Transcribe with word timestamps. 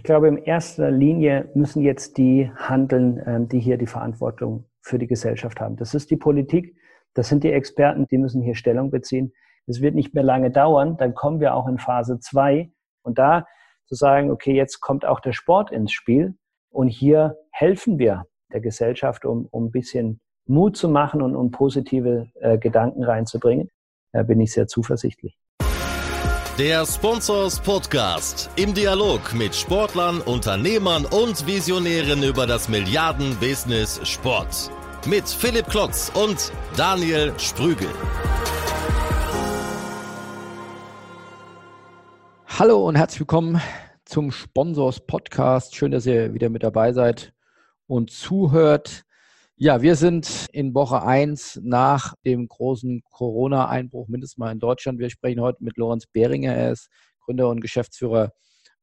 Ich 0.00 0.04
glaube, 0.04 0.28
in 0.28 0.38
erster 0.38 0.90
Linie 0.90 1.50
müssen 1.52 1.82
jetzt 1.82 2.16
die 2.16 2.50
handeln, 2.56 3.22
ähm, 3.26 3.48
die 3.48 3.60
hier 3.60 3.76
die 3.76 3.86
Verantwortung 3.86 4.64
für 4.80 4.98
die 4.98 5.06
Gesellschaft 5.06 5.60
haben. 5.60 5.76
Das 5.76 5.92
ist 5.92 6.10
die 6.10 6.16
Politik, 6.16 6.74
das 7.12 7.28
sind 7.28 7.44
die 7.44 7.52
Experten, 7.52 8.06
die 8.06 8.16
müssen 8.16 8.40
hier 8.40 8.54
Stellung 8.54 8.90
beziehen. 8.90 9.34
Es 9.66 9.82
wird 9.82 9.94
nicht 9.94 10.14
mehr 10.14 10.24
lange 10.24 10.50
dauern, 10.50 10.96
dann 10.96 11.12
kommen 11.12 11.38
wir 11.38 11.54
auch 11.54 11.68
in 11.68 11.76
Phase 11.76 12.18
zwei 12.18 12.72
und 13.02 13.18
da 13.18 13.44
zu 13.84 13.94
sagen, 13.94 14.30
okay, 14.30 14.54
jetzt 14.54 14.80
kommt 14.80 15.04
auch 15.04 15.20
der 15.20 15.34
Sport 15.34 15.70
ins 15.70 15.92
Spiel 15.92 16.34
und 16.70 16.88
hier 16.88 17.36
helfen 17.50 17.98
wir 17.98 18.24
der 18.54 18.62
Gesellschaft, 18.62 19.26
um, 19.26 19.48
um 19.50 19.66
ein 19.66 19.70
bisschen 19.70 20.22
Mut 20.46 20.78
zu 20.78 20.88
machen 20.88 21.20
und 21.20 21.36
um 21.36 21.50
positive 21.50 22.30
äh, 22.40 22.56
Gedanken 22.56 23.04
reinzubringen, 23.04 23.68
da 24.12 24.22
bin 24.22 24.40
ich 24.40 24.54
sehr 24.54 24.66
zuversichtlich. 24.66 25.38
Der 26.60 26.84
Sponsors 26.84 27.58
Podcast 27.58 28.50
im 28.56 28.74
Dialog 28.74 29.32
mit 29.32 29.54
Sportlern, 29.54 30.20
Unternehmern 30.20 31.06
und 31.06 31.46
Visionären 31.46 32.22
über 32.22 32.46
das 32.46 32.68
Milliarden-Business 32.68 34.06
Sport. 34.06 34.70
Mit 35.06 35.26
Philipp 35.26 35.70
Klotz 35.70 36.12
und 36.14 36.52
Daniel 36.76 37.32
Sprügel. 37.38 37.88
Hallo 42.46 42.86
und 42.86 42.96
herzlich 42.96 43.20
willkommen 43.20 43.62
zum 44.04 44.30
Sponsors 44.30 45.00
Podcast. 45.00 45.74
Schön, 45.74 45.92
dass 45.92 46.04
ihr 46.04 46.34
wieder 46.34 46.50
mit 46.50 46.62
dabei 46.62 46.92
seid 46.92 47.32
und 47.86 48.10
zuhört. 48.10 49.06
Ja, 49.62 49.82
wir 49.82 49.94
sind 49.94 50.46
in 50.52 50.72
Woche 50.72 51.02
1 51.02 51.60
nach 51.62 52.14
dem 52.24 52.48
großen 52.48 53.02
Corona-Einbruch, 53.10 54.08
mindestens 54.08 54.38
mal 54.38 54.52
in 54.52 54.58
Deutschland. 54.58 54.98
Wir 54.98 55.10
sprechen 55.10 55.42
heute 55.42 55.62
mit 55.62 55.76
Lorenz 55.76 56.06
Behringer. 56.06 56.54
Er 56.54 56.72
ist 56.72 56.88
Gründer 57.20 57.50
und 57.50 57.60
Geschäftsführer 57.60 58.32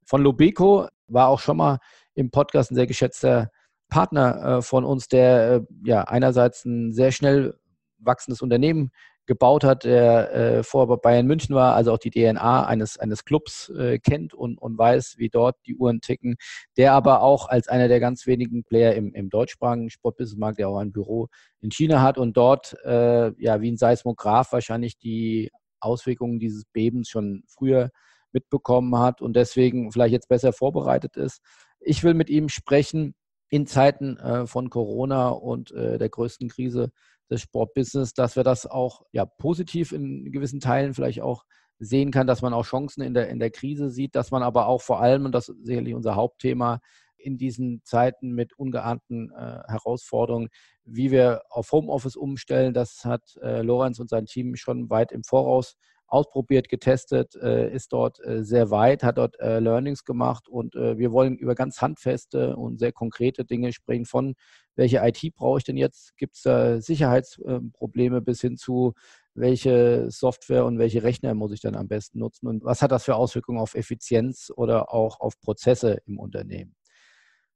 von 0.06 0.22
Lobeco, 0.22 0.88
war 1.08 1.30
auch 1.30 1.40
schon 1.40 1.58
mal 1.58 1.80
im 2.14 2.30
Podcast 2.30 2.70
ein 2.70 2.76
sehr 2.76 2.86
geschätzter 2.86 3.50
Partner 3.90 4.58
äh, 4.58 4.62
von 4.62 4.86
uns, 4.86 5.08
der 5.08 5.52
äh, 5.52 5.62
ja 5.84 6.04
einerseits 6.04 6.64
ein 6.64 6.94
sehr 6.94 7.12
schnell 7.12 7.58
wachsendes 7.98 8.44
Unternehmen 8.44 8.92
gebaut 9.28 9.64
hat, 9.64 9.84
der 9.84 10.34
äh, 10.34 10.64
vorher 10.64 10.88
bei 10.88 10.96
Bayern 10.96 11.28
München 11.28 11.54
war, 11.54 11.76
also 11.76 11.94
auch 11.94 11.98
die 11.98 12.10
DNA 12.10 12.66
eines, 12.66 12.98
eines 12.98 13.26
Clubs 13.26 13.70
äh, 13.70 14.00
kennt 14.00 14.34
und, 14.34 14.58
und 14.58 14.78
weiß, 14.78 15.16
wie 15.18 15.30
dort 15.30 15.58
die 15.68 15.76
Uhren 15.76 16.02
ticken, 16.02 16.38
der 16.78 16.94
aber 16.94 17.22
auch 17.22 17.50
als 17.50 17.68
einer 17.68 17.90
der 17.90 18.00
ganz 18.00 18.26
wenigen 18.26 18.64
Player 18.64 18.96
im, 18.96 19.14
im 19.14 19.30
deutschsprachigen 19.30 19.90
Sportbusinessmarkt, 19.90 20.60
der 20.60 20.70
auch 20.70 20.80
ein 20.80 20.94
Büro 20.94 21.28
in 21.62 21.70
China 21.70 22.02
hat 22.02 22.18
und 22.18 22.38
dort, 22.38 22.76
äh, 22.86 23.32
ja, 23.38 23.62
wie 23.62 23.72
ein 23.72 23.78
Seismograph 23.78 24.52
wahrscheinlich 24.54 24.98
die 24.98 25.52
Auswirkungen 25.80 26.40
dieses 26.40 26.66
Bebens 26.66 27.10
schon 27.10 27.44
früher 27.48 27.92
mitbekommen 28.32 28.98
hat 28.98 29.22
und 29.22 29.36
deswegen 29.36 29.92
vielleicht 29.92 30.14
jetzt 30.14 30.30
besser 30.30 30.54
vorbereitet 30.54 31.18
ist. 31.18 31.42
Ich 31.80 32.04
will 32.04 32.14
mit 32.14 32.30
ihm 32.30 32.50
sprechen 32.50 33.14
in 33.50 33.68
Zeiten 33.68 34.18
äh, 34.18 34.48
von 34.48 34.70
Corona 34.70 35.30
und 35.30 35.72
äh, 35.72 35.98
der 35.98 36.10
größten 36.10 36.50
Krise 36.50 36.92
des 37.30 37.42
Sportbusiness, 37.42 38.14
dass 38.14 38.36
wir 38.36 38.44
das 38.44 38.66
auch 38.66 39.04
ja, 39.12 39.26
positiv 39.26 39.92
in 39.92 40.32
gewissen 40.32 40.60
Teilen 40.60 40.94
vielleicht 40.94 41.22
auch 41.22 41.44
sehen 41.80 42.12
kann, 42.12 42.28
dass 42.28 42.42
man 42.42 42.54
auch 42.54 42.66
Chancen 42.66 43.02
in 43.02 43.14
der, 43.14 43.30
in 43.30 43.40
der 43.40 43.52
Krise 43.52 43.90
sieht, 43.90 44.16
dass 44.16 44.32
man 44.32 44.44
aber 44.44 44.68
auch 44.68 44.82
vor 44.82 45.02
allem, 45.02 45.26
und 45.26 45.32
das 45.34 45.50
ist 45.50 45.66
sicherlich 45.66 45.94
unser 45.94 46.16
Hauptthema, 46.16 46.80
in 47.18 47.38
diesen 47.38 47.82
Zeiten 47.84 48.32
mit 48.34 48.54
ungeahnten 48.58 49.32
äh, 49.32 49.60
Herausforderungen, 49.68 50.50
wie 50.86 51.12
wir 51.12 51.42
auf 51.50 51.72
Homeoffice 51.72 52.16
umstellen, 52.16 52.74
das 52.74 53.04
hat 53.06 53.36
äh, 53.42 53.62
Lorenz 53.62 54.00
und 54.00 54.10
sein 54.10 54.26
Team 54.26 54.56
schon 54.56 54.90
weit 54.90 55.12
im 55.12 55.24
Voraus 55.24 55.76
ausprobiert, 56.08 56.70
getestet, 56.70 57.36
äh, 57.36 57.74
ist 57.74 57.92
dort 57.92 58.24
äh, 58.24 58.44
sehr 58.44 58.72
weit, 58.72 59.04
hat 59.04 59.18
dort 59.18 59.40
äh, 59.40 59.60
Learnings 59.60 60.06
gemacht 60.06 60.48
und 60.48 60.76
äh, 60.76 60.98
wir 60.98 61.12
wollen 61.12 61.38
über 61.38 61.54
ganz 61.54 61.82
handfeste 61.82 62.56
und 62.56 62.80
sehr 62.80 62.94
konkrete 62.94 63.44
Dinge 63.44 63.74
sprechen 63.74 64.06
von, 64.06 64.36
welche 64.78 65.00
IT 65.04 65.36
brauche 65.36 65.58
ich 65.58 65.66
denn 65.66 65.76
jetzt? 65.76 66.16
Gibt 66.16 66.36
es 66.36 66.44
da 66.44 66.80
Sicherheitsprobleme 66.80 68.22
bis 68.22 68.40
hin 68.40 68.56
zu, 68.56 68.94
welche 69.34 70.10
Software 70.10 70.66
und 70.66 70.80
welche 70.80 71.04
Rechner 71.04 71.34
muss 71.34 71.52
ich 71.52 71.60
dann 71.60 71.76
am 71.76 71.88
besten 71.88 72.20
nutzen 72.20 72.48
und 72.48 72.64
was 72.64 72.82
hat 72.82 72.92
das 72.92 73.04
für 73.04 73.16
Auswirkungen 73.16 73.60
auf 73.60 73.76
Effizienz 73.76 74.52
oder 74.56 74.94
auch 74.94 75.20
auf 75.20 75.40
Prozesse 75.40 75.98
im 76.06 76.18
Unternehmen? 76.18 76.76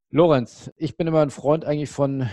Lorenz, 0.10 0.72
ich 0.76 0.98
bin 0.98 1.08
immer 1.08 1.22
ein 1.22 1.30
Freund 1.30 1.64
eigentlich 1.64 1.90
von 1.90 2.30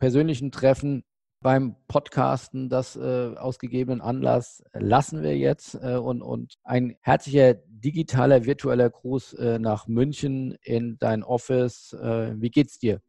persönlichen 0.00 0.50
Treffen, 0.50 1.04
beim 1.42 1.76
Podcasten. 1.88 2.68
Das 2.68 2.96
äh, 2.96 3.34
aus 3.36 3.58
gegebenen 3.58 4.00
Anlass 4.00 4.62
lassen 4.72 5.22
wir 5.22 5.36
jetzt. 5.36 5.74
Äh, 5.74 5.96
und, 5.96 6.22
und 6.22 6.54
ein 6.62 6.96
herzlicher 7.02 7.54
digitaler 7.54 8.44
virtueller 8.46 8.88
Gruß 8.88 9.34
äh, 9.34 9.58
nach 9.58 9.86
München 9.88 10.56
in 10.62 10.96
dein 10.98 11.22
Office. 11.22 11.92
Äh, 11.92 12.40
wie 12.40 12.50
geht's 12.50 12.78
dir? 12.78 13.00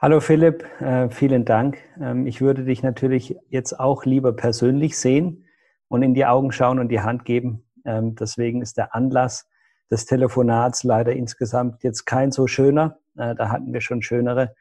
Hallo 0.00 0.20
Philipp, 0.20 0.64
äh, 0.80 1.10
vielen 1.10 1.44
Dank. 1.44 1.78
Ähm, 2.00 2.28
ich 2.28 2.40
würde 2.40 2.62
dich 2.62 2.84
natürlich 2.84 3.36
jetzt 3.48 3.80
auch 3.80 4.04
lieber 4.04 4.32
persönlich 4.32 4.96
sehen 4.96 5.44
und 5.88 6.04
in 6.04 6.14
die 6.14 6.24
Augen 6.24 6.52
schauen 6.52 6.78
und 6.78 6.88
die 6.88 7.00
Hand 7.00 7.24
geben. 7.24 7.64
Ähm, 7.84 8.14
deswegen 8.14 8.62
ist 8.62 8.76
der 8.76 8.94
Anlass 8.94 9.48
des 9.90 10.06
Telefonats 10.06 10.84
leider 10.84 11.14
insgesamt 11.14 11.82
jetzt 11.82 12.04
kein 12.04 12.30
so 12.30 12.46
schöner. 12.46 13.00
Äh, 13.16 13.34
da 13.34 13.48
hatten 13.48 13.72
wir 13.72 13.80
schon 13.80 14.00
schönere. 14.00 14.54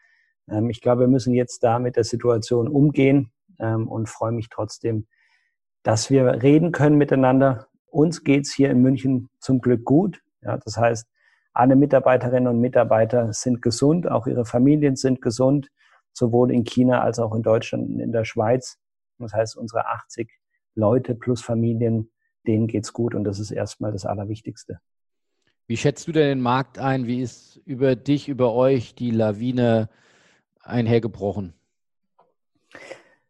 Ähm, 0.50 0.72
ich 0.72 0.82
glaube, 0.82 1.02
wir 1.02 1.08
müssen 1.08 1.36
jetzt 1.36 1.64
da 1.64 1.78
mit 1.78 1.98
der 1.98 2.04
Situation 2.04 2.68
umgehen 2.68 3.32
und 3.60 4.08
freue 4.08 4.34
mich 4.34 4.50
trotzdem, 4.50 5.08
dass 5.82 6.12
wir 6.12 6.44
reden 6.44 6.72
können 6.72 6.96
miteinander. 6.96 7.68
Uns 7.88 8.24
geht's 8.24 8.54
hier 8.54 8.70
in 8.70 8.84
München 8.84 9.30
zum 9.40 9.62
Glück 9.62 9.84
gut. 9.84 10.22
Ja, 10.42 10.58
das 10.58 10.78
heißt, 10.78 11.08
alle 11.58 11.76
Mitarbeiterinnen 11.76 12.48
und 12.48 12.62
Mitarbeiter 12.62 13.34
sind 13.34 13.62
gesund, 13.62 14.10
auch 14.10 14.28
ihre 14.28 14.46
Familien 14.46 14.96
sind 14.96 15.22
gesund, 15.22 15.70
sowohl 16.14 16.52
in 16.52 16.64
China 16.64 17.02
als 17.02 17.20
auch 17.20 17.34
in 17.34 17.42
Deutschland 17.42 17.90
und 17.90 18.00
in 18.00 18.12
der 18.12 18.26
Schweiz. 18.26 18.78
Das 19.18 19.34
heißt, 19.34 19.58
unsere 19.58 19.88
80 19.88 20.30
Leute 20.76 21.16
plus 21.16 21.42
Familien, 21.42 22.12
denen 22.46 22.68
geht's 22.68 22.94
gut 22.94 23.16
und 23.16 23.24
das 23.24 23.40
ist 23.40 23.52
erstmal 23.52 23.92
das 23.92 24.06
Allerwichtigste. 24.06 24.80
Wie 25.66 25.78
schätzt 25.78 26.08
du 26.08 26.12
denn 26.12 26.28
den 26.30 26.42
Markt 26.42 26.78
ein? 26.78 27.08
Wie 27.08 27.22
ist 27.22 27.58
über 27.66 27.96
dich, 27.96 28.30
über 28.30 28.54
euch 28.54 28.96
die 28.96 29.12
Lawine 29.12 29.90
einhergebrochen? 30.62 31.54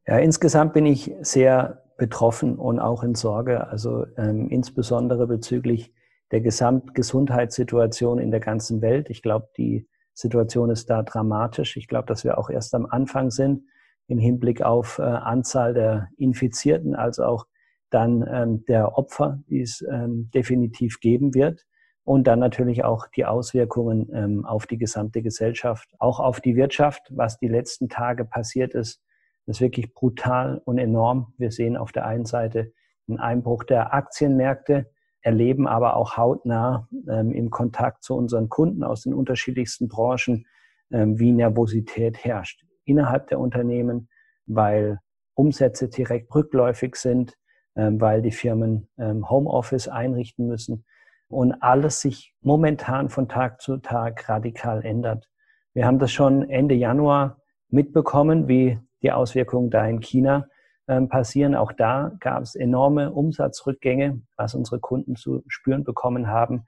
Ja, 0.06 0.18
insgesamt 0.18 0.74
bin 0.74 0.86
ich 0.86 1.12
sehr 1.22 1.84
betroffen 1.98 2.58
und 2.58 2.80
auch 2.80 3.04
in 3.04 3.16
Sorge, 3.16 3.68
also 3.68 4.06
ähm, 4.18 4.50
insbesondere 4.50 5.26
bezüglich 5.28 5.94
der 6.32 6.42
Gesamtgesundheitssituation 6.42 8.20
in 8.20 8.32
der 8.32 8.40
ganzen 8.40 8.82
Welt. 8.82 9.10
Ich 9.10 9.22
glaube, 9.22 9.50
die 9.58 9.88
Situation 10.14 10.70
ist 10.70 10.90
da 10.90 11.04
dramatisch. 11.04 11.78
Ich 11.78 11.88
glaube, 11.88 12.08
dass 12.08 12.24
wir 12.24 12.38
auch 12.38 12.50
erst 12.50 12.74
am 12.76 12.86
Anfang 12.86 13.32
sind 13.32 13.64
im 14.08 14.18
Hinblick 14.20 14.62
auf 14.62 15.00
äh, 15.00 15.04
Anzahl 15.04 15.74
der 15.74 16.08
Infizierten, 16.18 16.96
als 16.96 17.20
auch 17.20 17.46
dann 17.90 18.26
ähm, 18.30 18.66
der 18.66 18.98
Opfer, 18.98 19.40
die 19.50 19.62
es 19.62 19.86
ähm, 19.90 20.30
definitiv 20.34 21.00
geben 21.00 21.34
wird 21.34 21.66
und 22.04 22.26
dann 22.26 22.40
natürlich 22.40 22.84
auch 22.84 23.08
die 23.16 23.26
Auswirkungen 23.26 24.10
ähm, 24.14 24.46
auf 24.46 24.66
die 24.66 24.78
gesamte 24.78 25.22
Gesellschaft, 25.22 25.94
auch 26.00 26.20
auf 26.20 26.40
die 26.40 26.56
Wirtschaft, 26.56 27.12
was 27.14 27.38
die 27.38 27.50
letzten 27.50 27.90
Tage 27.90 28.26
passiert 28.26 28.74
ist. 28.74 29.02
Das 29.46 29.58
ist 29.58 29.62
wirklich 29.62 29.94
brutal 29.94 30.62
und 30.66 30.78
enorm. 30.78 31.34
Wir 31.38 31.52
sehen 31.52 31.78
auf 31.78 31.92
der 31.92 32.06
einen 32.06 32.26
Seite 32.26 32.72
einen 33.08 33.20
Einbruch 33.20 33.64
der 33.64 33.94
Aktienmärkte, 33.94 34.90
erleben 35.28 35.68
aber 35.68 35.98
auch 35.98 36.16
hautnah 36.16 36.88
ähm, 37.10 37.34
im 37.34 37.50
Kontakt 37.50 38.02
zu 38.02 38.16
unseren 38.16 38.48
Kunden 38.48 38.82
aus 38.82 39.02
den 39.02 39.14
unterschiedlichsten 39.14 39.90
Branchen, 39.90 40.46
ähm, 40.90 41.20
wie 41.20 41.34
Nervosität 41.34 42.24
herrscht 42.24 42.64
innerhalb 42.86 43.28
der 43.28 43.42
Unternehmen, 43.42 44.08
weil 44.46 45.00
Umsätze 45.34 45.90
direkt 45.90 46.34
rückläufig 46.34 46.96
sind, 46.96 47.38
ähm, 47.76 48.00
weil 48.00 48.22
die 48.22 48.32
Firmen 48.32 48.88
ähm, 48.98 49.30
Homeoffice 49.30 49.90
einrichten 49.90 50.48
müssen 50.48 50.86
und 51.28 51.62
alles 51.62 52.00
sich 52.00 52.34
momentan 52.40 53.10
von 53.10 53.28
Tag 53.28 53.60
zu 53.60 53.80
Tag 53.80 54.30
radikal 54.30 54.86
ändert. 54.86 55.30
Wir 55.74 55.86
haben 55.86 56.00
das 56.00 56.14
schon 56.14 56.50
Ende 56.50 56.76
Januar 56.76 57.42
mitbekommen, 57.68 58.48
wie 58.48 58.80
die 59.02 59.12
Auswirkungen 59.12 59.72
da 59.72 59.86
in 59.86 60.00
China 60.00 60.48
passieren. 60.88 61.56
Auch 61.56 61.74
da 61.74 62.14
gab 62.20 62.44
es 62.44 62.56
enorme 62.56 63.12
Umsatzrückgänge, 63.12 64.22
was 64.38 64.56
unsere 64.56 64.80
Kunden 64.80 65.16
zu 65.16 65.44
spüren 65.48 65.84
bekommen 65.84 66.28
haben. 66.28 66.66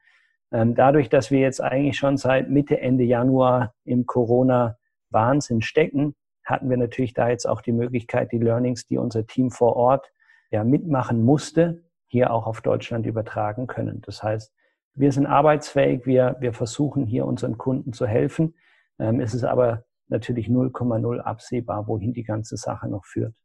Ähm, 0.51 0.75
dadurch, 0.75 1.09
dass 1.09 1.31
wir 1.31 1.39
jetzt 1.39 1.61
eigentlich 1.61 1.97
schon 1.97 2.17
seit 2.17 2.49
Mitte, 2.49 2.81
Ende 2.81 3.03
Januar 3.03 3.73
im 3.85 4.05
Corona-Wahnsinn 4.05 5.61
stecken, 5.61 6.15
hatten 6.43 6.69
wir 6.69 6.77
natürlich 6.77 7.13
da 7.13 7.29
jetzt 7.29 7.47
auch 7.47 7.61
die 7.61 7.71
Möglichkeit, 7.71 8.31
die 8.31 8.39
Learnings, 8.39 8.85
die 8.85 8.97
unser 8.97 9.25
Team 9.25 9.51
vor 9.51 9.75
Ort 9.75 10.11
ja 10.51 10.63
mitmachen 10.63 11.23
musste, 11.23 11.83
hier 12.07 12.33
auch 12.33 12.47
auf 12.47 12.61
Deutschland 12.61 13.05
übertragen 13.05 13.67
können. 13.67 14.01
Das 14.01 14.23
heißt, 14.23 14.51
wir 14.95 15.11
sind 15.11 15.27
arbeitsfähig, 15.27 16.05
wir, 16.07 16.35
wir 16.39 16.53
versuchen 16.53 17.05
hier 17.05 17.25
unseren 17.25 17.57
Kunden 17.57 17.93
zu 17.93 18.07
helfen. 18.07 18.55
Ähm, 18.97 19.19
es 19.19 19.35
ist 19.35 19.43
aber 19.43 19.85
natürlich 20.07 20.47
0,0 20.47 21.19
absehbar, 21.19 21.87
wohin 21.87 22.13
die 22.13 22.23
ganze 22.23 22.57
Sache 22.57 22.89
noch 22.89 23.05
führt. 23.05 23.35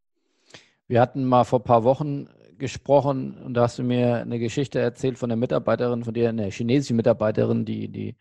Wir 0.86 1.00
hatten 1.00 1.24
mal 1.24 1.44
vor 1.44 1.60
ein 1.60 1.64
paar 1.64 1.84
Wochen 1.84 2.28
gesprochen 2.58 3.38
und 3.38 3.54
da 3.54 3.62
hast 3.62 3.78
du 3.78 3.82
mir 3.82 4.16
eine 4.16 4.38
Geschichte 4.38 4.78
erzählt 4.78 5.18
von 5.18 5.30
einer 5.30 5.38
Mitarbeiterin, 5.38 6.04
von 6.04 6.14
dir, 6.14 6.28
eine 6.28 6.50
chinesische 6.50 6.94
Mitarbeiterin, 6.94 7.64
die, 7.64 7.88
die 7.88 8.16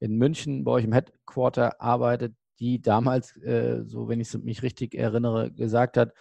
in 0.00 0.16
München 0.16 0.64
bei 0.64 0.72
euch 0.72 0.84
im 0.84 0.92
Headquarter 0.92 1.80
arbeitet, 1.80 2.34
die 2.60 2.82
damals, 2.82 3.36
äh, 3.38 3.82
so 3.84 4.08
wenn 4.08 4.20
ich 4.20 4.34
mich 4.34 4.62
richtig 4.62 4.94
erinnere, 4.94 5.50
gesagt 5.52 5.96
hat, 5.96 6.12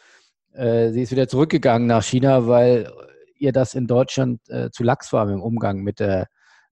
äh, 0.54 0.92
sie 0.92 1.02
ist 1.02 1.12
wieder 1.12 1.28
zurückgegangen 1.28 1.88
nach 1.88 2.04
China, 2.04 2.48
weil 2.48 2.92
ihr 3.38 3.52
das 3.52 3.76
in 3.76 3.88
Deutschland 3.88 4.42
äh, 4.50 4.70
zu 4.72 4.84
lax 4.84 5.14
war 5.14 5.30
im 5.30 5.42
Umgang 5.42 5.82
mit 5.82 6.00
der 6.00 6.28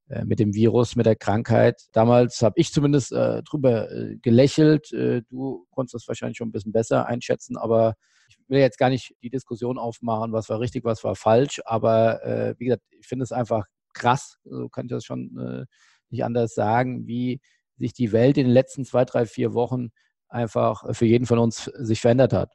äh, 0.08 0.24
mit 0.24 0.40
dem 0.40 0.54
Virus, 0.54 0.96
mit 0.96 1.08
der 1.08 1.16
Krankheit. 1.16 1.82
Damals 1.92 2.44
habe 2.44 2.60
ich 2.60 2.72
zumindest 2.72 3.12
äh, 3.12 3.42
drüber 3.42 3.92
äh, 3.92 4.18
gelächelt. 4.18 4.92
Du 4.92 5.66
konntest 5.72 5.96
das 5.96 6.08
wahrscheinlich 6.08 6.38
schon 6.38 6.50
ein 6.50 6.52
bisschen 6.52 6.72
besser 6.72 7.08
einschätzen, 7.08 7.58
aber 7.58 7.96
ich 8.28 8.38
will 8.48 8.60
jetzt 8.60 8.78
gar 8.78 8.90
nicht 8.90 9.16
die 9.22 9.30
Diskussion 9.30 9.78
aufmachen, 9.78 10.34
was 10.34 10.50
war 10.50 10.60
richtig, 10.60 10.84
was 10.84 11.04
war 11.04 11.16
falsch. 11.16 11.62
Aber 11.66 12.24
äh, 12.24 12.56
wie 12.58 12.66
gesagt, 12.66 12.84
ich 12.92 13.08
finde 13.08 13.24
es 13.24 13.32
einfach 13.32 13.66
krass, 13.94 14.38
so 14.44 14.70
kann 14.70 14.86
ich 14.86 14.92
das 14.92 15.06
schon 15.06 15.38
äh, 15.38 15.66
nicht 16.10 16.24
anders 16.24 16.54
sagen, 16.54 17.08
wie 17.08 17.40
sich 17.78 17.94
die 17.94 18.12
Welt 18.12 18.38
in 18.38 18.46
den 18.46 18.54
letzten 18.54 18.86
zwei, 18.86 19.06
drei, 19.06 19.26
vier 19.26 19.54
Wochen 19.54 19.90
einfach 20.28 20.84
für 20.96 21.06
jeden 21.06 21.26
von 21.26 21.40
uns 21.40 21.66
sich 21.66 22.02
verändert 22.02 22.34
hat. 22.34 22.54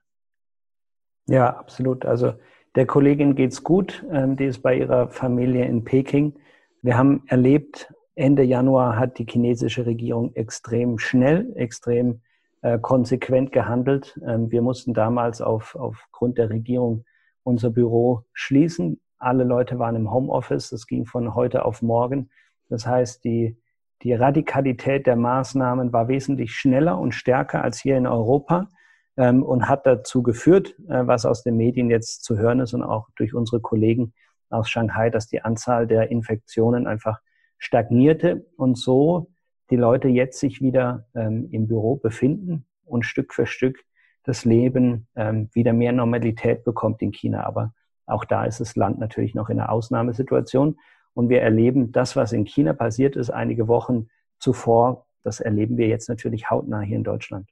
Ja, 1.26 1.56
absolut. 1.56 2.04
Also 2.04 2.34
der 2.74 2.86
Kollegin 2.86 3.34
geht's 3.34 3.62
gut. 3.62 4.04
Ähm, 4.10 4.36
die 4.36 4.44
ist 4.44 4.62
bei 4.62 4.78
ihrer 4.78 5.08
Familie 5.08 5.64
in 5.64 5.84
Peking. 5.84 6.38
Wir 6.82 6.96
haben 6.96 7.24
erlebt, 7.26 7.92
Ende 8.14 8.42
Januar 8.42 8.96
hat 8.96 9.18
die 9.18 9.26
chinesische 9.28 9.86
Regierung 9.86 10.34
extrem 10.34 10.98
schnell, 10.98 11.52
extrem 11.56 12.22
äh, 12.62 12.78
konsequent 12.78 13.52
gehandelt. 13.52 14.20
Ähm, 14.26 14.50
wir 14.50 14.62
mussten 14.62 14.94
damals 14.94 15.40
auf, 15.40 15.74
aufgrund 15.74 16.38
der 16.38 16.50
Regierung 16.50 17.04
unser 17.42 17.70
Büro 17.70 18.24
schließen. 18.32 19.00
Alle 19.18 19.44
Leute 19.44 19.78
waren 19.78 19.96
im 19.96 20.12
Homeoffice. 20.12 20.70
Das 20.70 20.86
ging 20.86 21.06
von 21.06 21.34
heute 21.34 21.64
auf 21.64 21.82
morgen. 21.82 22.30
Das 22.68 22.86
heißt, 22.86 23.24
die, 23.24 23.56
die 24.02 24.14
Radikalität 24.14 25.06
der 25.06 25.16
Maßnahmen 25.16 25.92
war 25.92 26.08
wesentlich 26.08 26.52
schneller 26.54 26.98
und 26.98 27.12
stärker 27.14 27.62
als 27.62 27.80
hier 27.80 27.96
in 27.96 28.06
Europa 28.06 28.68
ähm, 29.16 29.42
und 29.42 29.68
hat 29.68 29.86
dazu 29.86 30.22
geführt, 30.22 30.74
äh, 30.88 31.06
was 31.06 31.26
aus 31.26 31.42
den 31.42 31.56
Medien 31.56 31.90
jetzt 31.90 32.24
zu 32.24 32.38
hören 32.38 32.60
ist 32.60 32.74
und 32.74 32.82
auch 32.82 33.08
durch 33.16 33.34
unsere 33.34 33.60
Kollegen, 33.60 34.12
aus 34.50 34.68
Shanghai, 34.68 35.10
dass 35.10 35.28
die 35.28 35.42
Anzahl 35.42 35.86
der 35.86 36.10
Infektionen 36.10 36.86
einfach 36.86 37.20
stagnierte 37.58 38.46
und 38.56 38.76
so 38.76 39.30
die 39.70 39.76
Leute 39.76 40.08
jetzt 40.08 40.40
sich 40.40 40.60
wieder 40.60 41.06
ähm, 41.14 41.48
im 41.50 41.68
Büro 41.68 41.96
befinden 41.96 42.66
und 42.84 43.06
Stück 43.06 43.32
für 43.32 43.46
Stück 43.46 43.84
das 44.24 44.44
Leben 44.44 45.06
ähm, 45.16 45.48
wieder 45.52 45.72
mehr 45.72 45.92
Normalität 45.92 46.64
bekommt 46.64 47.00
in 47.02 47.12
China. 47.12 47.44
Aber 47.44 47.72
auch 48.06 48.24
da 48.24 48.44
ist 48.44 48.60
das 48.60 48.76
Land 48.76 48.98
natürlich 48.98 49.34
noch 49.34 49.48
in 49.48 49.60
einer 49.60 49.70
Ausnahmesituation. 49.70 50.78
Und 51.14 51.28
wir 51.28 51.40
erleben 51.42 51.92
das, 51.92 52.16
was 52.16 52.32
in 52.32 52.44
China 52.44 52.72
passiert 52.72 53.16
ist, 53.16 53.30
einige 53.30 53.68
Wochen 53.68 54.08
zuvor, 54.38 55.06
das 55.22 55.40
erleben 55.40 55.76
wir 55.76 55.88
jetzt 55.88 56.08
natürlich 56.08 56.50
hautnah 56.50 56.80
hier 56.80 56.96
in 56.96 57.04
Deutschland. 57.04 57.48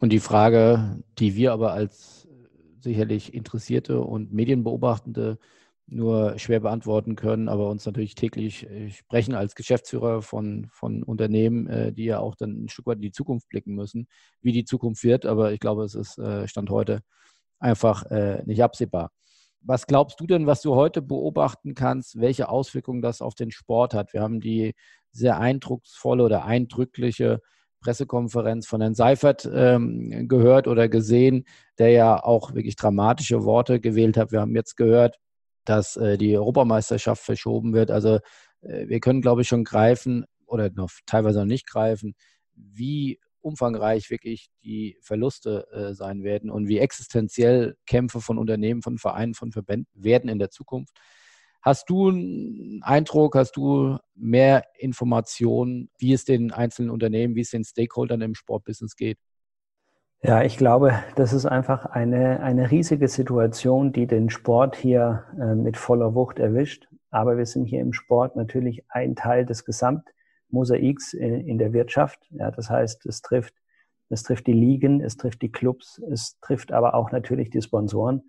Und 0.00 0.12
die 0.12 0.20
Frage, 0.20 1.02
die 1.18 1.34
wir 1.36 1.52
aber 1.52 1.72
als 1.72 2.28
sicherlich 2.80 3.32
Interessierte 3.32 4.00
und 4.00 4.32
Medienbeobachtende 4.32 5.38
nur 5.86 6.38
schwer 6.38 6.60
beantworten 6.60 7.14
können, 7.14 7.48
aber 7.48 7.68
uns 7.68 7.84
natürlich 7.84 8.14
täglich 8.14 8.68
äh, 8.68 8.90
sprechen 8.90 9.34
als 9.34 9.54
Geschäftsführer 9.54 10.22
von, 10.22 10.66
von 10.70 11.02
Unternehmen, 11.02 11.66
äh, 11.66 11.92
die 11.92 12.04
ja 12.04 12.20
auch 12.20 12.36
dann 12.36 12.64
ein 12.64 12.68
Stück 12.68 12.86
weit 12.86 12.96
in 12.96 13.02
die 13.02 13.12
Zukunft 13.12 13.48
blicken 13.48 13.74
müssen, 13.74 14.08
wie 14.40 14.52
die 14.52 14.64
Zukunft 14.64 15.04
wird. 15.04 15.26
Aber 15.26 15.52
ich 15.52 15.60
glaube, 15.60 15.84
es 15.84 15.94
ist 15.94 16.18
äh, 16.18 16.48
Stand 16.48 16.70
heute 16.70 17.00
einfach 17.60 18.04
nicht 18.44 18.62
absehbar. 18.62 19.10
Was 19.62 19.86
glaubst 19.86 20.20
du 20.20 20.26
denn, 20.26 20.46
was 20.46 20.60
du 20.60 20.74
heute 20.74 21.00
beobachten 21.00 21.74
kannst, 21.74 22.20
welche 22.20 22.50
Auswirkungen 22.50 23.00
das 23.00 23.22
auf 23.22 23.34
den 23.34 23.50
Sport 23.50 23.94
hat? 23.94 24.12
Wir 24.12 24.20
haben 24.20 24.40
die 24.40 24.74
sehr 25.12 25.38
eindrucksvolle 25.38 26.24
oder 26.24 26.44
eindrückliche 26.44 27.40
Pressekonferenz 27.80 28.66
von 28.66 28.82
Herrn 28.82 28.94
Seifert 28.94 29.48
ähm, 29.50 30.26
gehört 30.28 30.68
oder 30.68 30.88
gesehen, 30.88 31.44
der 31.78 31.90
ja 31.90 32.22
auch 32.22 32.54
wirklich 32.54 32.76
dramatische 32.76 33.44
Worte 33.44 33.80
gewählt 33.80 34.18
hat. 34.18 34.32
Wir 34.32 34.40
haben 34.40 34.54
jetzt 34.54 34.76
gehört, 34.76 35.18
dass 35.64 35.96
äh, 35.96 36.18
die 36.18 36.36
Europameisterschaft 36.36 37.22
verschoben 37.22 37.72
wird. 37.72 37.90
Also 37.90 38.18
äh, 38.62 38.88
wir 38.88 39.00
können, 39.00 39.22
glaube 39.22 39.42
ich, 39.42 39.48
schon 39.48 39.64
greifen 39.64 40.24
oder 40.46 40.70
noch 40.70 40.90
teilweise 41.06 41.40
noch 41.40 41.46
nicht 41.46 41.66
greifen, 41.66 42.14
wie 42.54 43.18
umfangreich 43.40 44.10
wirklich 44.10 44.48
die 44.62 44.96
Verluste 45.02 45.66
äh, 45.72 45.94
sein 45.94 46.22
werden 46.22 46.50
und 46.50 46.66
wie 46.66 46.78
existenziell 46.78 47.76
Kämpfe 47.86 48.20
von 48.20 48.38
Unternehmen, 48.38 48.82
von 48.82 48.98
Vereinen, 48.98 49.34
von 49.34 49.52
Verbänden 49.52 49.92
werden 49.94 50.30
in 50.30 50.38
der 50.38 50.50
Zukunft. 50.50 50.96
Hast 51.60 51.88
du 51.88 52.08
einen 52.08 52.82
Eindruck, 52.82 53.36
hast 53.36 53.56
du 53.56 53.98
mehr 54.14 54.64
Informationen, 54.78 55.90
wie 55.98 56.12
es 56.12 56.24
den 56.24 56.52
einzelnen 56.52 56.90
Unternehmen, 56.90 57.36
wie 57.36 57.40
es 57.40 57.50
den 57.50 57.64
Stakeholdern 57.64 58.20
im 58.20 58.34
Sportbusiness 58.34 58.96
geht? 58.96 59.18
Ja, 60.26 60.42
ich 60.42 60.56
glaube, 60.56 60.94
das 61.16 61.34
ist 61.34 61.44
einfach 61.44 61.84
eine, 61.84 62.40
eine 62.40 62.70
riesige 62.70 63.08
Situation, 63.08 63.92
die 63.92 64.06
den 64.06 64.30
Sport 64.30 64.74
hier 64.74 65.24
äh, 65.38 65.54
mit 65.54 65.76
voller 65.76 66.14
Wucht 66.14 66.38
erwischt. 66.38 66.88
Aber 67.10 67.36
wir 67.36 67.44
sind 67.44 67.66
hier 67.66 67.82
im 67.82 67.92
Sport 67.92 68.34
natürlich 68.34 68.86
ein 68.88 69.16
Teil 69.16 69.44
des 69.44 69.66
Gesamtmosaiks 69.66 71.12
in, 71.12 71.46
in 71.46 71.58
der 71.58 71.74
Wirtschaft. 71.74 72.26
Ja, 72.30 72.50
das 72.50 72.70
heißt, 72.70 73.04
es 73.04 73.20
trifft, 73.20 73.52
es 74.08 74.22
trifft 74.22 74.46
die 74.46 74.54
Ligen, 74.54 75.02
es 75.02 75.18
trifft 75.18 75.42
die 75.42 75.52
Clubs, 75.52 76.00
es 76.10 76.38
trifft 76.40 76.72
aber 76.72 76.94
auch 76.94 77.12
natürlich 77.12 77.50
die 77.50 77.60
Sponsoren. 77.60 78.22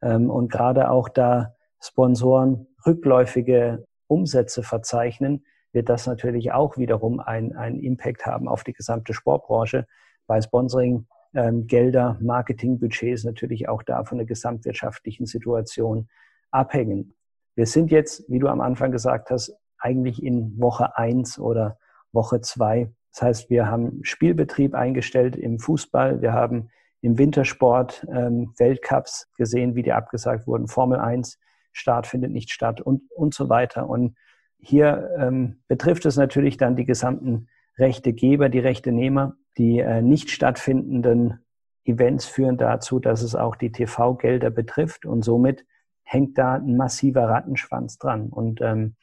Ähm, 0.00 0.30
und 0.30 0.50
gerade 0.50 0.90
auch 0.90 1.10
da 1.10 1.54
Sponsoren 1.80 2.66
rückläufige 2.86 3.86
Umsätze 4.06 4.62
verzeichnen, 4.62 5.44
wird 5.72 5.90
das 5.90 6.06
natürlich 6.06 6.52
auch 6.52 6.78
wiederum 6.78 7.20
einen 7.20 7.78
Impact 7.78 8.24
haben 8.24 8.48
auf 8.48 8.64
die 8.64 8.72
gesamte 8.72 9.12
Sportbranche, 9.12 9.86
weil 10.26 10.40
Sponsoring 10.40 11.06
ähm, 11.34 11.66
Gelder, 11.66 12.18
Marketingbudgets 12.20 13.24
natürlich 13.24 13.68
auch 13.68 13.82
da 13.82 14.04
von 14.04 14.18
der 14.18 14.26
gesamtwirtschaftlichen 14.26 15.26
Situation 15.26 16.08
abhängen. 16.50 17.14
Wir 17.54 17.66
sind 17.66 17.90
jetzt, 17.90 18.24
wie 18.28 18.38
du 18.38 18.48
am 18.48 18.60
Anfang 18.60 18.92
gesagt 18.92 19.30
hast, 19.30 19.54
eigentlich 19.78 20.22
in 20.22 20.58
Woche 20.58 20.96
eins 20.96 21.38
oder 21.38 21.78
Woche 22.12 22.40
zwei. 22.40 22.90
Das 23.12 23.22
heißt, 23.22 23.50
wir 23.50 23.66
haben 23.66 24.00
Spielbetrieb 24.02 24.74
eingestellt 24.74 25.36
im 25.36 25.58
Fußball. 25.58 26.22
Wir 26.22 26.32
haben 26.32 26.70
im 27.02 27.18
Wintersport 27.18 28.06
ähm, 28.10 28.54
Weltcups 28.58 29.28
gesehen, 29.36 29.74
wie 29.74 29.82
die 29.82 29.92
abgesagt 29.92 30.46
wurden. 30.46 30.68
Formel 30.68 30.98
1 30.98 31.38
Start 31.72 32.06
findet 32.06 32.30
nicht 32.30 32.50
statt 32.50 32.80
und, 32.80 33.02
und 33.10 33.34
so 33.34 33.48
weiter. 33.48 33.88
Und 33.88 34.16
hier 34.58 35.10
ähm, 35.18 35.62
betrifft 35.68 36.06
es 36.06 36.16
natürlich 36.16 36.56
dann 36.56 36.76
die 36.76 36.84
gesamten 36.84 37.48
Rechtegeber, 37.78 38.48
die 38.48 38.58
Rechtenehmer. 38.58 39.36
Die 39.58 39.80
äh, 39.80 40.00
nicht 40.00 40.30
stattfindenden 40.30 41.40
Events 41.84 42.24
führen 42.26 42.56
dazu, 42.56 43.00
dass 43.00 43.22
es 43.22 43.34
auch 43.34 43.56
die 43.56 43.72
TV-Gelder 43.72 44.50
betrifft 44.50 45.04
und 45.04 45.22
somit 45.22 45.66
hängt 46.04 46.38
da 46.38 46.54
ein 46.54 46.76
massiver 46.76 47.28
Rattenschwanz 47.28 47.98
dran. 47.98 48.28
Und 48.28 48.60
ähm, 48.60 48.94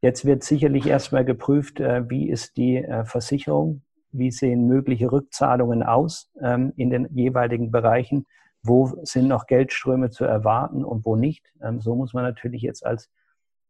jetzt 0.00 0.24
wird 0.24 0.44
sicherlich 0.44 0.86
erstmal 0.86 1.24
geprüft, 1.24 1.80
äh, 1.80 2.08
wie 2.08 2.28
ist 2.28 2.56
die 2.56 2.76
äh, 2.76 3.04
Versicherung, 3.04 3.82
wie 4.12 4.30
sehen 4.30 4.66
mögliche 4.66 5.10
Rückzahlungen 5.10 5.82
aus 5.82 6.30
ähm, 6.40 6.72
in 6.76 6.90
den 6.90 7.08
jeweiligen 7.12 7.70
Bereichen, 7.70 8.26
wo 8.62 8.92
sind 9.02 9.28
noch 9.28 9.46
Geldströme 9.46 10.10
zu 10.10 10.24
erwarten 10.24 10.84
und 10.84 11.04
wo 11.04 11.16
nicht. 11.16 11.52
Ähm, 11.62 11.80
so 11.80 11.94
muss 11.94 12.14
man 12.14 12.24
natürlich 12.24 12.62
jetzt 12.62 12.86
als 12.86 13.10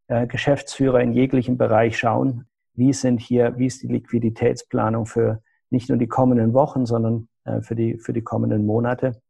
äh, 0.09 0.27
Geschäftsführer 0.27 1.01
in 1.01 1.13
jeglichem 1.13 1.57
Bereich 1.57 1.99
schauen, 1.99 2.47
wie 2.75 2.93
sind 2.93 3.21
hier, 3.21 3.57
wie 3.59 3.67
ist 3.67 3.83
die 3.83 3.89
Liquiditätsplanung 3.89 5.07
für 5.07 5.43
nicht 5.71 5.89
nur 5.89 5.99
die 5.99 6.09
kommenden 6.09 6.53
Wochen, 6.55 6.87
sondern 6.87 7.29
äh, 7.45 7.61
für, 7.61 7.75
die, 7.75 7.99
für 7.99 8.13
die 8.13 8.23
kommenden 8.23 8.67
Monate 8.67 9.21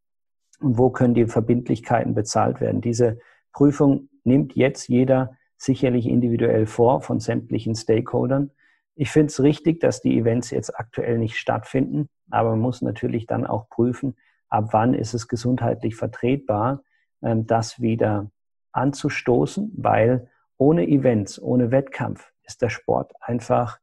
und 0.60 0.78
wo 0.78 0.90
können 0.90 1.14
die 1.14 1.26
Verbindlichkeiten 1.26 2.14
bezahlt 2.14 2.60
werden. 2.60 2.80
Diese 2.80 3.18
Prüfung 3.52 4.08
nimmt 4.24 4.54
jetzt 4.54 4.88
jeder 4.88 5.36
sicherlich 5.56 6.06
individuell 6.06 6.66
vor 6.66 7.00
von 7.00 7.20
sämtlichen 7.20 7.74
Stakeholdern. 7.74 8.50
Ich 8.94 9.10
finde 9.10 9.28
es 9.28 9.42
richtig, 9.42 9.80
dass 9.80 10.02
die 10.02 10.18
Events 10.18 10.50
jetzt 10.50 10.78
aktuell 10.78 11.18
nicht 11.18 11.36
stattfinden, 11.36 12.08
aber 12.30 12.50
man 12.50 12.60
muss 12.60 12.82
natürlich 12.82 13.26
dann 13.26 13.46
auch 13.46 13.68
prüfen, 13.68 14.16
ab 14.48 14.68
wann 14.72 14.94
ist 14.94 15.14
es 15.14 15.28
gesundheitlich 15.28 15.96
vertretbar, 15.96 16.82
ähm, 17.22 17.46
das 17.46 17.80
wieder 17.80 18.30
anzustoßen, 18.72 19.72
weil 19.76 20.28
ohne 20.56 20.86
Events, 20.86 21.40
ohne 21.40 21.70
Wettkampf 21.70 22.32
ist 22.44 22.62
der 22.62 22.70
Sport 22.70 23.12
einfach 23.20 23.78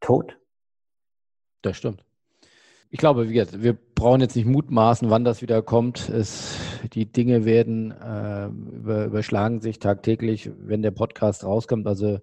tot. 0.00 0.38
Das 1.62 1.76
stimmt. 1.76 2.04
Ich 2.90 2.98
glaube, 2.98 3.28
wir 3.28 3.78
brauchen 3.94 4.22
jetzt 4.22 4.34
nicht 4.34 4.46
mutmaßen, 4.46 5.10
wann 5.10 5.24
das 5.24 5.42
wieder 5.42 5.60
kommt. 5.60 6.08
Es, 6.08 6.56
die 6.94 7.04
Dinge 7.04 7.44
werden 7.44 7.90
äh, 7.90 8.46
über, 8.46 9.04
überschlagen 9.04 9.60
sich 9.60 9.78
tagtäglich, 9.78 10.50
wenn 10.56 10.80
der 10.80 10.92
Podcast 10.92 11.44
rauskommt. 11.44 11.86
Also 11.86 12.20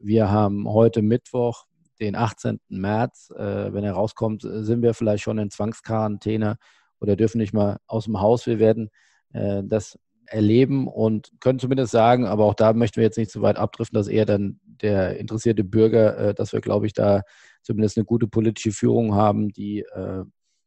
wir 0.00 0.30
haben 0.30 0.68
heute 0.68 1.02
Mittwoch, 1.02 1.66
den 2.00 2.16
18. 2.16 2.60
März. 2.68 3.30
Äh, 3.36 3.72
wenn 3.72 3.84
er 3.84 3.92
rauskommt, 3.92 4.42
sind 4.42 4.82
wir 4.82 4.92
vielleicht 4.92 5.22
schon 5.22 5.38
in 5.38 5.50
Zwangsquarantäne 5.50 6.58
oder 7.00 7.14
dürfen 7.14 7.38
nicht 7.38 7.52
mal 7.52 7.78
aus 7.86 8.04
dem 8.04 8.20
Haus. 8.20 8.46
Wir 8.46 8.58
werden 8.58 8.90
äh, 9.32 9.62
das 9.64 9.98
erleben 10.28 10.88
und 10.88 11.32
können 11.40 11.58
zumindest 11.58 11.92
sagen, 11.92 12.26
aber 12.26 12.44
auch 12.44 12.54
da 12.54 12.72
möchten 12.72 12.96
wir 12.96 13.04
jetzt 13.04 13.18
nicht 13.18 13.30
zu 13.30 13.42
weit 13.42 13.56
abdriften, 13.56 13.96
dass 13.96 14.08
eher 14.08 14.26
dann 14.26 14.60
der 14.64 15.18
interessierte 15.18 15.64
Bürger, 15.64 16.18
äh, 16.18 16.34
dass 16.34 16.52
wir, 16.52 16.60
glaube 16.60 16.86
ich, 16.86 16.92
da 16.92 17.22
zumindest 17.62 17.96
eine 17.96 18.04
gute 18.04 18.28
politische 18.28 18.72
Führung 18.72 19.14
haben, 19.14 19.50
die 19.50 19.80
äh, 19.80 20.24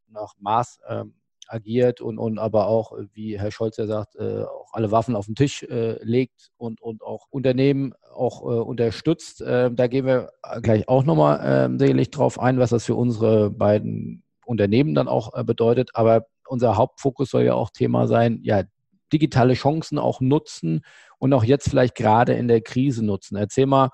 nach 0.10 0.34
Maß 0.40 0.80
ähm, 0.88 1.14
agiert 1.48 2.02
und, 2.02 2.20
und 2.20 2.38
aber 2.40 2.68
auch, 2.68 2.94
wie 3.14 3.40
Herr 3.40 3.52
Scholz 3.52 3.78
ja 3.78 3.88
sagt, 3.88 4.16
äh, 4.16 4.44
auch 4.44 4.74
alle 4.74 4.92
Waffen 4.92 5.16
auf 5.16 5.26
den 5.26 5.36
Tisch 5.36 5.64
äh, 5.64 5.98
legt 6.04 6.52
und, 6.58 6.82
und 6.82 7.02
auch 7.02 7.26
Unternehmen 7.30 7.94
auch 8.14 8.42
äh, 8.42 8.60
unterstützt. 8.60 9.44
Ähm, 9.46 9.76
da 9.76 9.88
gehen 9.88 10.06
wir 10.06 10.32
gleich 10.62 10.88
auch 10.88 11.04
nochmal 11.04 11.42
ähm, 11.44 11.80
sicherlich 11.80 12.12
drauf 12.12 12.40
ein, 12.40 12.60
was 12.60 12.70
das 12.70 12.86
für 12.86 12.96
unsere 12.96 13.50
beiden 13.50 14.24
Unternehmen 14.46 14.96
dann 14.96 15.08
auch 15.08 15.34
äh, 15.36 15.44
bedeutet. 15.44 15.92
Aber 15.94 16.28
unser 16.48 16.78
Hauptfokus 16.78 17.30
soll 17.30 17.44
ja 17.44 17.54
auch 17.54 17.70
Thema 17.72 18.08
sein, 18.08 18.40
ja, 18.44 18.64
digitale 19.12 19.54
Chancen 19.54 19.98
auch 20.00 20.22
nutzen 20.22 20.82
und 21.18 21.34
auch 21.34 21.44
jetzt 21.44 21.70
vielleicht 21.70 21.96
gerade 21.96 22.34
in 22.34 22.48
der 22.48 22.62
Krise 22.62 23.04
nutzen. 23.04 23.36
Erzähl 23.36 23.66
mal, 23.66 23.90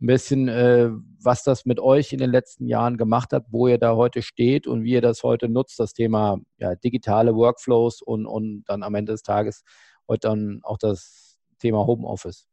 ein 0.00 0.06
bisschen, 0.06 0.48
äh, 0.48 0.90
was 1.22 1.42
das 1.42 1.66
mit 1.66 1.78
euch 1.78 2.12
in 2.12 2.18
den 2.18 2.30
letzten 2.30 2.66
Jahren 2.66 2.96
gemacht 2.96 3.32
hat, 3.32 3.44
wo 3.50 3.68
ihr 3.68 3.78
da 3.78 3.96
heute 3.96 4.22
steht 4.22 4.66
und 4.66 4.82
wie 4.82 4.92
ihr 4.92 5.02
das 5.02 5.22
heute 5.22 5.48
nutzt, 5.48 5.78
das 5.78 5.92
Thema 5.92 6.38
ja, 6.56 6.74
digitale 6.74 7.34
Workflows 7.34 8.00
und, 8.00 8.26
und 8.26 8.64
dann 8.66 8.82
am 8.82 8.94
Ende 8.94 9.12
des 9.12 9.22
Tages 9.22 9.62
heute 10.08 10.28
dann 10.28 10.60
auch 10.62 10.78
das 10.78 11.38
Thema 11.58 11.86
Homeoffice. 11.86 12.48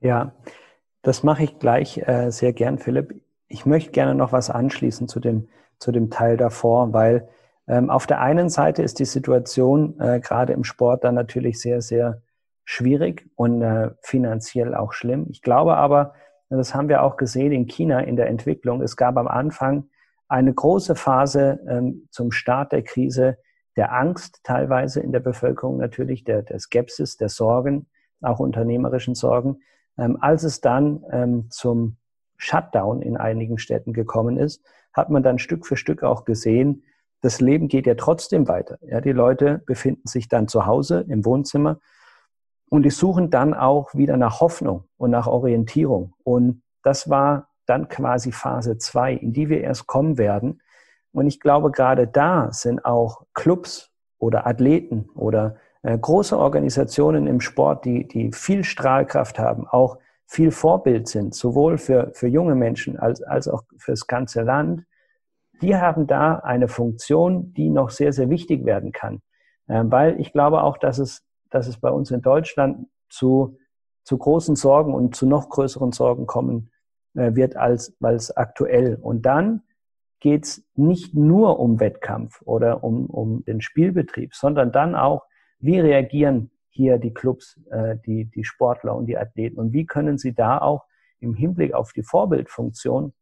Ja, 0.00 0.34
das 1.02 1.22
mache 1.22 1.44
ich 1.44 1.58
gleich 1.58 1.98
äh, 1.98 2.30
sehr 2.30 2.52
gern, 2.52 2.78
Philipp. 2.78 3.22
Ich 3.48 3.66
möchte 3.66 3.90
gerne 3.90 4.14
noch 4.14 4.32
was 4.32 4.48
anschließen 4.48 5.08
zu 5.08 5.20
dem, 5.20 5.48
zu 5.78 5.92
dem 5.92 6.10
Teil 6.10 6.38
davor, 6.38 6.92
weil 6.94 7.28
ähm, 7.68 7.90
auf 7.90 8.06
der 8.06 8.20
einen 8.20 8.48
Seite 8.48 8.82
ist 8.82 8.98
die 8.98 9.04
Situation 9.04 9.98
äh, 10.00 10.20
gerade 10.20 10.52
im 10.52 10.64
Sport 10.64 11.04
dann 11.04 11.14
natürlich 11.14 11.60
sehr, 11.60 11.80
sehr 11.80 12.22
schwierig 12.64 13.28
und 13.36 13.62
äh, 13.62 13.90
finanziell 14.00 14.74
auch 14.74 14.92
schlimm. 14.92 15.26
Ich 15.30 15.42
glaube 15.42 15.76
aber, 15.76 16.14
das 16.48 16.74
haben 16.74 16.88
wir 16.88 17.02
auch 17.02 17.16
gesehen 17.16 17.52
in 17.52 17.66
China 17.66 18.00
in 18.00 18.16
der 18.16 18.26
Entwicklung. 18.26 18.82
Es 18.82 18.96
gab 18.96 19.16
am 19.16 19.26
Anfang 19.26 19.88
eine 20.28 20.52
große 20.52 20.96
Phase 20.96 21.60
ähm, 21.66 22.08
zum 22.10 22.30
Start 22.30 22.72
der 22.72 22.82
Krise 22.82 23.38
der 23.76 23.92
Angst 23.92 24.40
teilweise 24.42 25.00
in 25.00 25.12
der 25.12 25.20
Bevölkerung 25.20 25.78
natürlich, 25.78 26.24
der, 26.24 26.42
der 26.42 26.58
Skepsis, 26.58 27.16
der 27.16 27.28
Sorgen, 27.28 27.86
auch 28.20 28.38
unternehmerischen 28.38 29.14
Sorgen. 29.14 29.62
Ähm, 29.98 30.18
als 30.20 30.42
es 30.42 30.60
dann 30.60 31.04
ähm, 31.10 31.46
zum 31.50 31.96
Shutdown 32.36 33.02
in 33.02 33.16
einigen 33.16 33.58
Städten 33.58 33.92
gekommen 33.92 34.36
ist, 34.36 34.62
hat 34.92 35.10
man 35.10 35.22
dann 35.22 35.38
Stück 35.38 35.66
für 35.66 35.76
Stück 35.76 36.02
auch 36.02 36.24
gesehen, 36.24 36.82
das 37.22 37.40
Leben 37.40 37.68
geht 37.68 37.86
ja 37.86 37.94
trotzdem 37.94 38.48
weiter. 38.48 38.78
Ja, 38.82 39.00
die 39.00 39.12
Leute 39.12 39.62
befinden 39.64 40.06
sich 40.06 40.28
dann 40.28 40.48
zu 40.48 40.66
Hause 40.66 41.04
im 41.08 41.24
Wohnzimmer 41.24 41.78
und 42.68 42.82
die 42.82 42.90
suchen 42.90 43.30
dann 43.30 43.54
auch 43.54 43.94
wieder 43.94 44.16
nach 44.16 44.40
Hoffnung 44.40 44.84
und 44.96 45.10
nach 45.10 45.26
Orientierung. 45.26 46.14
Und 46.24 46.62
das 46.82 47.08
war 47.08 47.48
dann 47.66 47.88
quasi 47.88 48.32
Phase 48.32 48.76
zwei, 48.78 49.14
in 49.14 49.32
die 49.32 49.48
wir 49.48 49.60
erst 49.60 49.86
kommen 49.86 50.18
werden. 50.18 50.60
Und 51.12 51.26
ich 51.26 51.38
glaube, 51.38 51.70
gerade 51.70 52.08
da 52.08 52.52
sind 52.52 52.84
auch 52.84 53.22
Clubs 53.34 53.90
oder 54.18 54.46
Athleten 54.46 55.08
oder 55.14 55.56
äh, 55.82 55.96
große 55.96 56.36
Organisationen 56.36 57.26
im 57.26 57.40
Sport, 57.40 57.84
die, 57.84 58.08
die 58.08 58.32
viel 58.32 58.64
Strahlkraft 58.64 59.38
haben, 59.38 59.66
auch 59.66 59.98
viel 60.26 60.50
Vorbild 60.50 61.08
sind, 61.08 61.34
sowohl 61.34 61.78
für, 61.78 62.10
für 62.14 62.26
junge 62.26 62.54
Menschen 62.54 62.98
als, 62.98 63.22
als 63.22 63.48
auch 63.48 63.62
fürs 63.76 64.06
ganze 64.06 64.42
Land. 64.42 64.84
Die 65.60 65.76
haben 65.76 66.06
da 66.06 66.36
eine 66.36 66.68
Funktion, 66.68 67.52
die 67.54 67.70
noch 67.70 67.90
sehr, 67.90 68.12
sehr 68.12 68.30
wichtig 68.30 68.64
werden 68.64 68.92
kann. 68.92 69.22
Äh, 69.68 69.82
weil 69.84 70.20
ich 70.20 70.32
glaube 70.32 70.62
auch, 70.62 70.78
dass 70.78 70.98
es 70.98 71.24
dass 71.52 71.68
es 71.68 71.78
bei 71.78 71.90
uns 71.90 72.10
in 72.10 72.22
Deutschland 72.22 72.88
zu, 73.08 73.58
zu 74.04 74.18
großen 74.18 74.56
Sorgen 74.56 74.94
und 74.94 75.14
zu 75.14 75.26
noch 75.26 75.48
größeren 75.48 75.92
Sorgen 75.92 76.26
kommen 76.26 76.70
äh, 77.14 77.34
wird 77.34 77.56
als, 77.56 77.94
als 78.00 78.36
aktuell. 78.36 78.98
Und 79.00 79.22
dann 79.22 79.62
geht 80.18 80.44
es 80.44 80.64
nicht 80.74 81.14
nur 81.14 81.60
um 81.60 81.78
Wettkampf 81.78 82.40
oder 82.42 82.82
um, 82.82 83.06
um 83.06 83.44
den 83.44 83.60
Spielbetrieb, 83.60 84.34
sondern 84.34 84.72
dann 84.72 84.94
auch, 84.94 85.26
wie 85.58 85.78
reagieren 85.78 86.50
hier 86.70 86.98
die 86.98 87.12
Clubs, 87.12 87.60
äh, 87.70 87.96
die, 88.06 88.24
die 88.24 88.44
Sportler 88.44 88.96
und 88.96 89.06
die 89.06 89.18
Athleten 89.18 89.60
und 89.60 89.72
wie 89.72 89.84
können 89.84 90.16
sie 90.16 90.34
da 90.34 90.58
auch 90.58 90.86
im 91.20 91.34
Hinblick 91.34 91.74
auf 91.74 91.92
die 91.92 92.02
Vorbildfunktion 92.02 93.12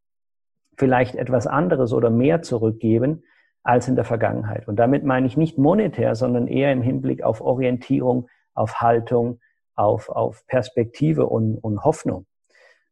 vielleicht 0.81 1.15
etwas 1.15 1.47
anderes 1.47 1.93
oder 1.93 2.09
mehr 2.11 2.41
zurückgeben, 2.43 3.23
als 3.63 3.87
in 3.87 3.97
der 3.97 4.07
Vergangenheit. 4.07 4.67
Und 4.67 4.77
damit 4.77 5.05
meine 5.05 5.27
ich 5.27 5.37
nicht 5.37 5.59
monetär, 5.59 6.15
sondern 6.15 6.49
eher 6.49 6.73
im 6.73 6.81
Hinblick 6.81 7.23
auf 7.23 7.43
Orientierung, 7.43 8.29
auf 8.55 8.81
Haltung, 8.81 9.39
auf, 9.77 10.09
auf 10.09 10.47
Perspektive 10.47 11.27
und, 11.27 11.59
und 11.59 11.85
Hoffnung. 11.85 12.25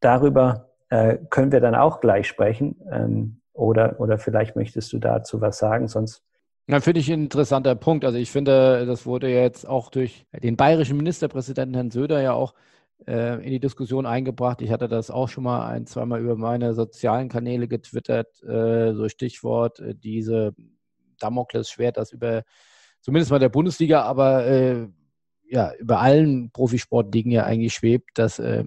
Darüber 0.00 0.68
äh, 0.90 1.16
können 1.30 1.50
wir 1.50 1.60
dann 1.60 1.74
auch 1.74 2.00
gleich 2.00 2.28
sprechen. 2.28 2.76
Ähm, 2.92 3.40
oder, 3.54 3.98
oder 3.98 4.18
vielleicht 4.18 4.54
möchtest 4.54 4.92
du 4.92 4.98
dazu 4.98 5.40
was 5.40 5.58
sagen, 5.58 5.88
sonst 5.88 6.22
ja, 6.70 6.80
finde 6.80 7.00
ich 7.00 7.10
ein 7.10 7.24
interessanter 7.24 7.74
Punkt. 7.74 8.04
Also 8.04 8.18
ich 8.18 8.30
finde, 8.30 8.84
das 8.84 9.06
wurde 9.06 9.28
jetzt 9.28 9.66
auch 9.66 9.88
durch 9.88 10.26
den 10.42 10.56
bayerischen 10.56 10.98
Ministerpräsidenten 10.98 11.74
Herrn 11.74 11.90
Söder 11.90 12.20
ja 12.20 12.34
auch 12.34 12.52
äh, 13.06 13.42
in 13.44 13.50
die 13.50 13.60
Diskussion 13.60 14.06
eingebracht. 14.06 14.62
Ich 14.62 14.70
hatte 14.70 14.88
das 14.88 15.10
auch 15.10 15.28
schon 15.28 15.44
mal 15.44 15.66
ein, 15.68 15.86
zweimal 15.86 16.20
über 16.20 16.36
meine 16.36 16.74
sozialen 16.74 17.28
Kanäle 17.28 17.68
getwittert, 17.68 18.42
äh, 18.42 18.94
so 18.94 19.08
Stichwort 19.08 19.80
äh, 19.80 19.94
diese 19.94 20.54
Damoklesschwert, 21.18 21.96
das 21.96 22.12
über 22.12 22.44
zumindest 23.00 23.30
mal 23.30 23.38
der 23.38 23.48
Bundesliga, 23.48 24.02
aber 24.02 24.46
äh, 24.46 24.88
ja, 25.48 25.72
über 25.74 26.00
allen 26.00 26.50
Profisportligen 26.50 27.32
ja 27.32 27.44
eigentlich 27.44 27.74
schwebt, 27.74 28.10
dass 28.14 28.38
äh, 28.38 28.64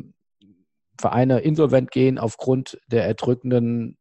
Vereine 1.00 1.40
insolvent 1.40 1.92
gehen 1.92 2.18
aufgrund 2.18 2.80
der 2.88 3.06
erdrückenden 3.06 3.98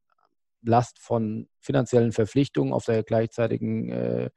Last 0.63 0.99
von 0.99 1.49
finanziellen 1.61 2.13
Verpflichtungen 2.13 2.73
auf 2.73 2.85
der 2.85 3.03
gleichzeitigen 3.03 3.89
äh, 3.91 4.31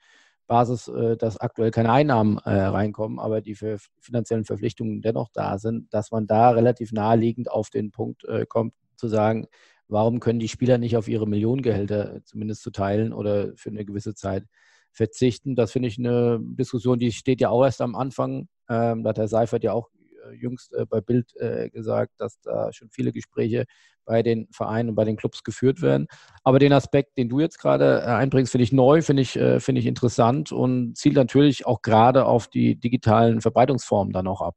Basis, 0.47 0.87
äh, 0.87 1.17
dass 1.17 1.37
aktuell 1.39 1.71
keine 1.71 1.91
Einnahmen 1.91 2.37
äh, 2.39 2.51
reinkommen, 2.51 3.19
aber 3.19 3.41
die 3.41 3.55
finanziellen 3.99 4.45
Verpflichtungen 4.45 5.01
dennoch 5.01 5.29
da 5.33 5.57
sind, 5.57 5.93
dass 5.93 6.11
man 6.11 6.27
da 6.27 6.51
relativ 6.51 6.91
naheliegend 6.91 7.49
auf 7.49 7.69
den 7.69 7.91
Punkt 7.91 8.25
äh, 8.25 8.45
kommt, 8.45 8.73
zu 8.95 9.07
sagen, 9.07 9.47
warum 9.87 10.19
können 10.19 10.39
die 10.39 10.47
Spieler 10.47 10.77
nicht 10.77 10.97
auf 10.97 11.07
ihre 11.07 11.27
Millionengehälter 11.27 12.21
zumindest 12.25 12.61
zu 12.61 12.71
teilen 12.71 13.13
oder 13.13 13.51
für 13.55 13.69
eine 13.69 13.85
gewisse 13.85 14.13
Zeit 14.13 14.45
verzichten. 14.91 15.55
Das 15.55 15.71
finde 15.71 15.87
ich 15.87 15.97
eine 15.97 16.39
Diskussion, 16.41 16.99
die 16.99 17.11
steht 17.11 17.41
ja 17.41 17.49
auch 17.49 17.63
erst 17.63 17.81
am 17.81 17.95
Anfang. 17.95 18.47
Ähm, 18.69 19.03
da 19.03 19.09
hat 19.09 19.17
Herr 19.17 19.27
Seifert 19.27 19.63
ja 19.63 19.73
auch 19.73 19.89
jüngst 20.33 20.73
bei 20.89 21.01
Bild 21.01 21.33
gesagt, 21.73 22.13
dass 22.17 22.39
da 22.39 22.71
schon 22.71 22.89
viele 22.89 23.11
Gespräche 23.11 23.65
bei 24.05 24.23
den 24.23 24.47
Vereinen 24.51 24.89
und 24.89 24.95
bei 24.95 25.05
den 25.05 25.15
Clubs 25.15 25.43
geführt 25.43 25.81
werden. 25.81 26.07
Aber 26.43 26.59
den 26.59 26.73
Aspekt, 26.73 27.17
den 27.17 27.29
du 27.29 27.39
jetzt 27.39 27.59
gerade 27.59 28.01
äh, 28.01 28.05
einbringst, 28.05 28.51
finde 28.51 28.63
ich 28.63 28.71
neu, 28.71 29.01
finde 29.01 29.21
ich, 29.21 29.35
äh, 29.35 29.59
finde 29.59 29.79
ich 29.79 29.87
interessant 29.87 30.51
und 30.51 30.95
zielt 30.97 31.15
natürlich 31.15 31.65
auch 31.65 31.81
gerade 31.81 32.25
auf 32.25 32.47
die 32.47 32.75
digitalen 32.75 33.41
Verbreitungsformen 33.41 34.13
dann 34.13 34.27
auch 34.27 34.41
ab. 34.41 34.55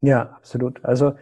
Ja, 0.00 0.30
absolut. 0.30 0.84
Also 0.84 1.14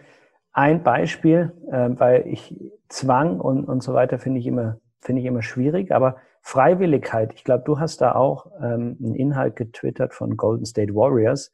ein 0.53 0.83
Beispiel, 0.83 1.53
äh, 1.71 1.91
weil 1.91 2.27
ich 2.27 2.55
Zwang 2.89 3.41
und, 3.41 3.65
und 3.65 3.83
so 3.83 3.95
weiter 3.95 4.19
finde 4.19 4.41
ich 4.41 4.47
immer, 4.47 4.79
finde 5.01 5.21
ich 5.21 5.27
immer 5.27 5.43
schwierig, 5.43 5.93
aber 5.93 6.17
Freiwilligkeit, 6.43 7.35
ich 7.35 7.45
glaube, 7.45 7.65
du 7.67 7.79
hast 7.79 8.01
da 8.01 8.15
auch 8.15 8.47
ähm, 8.61 8.97
einen 9.03 9.15
Inhalt 9.15 9.57
getwittert 9.57 10.15
von 10.15 10.37
Golden 10.37 10.65
State 10.65 10.95
Warriors. 10.95 11.53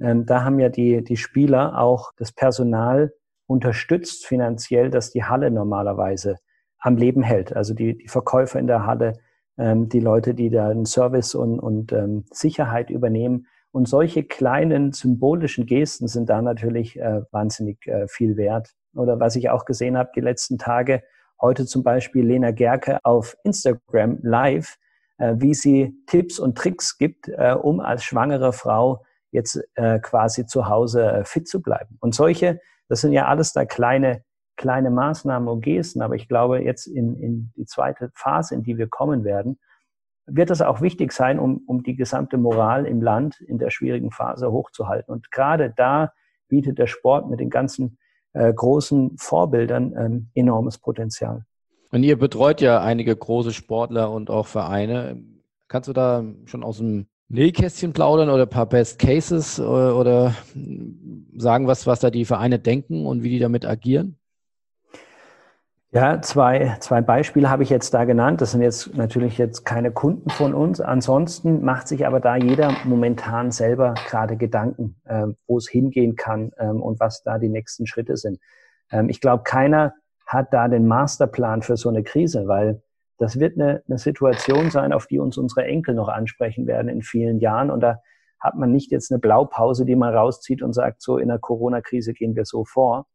Ähm, 0.00 0.26
da 0.26 0.44
haben 0.44 0.58
ja 0.58 0.68
die, 0.68 1.02
die 1.02 1.16
Spieler 1.16 1.78
auch 1.80 2.12
das 2.16 2.32
Personal 2.32 3.12
unterstützt 3.46 4.26
finanziell, 4.26 4.90
dass 4.90 5.10
die 5.10 5.24
Halle 5.24 5.50
normalerweise 5.50 6.36
am 6.78 6.96
Leben 6.96 7.22
hält. 7.22 7.54
Also 7.54 7.74
die, 7.74 7.96
die 7.96 8.08
Verkäufer 8.08 8.58
in 8.58 8.66
der 8.66 8.86
Halle, 8.86 9.14
ähm, 9.58 9.88
die 9.88 10.00
Leute, 10.00 10.34
die 10.34 10.50
da 10.50 10.68
einen 10.68 10.86
Service 10.86 11.34
und, 11.34 11.58
und 11.58 11.92
ähm, 11.92 12.24
Sicherheit 12.30 12.90
übernehmen. 12.90 13.46
Und 13.70 13.88
solche 13.88 14.22
kleinen 14.22 14.92
symbolischen 14.92 15.66
Gesten 15.66 16.06
sind 16.06 16.30
da 16.30 16.40
natürlich 16.42 16.98
äh, 16.98 17.22
wahnsinnig 17.32 17.86
äh, 17.86 18.06
viel 18.06 18.36
wert. 18.36 18.72
Oder 18.94 19.18
was 19.18 19.34
ich 19.36 19.50
auch 19.50 19.64
gesehen 19.64 19.98
habe 19.98 20.10
die 20.14 20.20
letzten 20.20 20.58
Tage, 20.58 21.02
heute 21.40 21.66
zum 21.66 21.82
Beispiel 21.82 22.24
Lena 22.24 22.52
Gerke 22.52 22.98
auf 23.02 23.36
Instagram 23.42 24.18
live, 24.22 24.76
äh, 25.18 25.34
wie 25.38 25.54
sie 25.54 25.94
Tipps 26.06 26.38
und 26.38 26.56
Tricks 26.56 26.98
gibt, 26.98 27.28
äh, 27.28 27.56
um 27.60 27.80
als 27.80 28.04
schwangere 28.04 28.52
Frau 28.52 29.04
jetzt 29.30 29.60
äh, 29.74 29.98
quasi 29.98 30.46
zu 30.46 30.68
Hause 30.68 31.10
äh, 31.10 31.24
fit 31.24 31.48
zu 31.48 31.60
bleiben. 31.60 31.96
Und 32.00 32.14
solche 32.14 32.60
das 32.88 33.00
sind 33.00 33.12
ja 33.12 33.26
alles 33.26 33.52
da 33.52 33.64
kleine, 33.64 34.22
kleine 34.56 34.90
Maßnahmen 34.90 35.48
und 35.48 35.62
Gesten. 35.62 36.02
Aber 36.02 36.14
ich 36.14 36.28
glaube, 36.28 36.62
jetzt 36.62 36.86
in, 36.86 37.16
in 37.16 37.52
die 37.56 37.64
zweite 37.64 38.10
Phase, 38.14 38.54
in 38.54 38.62
die 38.62 38.78
wir 38.78 38.88
kommen 38.88 39.24
werden, 39.24 39.58
wird 40.26 40.50
es 40.50 40.62
auch 40.62 40.80
wichtig 40.80 41.12
sein, 41.12 41.38
um, 41.38 41.62
um 41.66 41.82
die 41.82 41.96
gesamte 41.96 42.38
Moral 42.38 42.86
im 42.86 43.02
Land 43.02 43.40
in 43.40 43.58
der 43.58 43.70
schwierigen 43.70 44.10
Phase 44.10 44.50
hochzuhalten. 44.50 45.12
Und 45.12 45.30
gerade 45.30 45.72
da 45.76 46.12
bietet 46.48 46.78
der 46.78 46.86
Sport 46.86 47.28
mit 47.28 47.40
den 47.40 47.50
ganzen 47.50 47.98
äh, 48.32 48.52
großen 48.52 49.16
Vorbildern 49.18 49.94
ähm, 49.96 50.30
enormes 50.34 50.78
Potenzial. 50.78 51.44
Und 51.90 52.02
ihr 52.02 52.18
betreut 52.18 52.60
ja 52.60 52.80
einige 52.80 53.14
große 53.14 53.52
Sportler 53.52 54.10
und 54.10 54.30
auch 54.30 54.46
Vereine. 54.46 55.22
Kannst 55.68 55.88
du 55.88 55.92
da 55.92 56.24
schon 56.46 56.64
aus 56.64 56.78
dem 56.78 57.06
Nähkästchen 57.28 57.92
plaudern 57.92 58.30
oder 58.30 58.44
ein 58.44 58.50
paar 58.50 58.68
Best 58.68 58.98
Cases 58.98 59.58
oder, 59.58 59.90
äh, 59.90 59.92
oder 59.92 60.34
sagen, 61.36 61.66
was, 61.66 61.86
was 61.86 62.00
da 62.00 62.10
die 62.10 62.24
Vereine 62.24 62.58
denken 62.58 63.06
und 63.06 63.22
wie 63.22 63.30
die 63.30 63.38
damit 63.38 63.66
agieren? 63.66 64.18
Ja, 65.94 66.20
zwei, 66.20 66.76
zwei 66.80 67.02
Beispiele 67.02 67.48
habe 67.48 67.62
ich 67.62 67.70
jetzt 67.70 67.94
da 67.94 68.04
genannt. 68.04 68.40
Das 68.40 68.50
sind 68.50 68.62
jetzt 68.62 68.96
natürlich 68.96 69.38
jetzt 69.38 69.64
keine 69.64 69.92
Kunden 69.92 70.28
von 70.28 70.52
uns. 70.52 70.80
Ansonsten 70.80 71.64
macht 71.64 71.86
sich 71.86 72.04
aber 72.04 72.18
da 72.18 72.34
jeder 72.34 72.74
momentan 72.82 73.52
selber 73.52 73.94
gerade 74.08 74.36
Gedanken, 74.36 74.96
äh, 75.04 75.26
wo 75.46 75.56
es 75.56 75.68
hingehen 75.68 76.16
kann 76.16 76.50
ähm, 76.58 76.82
und 76.82 76.98
was 76.98 77.22
da 77.22 77.38
die 77.38 77.48
nächsten 77.48 77.86
Schritte 77.86 78.16
sind. 78.16 78.40
Ähm, 78.90 79.08
ich 79.08 79.20
glaube, 79.20 79.44
keiner 79.44 79.94
hat 80.26 80.52
da 80.52 80.66
den 80.66 80.88
Masterplan 80.88 81.62
für 81.62 81.76
so 81.76 81.90
eine 81.90 82.02
Krise, 82.02 82.48
weil 82.48 82.82
das 83.18 83.38
wird 83.38 83.58
eine, 83.58 83.82
eine 83.88 83.98
Situation 83.98 84.70
sein, 84.70 84.92
auf 84.92 85.06
die 85.06 85.18
uns 85.18 85.38
unsere 85.38 85.64
Enkel 85.64 85.94
noch 85.94 86.08
ansprechen 86.08 86.66
werden 86.66 86.88
in 86.88 87.02
vielen 87.02 87.38
Jahren. 87.38 87.70
Und 87.70 87.80
da 87.80 88.00
hat 88.40 88.56
man 88.56 88.72
nicht 88.72 88.90
jetzt 88.90 89.10
eine 89.10 89.20
Blaupause, 89.20 89.84
die 89.84 89.96
man 89.96 90.14
rauszieht 90.14 90.62
und 90.62 90.72
sagt, 90.72 91.02
so 91.02 91.18
in 91.18 91.28
der 91.28 91.38
Corona-Krise 91.38 92.12
gehen 92.12 92.36
wir 92.36 92.44
so 92.44 92.64
vor. 92.64 93.06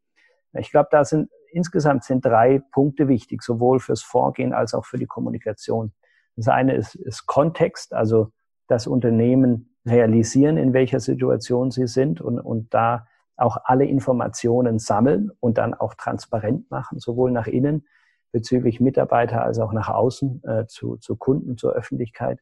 Ich 0.53 0.71
glaube, 0.71 0.89
da 0.91 1.03
sind 1.03 1.29
insgesamt 1.51 2.03
sind 2.03 2.25
drei 2.25 2.61
Punkte 2.71 3.07
wichtig, 3.07 3.41
sowohl 3.43 3.79
fürs 3.79 4.01
Vorgehen 4.01 4.53
als 4.53 4.73
auch 4.73 4.85
für 4.85 4.97
die 4.97 5.05
Kommunikation. 5.05 5.93
Das 6.35 6.47
eine 6.47 6.75
ist, 6.75 6.95
ist 6.95 7.25
Kontext, 7.25 7.93
also 7.93 8.31
das 8.67 8.87
Unternehmen 8.87 9.75
realisieren, 9.85 10.57
in 10.57 10.73
welcher 10.73 10.99
Situation 10.99 11.71
sie 11.71 11.87
sind 11.87 12.21
und, 12.21 12.39
und 12.39 12.73
da 12.73 13.07
auch 13.35 13.57
alle 13.63 13.85
Informationen 13.85 14.79
sammeln 14.79 15.31
und 15.39 15.57
dann 15.57 15.73
auch 15.73 15.93
transparent 15.95 16.69
machen, 16.69 16.99
sowohl 16.99 17.31
nach 17.31 17.47
innen 17.47 17.87
bezüglich 18.31 18.79
Mitarbeiter 18.79 19.43
als 19.43 19.59
auch 19.59 19.73
nach 19.73 19.89
außen 19.89 20.43
äh, 20.43 20.65
zu, 20.67 20.97
zu 20.97 21.15
Kunden, 21.15 21.57
zur 21.57 21.73
Öffentlichkeit. 21.73 22.39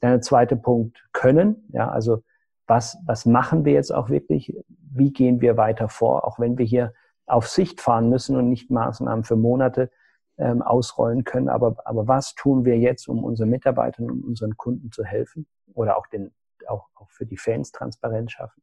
Dann 0.00 0.12
der 0.12 0.20
zweite 0.20 0.56
Punkt 0.56 1.06
können, 1.12 1.68
ja, 1.72 1.90
also 1.90 2.22
was, 2.66 2.98
was 3.04 3.26
machen 3.26 3.64
wir 3.64 3.72
jetzt 3.72 3.92
auch 3.92 4.10
wirklich? 4.10 4.56
Wie 4.68 5.12
gehen 5.12 5.40
wir 5.40 5.56
weiter 5.56 5.88
vor? 5.88 6.24
Auch 6.26 6.38
wenn 6.38 6.56
wir 6.56 6.64
hier 6.64 6.92
auf 7.26 7.48
Sicht 7.48 7.80
fahren 7.80 8.08
müssen 8.08 8.36
und 8.36 8.48
nicht 8.48 8.70
Maßnahmen 8.70 9.24
für 9.24 9.36
Monate 9.36 9.90
ähm, 10.38 10.62
ausrollen 10.62 11.24
können. 11.24 11.48
Aber, 11.48 11.76
aber 11.84 12.08
was 12.08 12.34
tun 12.34 12.64
wir 12.64 12.78
jetzt, 12.78 13.08
um 13.08 13.24
unseren 13.24 13.50
Mitarbeitern 13.50 14.10
und 14.10 14.24
unseren 14.24 14.56
Kunden 14.56 14.90
zu 14.92 15.04
helfen 15.04 15.46
oder 15.74 15.96
auch, 15.96 16.06
den, 16.06 16.32
auch, 16.66 16.88
auch 16.94 17.10
für 17.10 17.26
die 17.26 17.36
Fans 17.36 17.72
Transparenz 17.72 18.32
schaffen? 18.32 18.62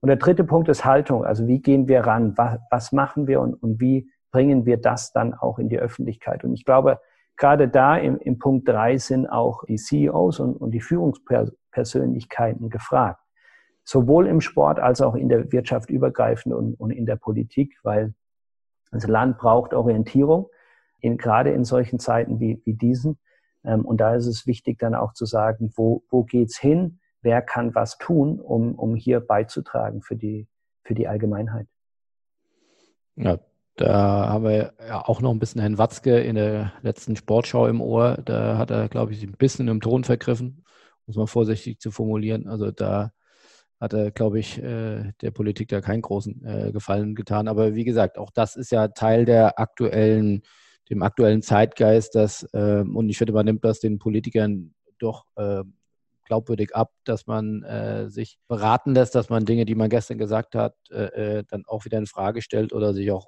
Und 0.00 0.08
der 0.08 0.16
dritte 0.16 0.44
Punkt 0.44 0.68
ist 0.68 0.84
Haltung. 0.84 1.24
Also 1.24 1.46
wie 1.46 1.60
gehen 1.60 1.88
wir 1.88 2.00
ran? 2.00 2.36
Was, 2.36 2.58
was 2.70 2.92
machen 2.92 3.26
wir 3.26 3.40
und, 3.40 3.54
und 3.54 3.80
wie 3.80 4.10
bringen 4.32 4.66
wir 4.66 4.78
das 4.78 5.12
dann 5.12 5.34
auch 5.34 5.60
in 5.60 5.68
die 5.68 5.78
Öffentlichkeit? 5.78 6.42
Und 6.42 6.54
ich 6.54 6.64
glaube, 6.64 6.98
gerade 7.36 7.68
da 7.68 7.96
im, 7.96 8.18
im 8.18 8.38
Punkt 8.38 8.68
drei 8.68 8.98
sind 8.98 9.26
auch 9.26 9.64
die 9.64 9.76
CEOs 9.76 10.40
und, 10.40 10.56
und 10.56 10.72
die 10.72 10.80
Führungspersönlichkeiten 10.80 12.68
gefragt 12.68 13.22
sowohl 13.84 14.26
im 14.26 14.40
Sport 14.40 14.78
als 14.78 15.00
auch 15.00 15.14
in 15.14 15.28
der 15.28 15.50
Wirtschaft 15.52 15.90
übergreifend 15.90 16.54
und, 16.54 16.74
und 16.74 16.90
in 16.90 17.06
der 17.06 17.16
Politik, 17.16 17.78
weil 17.82 18.14
das 18.90 19.06
Land 19.06 19.38
braucht 19.38 19.74
Orientierung, 19.74 20.48
in, 21.00 21.16
gerade 21.16 21.50
in 21.50 21.64
solchen 21.64 21.98
Zeiten 21.98 22.40
wie, 22.40 22.62
wie 22.64 22.74
diesen. 22.74 23.18
Ähm, 23.64 23.84
und 23.84 24.00
da 24.00 24.14
ist 24.14 24.26
es 24.26 24.46
wichtig, 24.46 24.78
dann 24.78 24.94
auch 24.94 25.14
zu 25.14 25.24
sagen, 25.24 25.72
wo, 25.76 26.04
wo 26.10 26.22
geht's 26.24 26.58
hin? 26.58 27.00
Wer 27.22 27.42
kann 27.42 27.74
was 27.74 27.98
tun, 27.98 28.40
um, 28.40 28.74
um 28.74 28.94
hier 28.94 29.20
beizutragen 29.20 30.02
für 30.02 30.16
die, 30.16 30.48
für 30.84 30.94
die 30.94 31.08
Allgemeinheit? 31.08 31.66
Ja, 33.16 33.38
da 33.76 34.28
haben 34.28 34.44
wir 34.44 34.74
ja 34.86 35.02
auch 35.06 35.20
noch 35.20 35.30
ein 35.30 35.38
bisschen 35.38 35.60
Herrn 35.60 35.78
Watzke 35.78 36.20
in 36.20 36.34
der 36.34 36.72
letzten 36.82 37.16
Sportschau 37.16 37.66
im 37.68 37.80
Ohr. 37.80 38.18
Da 38.24 38.58
hat 38.58 38.70
er, 38.70 38.88
glaube 38.88 39.12
ich, 39.12 39.22
ein 39.22 39.32
bisschen 39.32 39.68
im 39.68 39.80
Ton 39.80 40.04
vergriffen, 40.04 40.64
muss 41.06 41.16
man 41.16 41.26
vorsichtig 41.26 41.80
zu 41.80 41.90
formulieren. 41.90 42.48
Also 42.48 42.70
da 42.70 43.12
hat 43.80 43.94
er, 43.94 44.10
glaube 44.10 44.38
ich, 44.38 44.62
äh, 44.62 45.12
der 45.22 45.30
Politik 45.30 45.68
da 45.68 45.80
keinen 45.80 46.02
großen 46.02 46.44
äh, 46.44 46.72
Gefallen 46.72 47.14
getan. 47.14 47.48
Aber 47.48 47.74
wie 47.74 47.84
gesagt, 47.84 48.18
auch 48.18 48.30
das 48.30 48.56
ist 48.56 48.70
ja 48.70 48.88
Teil 48.88 49.24
der 49.24 49.58
aktuellen, 49.58 50.42
dem 50.90 51.02
aktuellen 51.02 51.42
Zeitgeist, 51.42 52.14
dass, 52.14 52.44
äh, 52.52 52.84
und 52.84 53.08
ich 53.08 53.18
finde, 53.18 53.32
man 53.32 53.46
nimmt 53.46 53.64
das 53.64 53.80
den 53.80 53.98
Politikern 53.98 54.74
doch 54.98 55.24
glaubwürdig 56.24 56.76
ab, 56.76 56.92
dass 57.04 57.26
man 57.26 57.64
äh, 57.64 58.08
sich 58.08 58.38
beraten 58.46 58.94
lässt, 58.94 59.16
dass 59.16 59.28
man 59.30 59.44
Dinge, 59.44 59.64
die 59.64 59.74
man 59.74 59.90
gestern 59.90 60.16
gesagt 60.16 60.54
hat, 60.54 60.76
äh, 60.90 61.42
dann 61.48 61.64
auch 61.66 61.84
wieder 61.84 61.98
in 61.98 62.06
Frage 62.06 62.40
stellt 62.40 62.72
oder 62.72 62.94
sich 62.94 63.10
auch 63.10 63.26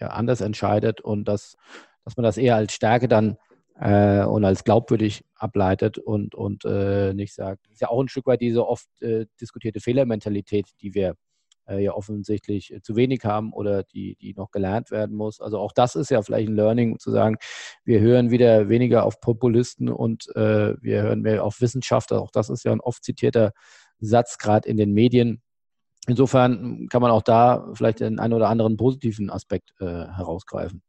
ja, 0.00 0.08
anders 0.08 0.40
entscheidet 0.40 1.00
und 1.00 1.26
dass, 1.26 1.56
dass 2.04 2.16
man 2.16 2.24
das 2.24 2.36
eher 2.36 2.56
als 2.56 2.72
Stärke 2.72 3.08
dann 3.08 3.36
äh, 3.80 4.24
und 4.24 4.44
als 4.44 4.64
glaubwürdig 4.64 5.24
ableitet 5.34 5.98
und, 5.98 6.34
und 6.34 6.64
äh, 6.64 7.14
nicht 7.14 7.34
sagt. 7.34 7.66
Das 7.66 7.74
ist 7.74 7.80
ja 7.80 7.88
auch 7.88 8.02
ein 8.02 8.08
Stück 8.08 8.26
weit 8.26 8.40
diese 8.40 8.66
oft 8.66 8.88
äh, 9.02 9.26
diskutierte 9.40 9.80
Fehlermentalität, 9.80 10.66
die 10.80 10.94
wir 10.94 11.14
äh, 11.68 11.82
ja 11.82 11.92
offensichtlich 11.92 12.74
zu 12.82 12.96
wenig 12.96 13.24
haben 13.24 13.52
oder 13.52 13.82
die, 13.84 14.16
die 14.16 14.34
noch 14.34 14.50
gelernt 14.50 14.90
werden 14.90 15.16
muss. 15.16 15.40
Also 15.40 15.58
auch 15.58 15.72
das 15.72 15.94
ist 15.94 16.10
ja 16.10 16.22
vielleicht 16.22 16.48
ein 16.48 16.56
Learning, 16.56 16.98
zu 16.98 17.10
sagen, 17.10 17.36
wir 17.84 18.00
hören 18.00 18.30
wieder 18.30 18.68
weniger 18.68 19.04
auf 19.04 19.20
Populisten 19.20 19.88
und 19.88 20.34
äh, 20.34 20.74
wir 20.80 21.02
hören 21.02 21.20
mehr 21.20 21.44
auf 21.44 21.60
Wissenschaftler. 21.60 22.20
Auch 22.20 22.30
das 22.30 22.50
ist 22.50 22.64
ja 22.64 22.72
ein 22.72 22.80
oft 22.80 23.04
zitierter 23.04 23.52
Satz, 24.00 24.38
gerade 24.38 24.68
in 24.68 24.76
den 24.76 24.92
Medien. 24.92 25.42
Insofern 26.08 26.88
kann 26.88 27.02
man 27.02 27.10
auch 27.10 27.22
da 27.22 27.68
vielleicht 27.74 28.00
den 28.00 28.18
einen 28.18 28.32
oder 28.32 28.48
anderen 28.48 28.76
positiven 28.76 29.30
Aspekt 29.30 29.74
äh, 29.80 29.84
herausgreifen. 29.84 30.82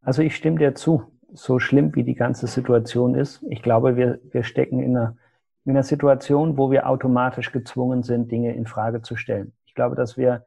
Also 0.00 0.22
ich 0.22 0.36
stimme 0.36 0.58
dir 0.58 0.74
zu 0.74 1.02
so 1.32 1.58
schlimm 1.58 1.94
wie 1.94 2.04
die 2.04 2.14
ganze 2.14 2.46
Situation 2.46 3.14
ist. 3.14 3.44
Ich 3.50 3.62
glaube, 3.62 3.96
wir, 3.96 4.20
wir 4.30 4.44
stecken 4.44 4.80
in 4.80 4.96
einer, 4.96 5.16
in 5.64 5.72
einer 5.72 5.82
Situation, 5.82 6.56
wo 6.56 6.70
wir 6.70 6.88
automatisch 6.88 7.52
gezwungen 7.52 8.02
sind, 8.02 8.30
Dinge 8.30 8.54
in 8.54 8.66
Frage 8.66 9.02
zu 9.02 9.16
stellen. 9.16 9.52
Ich 9.66 9.74
glaube, 9.74 9.94
dass 9.94 10.16
wir 10.16 10.46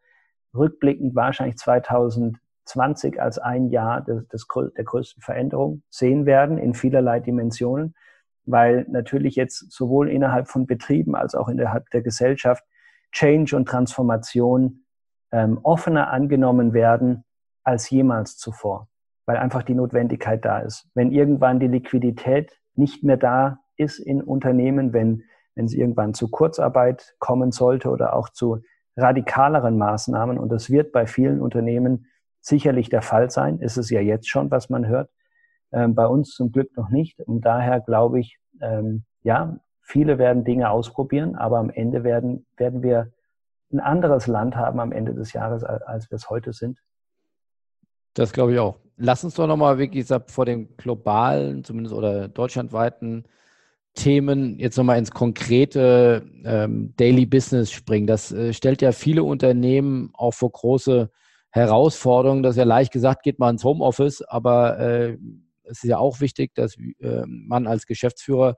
rückblickend 0.55 1.15
wahrscheinlich 1.15 1.57
2020 1.57 3.21
als 3.21 3.37
ein 3.37 3.69
Jahr 3.69 4.01
des, 4.01 4.27
des, 4.29 4.47
der 4.75 4.83
größten 4.83 5.21
Veränderung 5.21 5.83
sehen 5.89 6.25
werden 6.25 6.57
in 6.57 6.73
vielerlei 6.73 7.19
Dimensionen, 7.19 7.93
weil 8.45 8.85
natürlich 8.89 9.35
jetzt 9.35 9.71
sowohl 9.71 10.09
innerhalb 10.09 10.47
von 10.47 10.65
Betrieben 10.65 11.15
als 11.15 11.35
auch 11.35 11.47
innerhalb 11.47 11.89
der 11.91 12.01
Gesellschaft 12.01 12.63
Change 13.11 13.55
und 13.55 13.67
Transformation 13.67 14.85
ähm, 15.31 15.59
offener 15.63 16.11
angenommen 16.11 16.73
werden 16.73 17.23
als 17.63 17.89
jemals 17.89 18.37
zuvor 18.37 18.87
weil 19.25 19.37
einfach 19.37 19.63
die 19.63 19.75
Notwendigkeit 19.75 20.43
da 20.43 20.59
ist. 20.59 20.89
Wenn 20.93 21.11
irgendwann 21.11 21.59
die 21.59 21.67
Liquidität 21.67 22.59
nicht 22.75 23.03
mehr 23.03 23.17
da 23.17 23.59
ist 23.77 23.99
in 23.99 24.21
Unternehmen, 24.21 24.91
wenn, 24.91 25.23
wenn 25.55 25.65
es 25.65 25.73
irgendwann 25.73 26.13
zu 26.13 26.29
Kurzarbeit 26.29 27.15
kommen 27.19 27.51
sollte 27.51 27.89
oder 27.89 28.13
auch 28.13 28.29
zu 28.29 28.61
radikaleren 28.97 29.77
Maßnahmen, 29.77 30.37
und 30.37 30.49
das 30.49 30.69
wird 30.69 30.91
bei 30.91 31.07
vielen 31.07 31.41
Unternehmen 31.41 32.07
sicherlich 32.41 32.89
der 32.89 33.01
Fall 33.01 33.29
sein, 33.29 33.59
ist 33.59 33.77
es 33.77 33.89
ja 33.89 34.01
jetzt 34.01 34.29
schon, 34.29 34.51
was 34.51 34.69
man 34.69 34.87
hört, 34.87 35.09
ähm, 35.71 35.95
bei 35.95 36.07
uns 36.07 36.31
zum 36.31 36.51
Glück 36.51 36.75
noch 36.75 36.89
nicht. 36.89 37.19
Und 37.21 37.45
daher 37.45 37.79
glaube 37.79 38.19
ich, 38.19 38.37
ähm, 38.59 39.05
ja, 39.23 39.59
viele 39.91 40.17
werden 40.17 40.45
Dinge 40.45 40.69
ausprobieren, 40.69 41.35
aber 41.35 41.57
am 41.57 41.69
Ende 41.69 42.03
werden, 42.03 42.45
werden 42.55 42.81
wir 42.81 43.11
ein 43.73 43.79
anderes 43.79 44.27
Land 44.27 44.55
haben 44.55 44.79
am 44.79 44.91
Ende 44.91 45.13
des 45.13 45.33
Jahres, 45.33 45.63
als 45.63 46.09
wir 46.09 46.15
es 46.15 46.29
heute 46.29 46.53
sind. 46.53 46.79
Das 48.13 48.33
glaube 48.33 48.53
ich 48.53 48.59
auch. 48.59 48.77
Lass 48.97 49.23
uns 49.23 49.35
doch 49.35 49.47
nochmal, 49.47 49.79
wie 49.79 49.89
gesagt, 49.89 50.31
vor 50.31 50.45
den 50.45 50.75
globalen, 50.77 51.63
zumindest 51.63 51.95
oder 51.95 52.27
deutschlandweiten 52.27 53.25
Themen 53.93 54.59
jetzt 54.59 54.77
nochmal 54.77 54.97
ins 54.97 55.11
konkrete 55.11 56.25
ähm, 56.45 56.93
Daily 56.95 57.25
Business 57.25 57.71
springen. 57.71 58.07
Das 58.07 58.31
äh, 58.31 58.53
stellt 58.53 58.81
ja 58.81 58.93
viele 58.93 59.23
Unternehmen 59.23 60.11
auch 60.13 60.33
vor 60.33 60.51
große 60.51 61.09
Herausforderungen. 61.49 62.43
Das 62.43 62.51
ist 62.51 62.59
ja 62.59 62.63
leicht 62.63 62.93
gesagt, 62.93 63.23
geht 63.23 63.39
man 63.39 63.55
ins 63.55 63.63
Homeoffice, 63.65 64.21
aber 64.21 64.79
äh, 64.79 65.17
es 65.63 65.83
ist 65.83 65.89
ja 65.89 65.97
auch 65.97 66.21
wichtig, 66.21 66.53
dass 66.55 66.77
äh, 66.99 67.23
man 67.25 67.67
als 67.67 67.85
Geschäftsführer 67.85 68.55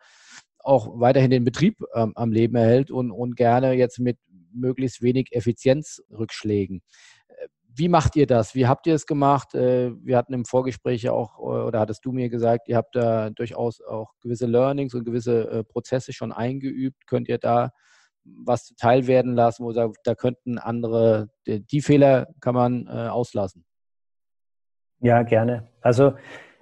auch 0.64 1.00
weiterhin 1.00 1.32
den 1.32 1.44
Betrieb 1.44 1.78
ähm, 1.94 2.14
am 2.16 2.32
Leben 2.32 2.56
erhält 2.56 2.90
und, 2.90 3.12
und 3.12 3.36
gerne 3.36 3.74
jetzt 3.74 4.00
mit 4.00 4.18
möglichst 4.52 5.02
wenig 5.02 5.30
Effizienzrückschlägen. 5.32 6.82
Wie 7.76 7.90
macht 7.90 8.16
ihr 8.16 8.28
das? 8.28 8.54
Wie 8.54 8.68
habt 8.68 8.86
ihr 8.86 8.94
es 8.94 9.08
gemacht? 9.08 9.56
Äh, 9.56 9.92
wir 10.04 10.16
hatten 10.16 10.34
im 10.34 10.46
Vorgespräch 10.46 11.02
ja 11.02 11.12
auch, 11.12 11.40
äh, 11.40 11.42
oder 11.42 11.80
hattest 11.80 12.06
du 12.06 12.12
mir 12.12 12.30
gesagt, 12.30 12.68
ihr 12.68 12.78
habt 12.78 12.96
da 12.96 13.32
durchaus 13.32 13.82
auch 13.82 14.12
gewisse 14.22 14.46
Learnings 14.46 14.94
und 14.94 15.06
gewisse 15.06 15.50
äh, 15.50 15.64
Prozesse 15.64 16.14
schon 16.14 16.32
eingeübt. 16.32 17.08
Könnt 17.08 17.28
ihr 17.30 17.40
da 17.40 17.72
was 18.24 18.66
zuteil 18.66 19.08
werden 19.08 19.34
lassen, 19.34 19.66
wo 19.66 19.74
da 19.74 20.16
könnten 20.16 20.58
andere, 20.58 21.28
die 21.46 21.82
Fehler 21.82 22.28
kann 22.40 22.56
man 22.56 22.88
auslassen? 22.88 23.66
Ja, 25.02 25.24
gerne. 25.24 25.68
Also 25.82 26.14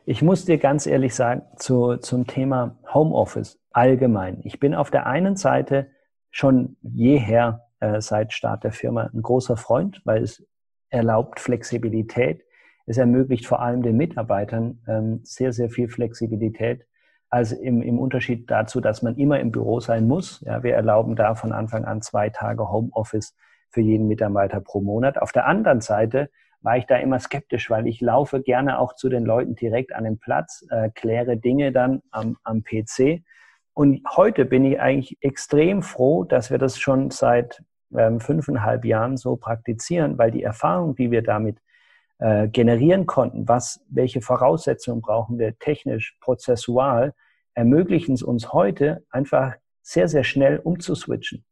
ich 0.05 0.21
muss 0.21 0.45
dir 0.45 0.57
ganz 0.57 0.87
ehrlich 0.87 1.15
sagen, 1.15 1.43
zu, 1.57 1.97
zum 1.97 2.27
Thema 2.27 2.77
Homeoffice 2.93 3.59
allgemein. 3.71 4.39
Ich 4.43 4.59
bin 4.59 4.73
auf 4.73 4.91
der 4.91 5.05
einen 5.05 5.35
Seite 5.35 5.87
schon 6.31 6.77
jeher 6.81 7.67
äh, 7.79 8.01
seit 8.01 8.33
Start 8.33 8.63
der 8.63 8.71
Firma 8.71 9.09
ein 9.13 9.21
großer 9.21 9.57
Freund, 9.57 10.01
weil 10.05 10.23
es 10.23 10.45
erlaubt 10.89 11.39
Flexibilität. 11.39 12.43
Es 12.85 12.97
ermöglicht 12.97 13.45
vor 13.45 13.61
allem 13.61 13.83
den 13.83 13.97
Mitarbeitern 13.97 14.81
ähm, 14.87 15.21
sehr, 15.23 15.53
sehr 15.53 15.69
viel 15.69 15.87
Flexibilität. 15.87 16.85
Also 17.29 17.55
im, 17.55 17.81
im 17.81 17.97
Unterschied 17.97 18.49
dazu, 18.51 18.81
dass 18.81 19.01
man 19.01 19.15
immer 19.15 19.39
im 19.39 19.51
Büro 19.51 19.79
sein 19.79 20.07
muss. 20.07 20.41
Ja, 20.41 20.63
wir 20.63 20.75
erlauben 20.75 21.15
da 21.15 21.35
von 21.35 21.53
Anfang 21.53 21.85
an 21.85 22.01
zwei 22.01 22.29
Tage 22.29 22.69
Homeoffice 22.69 23.35
für 23.69 23.81
jeden 23.81 24.07
Mitarbeiter 24.07 24.59
pro 24.59 24.81
Monat. 24.81 25.21
Auf 25.21 25.31
der 25.31 25.45
anderen 25.47 25.79
Seite 25.79 26.29
war 26.61 26.77
ich 26.77 26.85
da 26.85 26.97
immer 26.97 27.19
skeptisch, 27.19 27.69
weil 27.69 27.87
ich 27.87 28.01
laufe 28.01 28.41
gerne 28.41 28.79
auch 28.79 28.93
zu 28.95 29.09
den 29.09 29.25
Leuten 29.25 29.55
direkt 29.55 29.93
an 29.93 30.03
den 30.03 30.19
Platz, 30.19 30.65
äh, 30.69 30.89
kläre 30.93 31.37
Dinge 31.37 31.71
dann 31.71 32.01
am, 32.11 32.37
am 32.43 32.63
PC. 32.63 33.23
Und 33.73 34.01
heute 34.15 34.45
bin 34.45 34.65
ich 34.65 34.79
eigentlich 34.79 35.17
extrem 35.21 35.81
froh, 35.81 36.23
dass 36.23 36.51
wir 36.51 36.57
das 36.57 36.79
schon 36.79 37.09
seit 37.09 37.63
ähm, 37.95 38.19
fünfeinhalb 38.19 38.85
Jahren 38.85 39.17
so 39.17 39.35
praktizieren, 39.35 40.17
weil 40.17 40.31
die 40.31 40.43
Erfahrung, 40.43 40.95
die 40.95 41.11
wir 41.11 41.23
damit 41.23 41.57
äh, 42.19 42.47
generieren 42.47 43.05
konnten, 43.05 43.47
was, 43.47 43.83
welche 43.89 44.21
Voraussetzungen 44.21 45.01
brauchen 45.01 45.39
wir 45.39 45.57
technisch, 45.57 46.17
prozessual, 46.19 47.13
ermöglichen 47.53 48.13
es 48.13 48.23
uns 48.23 48.53
heute 48.53 49.03
einfach 49.09 49.55
sehr, 49.81 50.07
sehr 50.07 50.23
schnell 50.23 50.59
umzuswitchen, 50.59 51.43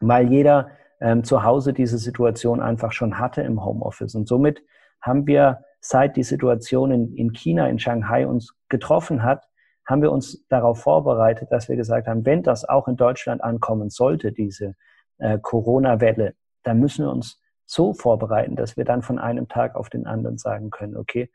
weil 0.00 0.30
jeder 0.30 0.70
ähm, 1.04 1.22
zu 1.22 1.42
Hause 1.42 1.74
diese 1.74 1.98
Situation 1.98 2.62
einfach 2.62 2.92
schon 2.92 3.18
hatte 3.18 3.42
im 3.42 3.62
Homeoffice. 3.62 4.14
Und 4.14 4.26
somit 4.26 4.62
haben 5.02 5.26
wir, 5.26 5.62
seit 5.80 6.16
die 6.16 6.22
Situation 6.22 6.90
in, 6.90 7.14
in 7.14 7.32
China, 7.34 7.68
in 7.68 7.78
Shanghai 7.78 8.26
uns 8.26 8.56
getroffen 8.70 9.22
hat, 9.22 9.44
haben 9.86 10.00
wir 10.00 10.10
uns 10.10 10.46
darauf 10.48 10.80
vorbereitet, 10.80 11.52
dass 11.52 11.68
wir 11.68 11.76
gesagt 11.76 12.08
haben, 12.08 12.24
wenn 12.24 12.42
das 12.42 12.66
auch 12.66 12.88
in 12.88 12.96
Deutschland 12.96 13.44
ankommen 13.44 13.90
sollte, 13.90 14.32
diese 14.32 14.76
äh, 15.18 15.38
Corona-Welle, 15.38 16.32
dann 16.62 16.80
müssen 16.80 17.04
wir 17.04 17.12
uns 17.12 17.38
so 17.66 17.92
vorbereiten, 17.92 18.56
dass 18.56 18.78
wir 18.78 18.86
dann 18.86 19.02
von 19.02 19.18
einem 19.18 19.46
Tag 19.46 19.74
auf 19.76 19.90
den 19.90 20.06
anderen 20.06 20.38
sagen 20.38 20.70
können, 20.70 20.96
okay, 20.96 21.30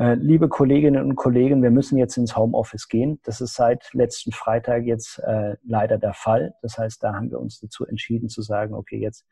liebe 0.00 0.48
Kolleginnen 0.48 1.04
und 1.04 1.16
Kollegen, 1.16 1.62
wir 1.62 1.70
müssen 1.70 1.98
jetzt 1.98 2.16
ins 2.16 2.36
Homeoffice 2.36 2.88
gehen. 2.88 3.20
Das 3.24 3.40
ist 3.40 3.54
seit 3.54 3.92
letzten 3.92 4.32
Freitag 4.32 4.84
jetzt 4.84 5.18
äh, 5.18 5.56
leider 5.62 5.98
der 5.98 6.14
Fall. 6.14 6.54
Das 6.62 6.78
heißt, 6.78 7.02
da 7.02 7.14
haben 7.14 7.30
wir 7.30 7.38
uns 7.38 7.60
dazu 7.60 7.84
entschieden 7.86 8.28
zu 8.28 8.40
sagen, 8.40 8.74
okay, 8.74 8.98
jetzt 8.98 9.26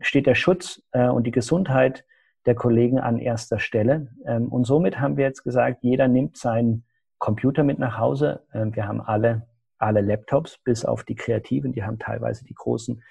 steht 0.00 0.26
der 0.26 0.34
Schutz 0.34 0.82
äh, 0.92 1.08
und 1.08 1.24
die 1.24 1.30
Gesundheit 1.30 2.04
der 2.46 2.54
Kollegen 2.54 2.98
an 2.98 3.18
erster 3.18 3.58
Stelle. 3.58 4.08
Ähm, 4.26 4.48
und 4.48 4.64
somit 4.64 4.98
haben 5.00 5.16
wir 5.16 5.24
jetzt 5.24 5.44
gesagt, 5.44 5.82
jeder 5.82 6.08
nimmt 6.08 6.36
seinen 6.36 6.84
Computer 7.18 7.62
mit 7.62 7.78
nach 7.78 7.98
Hause. 7.98 8.42
Ähm, 8.52 8.74
wir 8.74 8.86
haben 8.86 9.00
alle, 9.00 9.46
alle 9.78 10.00
Laptops, 10.00 10.58
bis 10.58 10.84
auf 10.84 11.04
die 11.04 11.16
Kreativen, 11.16 11.72
die 11.72 11.84
haben 11.84 11.98
teilweise 11.98 12.44
die 12.44 12.54
großen 12.54 13.02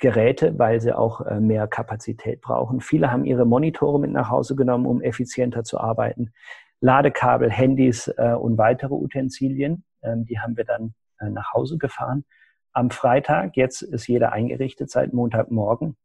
Geräte, 0.00 0.58
weil 0.58 0.80
sie 0.80 0.96
auch 0.96 1.20
äh, 1.20 1.40
mehr 1.40 1.68
Kapazität 1.68 2.40
brauchen. 2.40 2.80
Viele 2.80 3.12
haben 3.12 3.24
ihre 3.24 3.44
Monitore 3.44 4.00
mit 4.00 4.10
nach 4.10 4.30
Hause 4.30 4.56
genommen, 4.56 4.86
um 4.86 5.00
effizienter 5.02 5.62
zu 5.62 5.78
arbeiten. 5.78 6.32
Ladekabel, 6.80 7.50
Handys 7.50 8.08
äh, 8.08 8.32
und 8.32 8.58
weitere 8.58 8.94
Utensilien, 8.94 9.84
ähm, 10.02 10.24
die 10.24 10.40
haben 10.40 10.56
wir 10.56 10.64
dann 10.64 10.94
äh, 11.20 11.28
nach 11.28 11.52
Hause 11.52 11.78
gefahren. 11.78 12.24
Am 12.72 12.90
Freitag, 12.90 13.56
jetzt 13.56 13.82
ist 13.82 14.06
jeder 14.06 14.32
eingerichtet 14.32 14.90
seit 14.90 15.12
Montagmorgen. 15.12 15.96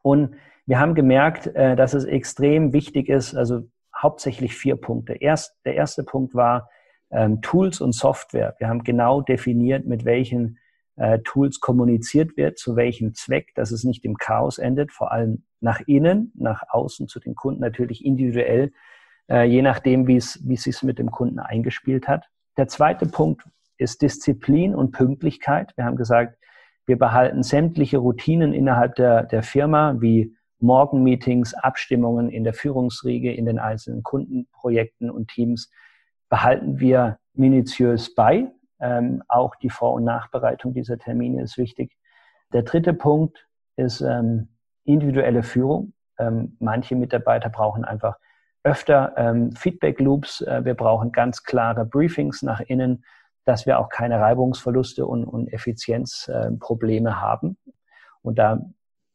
Und 0.00 0.36
wir 0.64 0.78
haben 0.78 0.94
gemerkt, 0.94 1.50
dass 1.56 1.92
es 1.92 2.04
extrem 2.04 2.72
wichtig 2.72 3.08
ist, 3.08 3.34
also 3.34 3.62
hauptsächlich 3.96 4.54
vier 4.54 4.76
Punkte. 4.76 5.14
Erst, 5.14 5.56
der 5.64 5.74
erste 5.74 6.04
Punkt 6.04 6.36
war 6.36 6.70
ähm, 7.10 7.42
Tools 7.42 7.80
und 7.80 7.92
Software. 7.92 8.54
Wir 8.58 8.68
haben 8.68 8.84
genau 8.84 9.20
definiert, 9.22 9.86
mit 9.86 10.04
welchen 10.04 10.58
äh, 10.96 11.20
Tools 11.20 11.60
kommuniziert 11.60 12.36
wird, 12.36 12.58
zu 12.58 12.76
welchem 12.76 13.14
Zweck, 13.14 13.54
dass 13.54 13.70
es 13.70 13.84
nicht 13.84 14.04
im 14.04 14.16
Chaos 14.16 14.58
endet, 14.58 14.92
vor 14.92 15.12
allem 15.12 15.44
nach 15.60 15.80
innen, 15.86 16.32
nach 16.34 16.62
außen 16.68 17.08
zu 17.08 17.20
den 17.20 17.34
Kunden 17.34 17.60
natürlich 17.60 18.04
individuell, 18.04 18.72
äh, 19.30 19.44
je 19.44 19.62
nachdem, 19.62 20.06
wie 20.06 20.16
es, 20.16 20.40
wie 20.46 20.56
sich 20.56 20.82
mit 20.82 20.98
dem 20.98 21.10
Kunden 21.10 21.38
eingespielt 21.38 22.08
hat. 22.08 22.28
Der 22.56 22.68
zweite 22.68 23.06
Punkt 23.06 23.42
ist 23.78 24.02
Disziplin 24.02 24.74
und 24.74 24.92
Pünktlichkeit. 24.92 25.72
Wir 25.76 25.84
haben 25.84 25.96
gesagt, 25.96 26.38
wir 26.86 26.98
behalten 26.98 27.42
sämtliche 27.42 27.98
Routinen 27.98 28.52
innerhalb 28.52 28.96
der, 28.96 29.22
der 29.24 29.42
Firma, 29.42 29.96
wie 30.00 30.36
Morgenmeetings, 30.58 31.54
Abstimmungen 31.54 32.28
in 32.28 32.44
der 32.44 32.54
Führungsriege, 32.54 33.32
in 33.32 33.46
den 33.46 33.58
einzelnen 33.58 34.02
Kundenprojekten 34.02 35.10
und 35.10 35.28
Teams, 35.28 35.70
behalten 36.28 36.78
wir 36.78 37.18
minutiös 37.34 38.14
bei. 38.14 38.50
Ähm, 38.82 39.22
auch 39.28 39.54
die 39.56 39.70
Vor- 39.70 39.94
und 39.94 40.04
Nachbereitung 40.04 40.74
dieser 40.74 40.98
Termine 40.98 41.42
ist 41.42 41.56
wichtig. 41.56 41.96
Der 42.52 42.62
dritte 42.62 42.92
Punkt 42.92 43.46
ist 43.76 44.00
ähm, 44.00 44.48
individuelle 44.84 45.42
Führung. 45.42 45.94
Ähm, 46.18 46.56
manche 46.58 46.96
Mitarbeiter 46.96 47.48
brauchen 47.48 47.84
einfach 47.84 48.18
öfter 48.64 49.14
ähm, 49.16 49.52
Feedback-Loops. 49.52 50.42
Äh, 50.42 50.64
wir 50.64 50.74
brauchen 50.74 51.12
ganz 51.12 51.44
klare 51.44 51.84
Briefings 51.84 52.42
nach 52.42 52.60
innen, 52.60 53.04
dass 53.44 53.66
wir 53.66 53.78
auch 53.78 53.88
keine 53.88 54.20
Reibungsverluste 54.20 55.06
und, 55.06 55.24
und 55.24 55.52
Effizienzprobleme 55.52 57.10
äh, 57.10 57.14
haben. 57.14 57.56
Und 58.20 58.38
da 58.38 58.60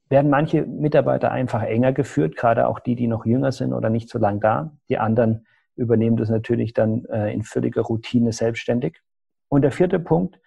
werden 0.09 0.29
manche 0.29 0.63
Mitarbeiter 0.63 1.31
einfach 1.31 1.63
enger 1.63 1.93
geführt, 1.93 2.35
gerade 2.35 2.67
auch 2.67 2.79
die, 2.79 2.95
die 2.95 3.07
noch 3.07 3.25
jünger 3.25 3.51
sind 3.51 3.73
oder 3.73 3.89
nicht 3.89 4.09
so 4.09 4.17
lang 4.17 4.39
da. 4.39 4.71
Die 4.89 4.97
anderen 4.97 5.45
übernehmen 5.75 6.17
das 6.17 6.29
natürlich 6.29 6.73
dann 6.73 7.05
äh, 7.05 7.33
in 7.33 7.43
völliger 7.43 7.81
Routine 7.81 8.31
selbstständig. 8.31 9.01
Und 9.49 9.61
der 9.61 9.71
vierte 9.71 9.99
Punkt 9.99 10.39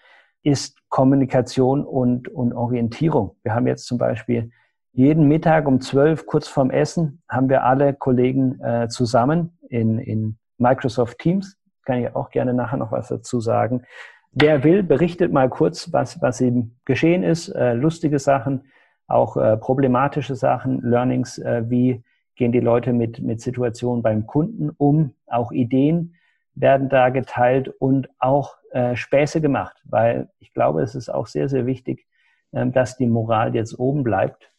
ist 0.43 0.79
Kommunikation 0.89 1.85
und, 1.85 2.29
und 2.29 2.53
Orientierung. 2.53 3.37
Wir 3.43 3.55
haben 3.55 3.67
jetzt 3.67 3.87
zum 3.87 3.99
Beispiel 3.99 4.51
jeden 4.93 5.29
Mittag 5.29 5.69
um 5.69 5.81
zwölf, 5.81 6.27
kurz 6.27 6.49
vorm 6.49 6.71
Essen, 6.71 7.23
haben 7.29 7.49
wir 7.49 7.65
alle 7.65 7.95
Kollegen 7.95 8.61
äh, 8.61 8.89
zusammen 8.89 9.57
in, 9.69 9.99
in 9.99 10.39
Microsoft 10.59 11.19
Teams. 11.19 11.57
Kann 11.85 11.99
ich 11.99 12.15
auch 12.15 12.31
gerne 12.31 12.55
nachher 12.55 12.77
noch 12.77 12.93
was 12.93 13.09
dazu 13.09 13.41
sagen. 13.41 13.85
Wer 14.33 14.65
will, 14.65 14.83
berichtet 14.83 15.33
mal 15.33 15.49
kurz, 15.49 15.93
was, 15.93 16.21
was 16.23 16.41
eben 16.41 16.79
geschehen 16.85 17.23
ist. 17.23 17.49
Äh, 17.49 17.75
lustige 17.75 18.19
Sachen, 18.19 18.65
auch 19.07 19.37
äh, 19.37 19.57
problematische 19.57 20.37
Sachen, 20.37 20.81
Learnings, 20.83 21.39
äh, 21.39 21.65
wie 21.69 22.03
gehen 22.37 22.53
die 22.53 22.61
Leute 22.61 22.93
mit, 22.93 23.21
mit 23.21 23.41
Situationen 23.41 24.03
beim 24.03 24.27
Kunden 24.27 24.71
um, 24.71 25.15
auch 25.27 25.53
Ideen 25.53 26.15
werden 26.55 26.89
da 26.89 27.11
geteilt 27.11 27.69
und 27.69 28.09
auch 28.19 28.57
äh, 28.71 28.97
Späße 28.97 29.41
gemacht, 29.41 29.77
weil 29.85 30.29
ich 30.39 30.53
glaube, 30.53 30.83
es 30.83 30.95
ist 30.95 31.09
auch 31.09 31.27
sehr, 31.27 31.49
sehr 31.49 31.67
wichtig, 31.67 32.07
äh, 32.53 32.67
dass 32.67 32.97
die 32.97 33.07
Moral 33.07 33.55
jetzt 33.55 33.79
oben 33.79 34.03
bleibt. 34.03 34.51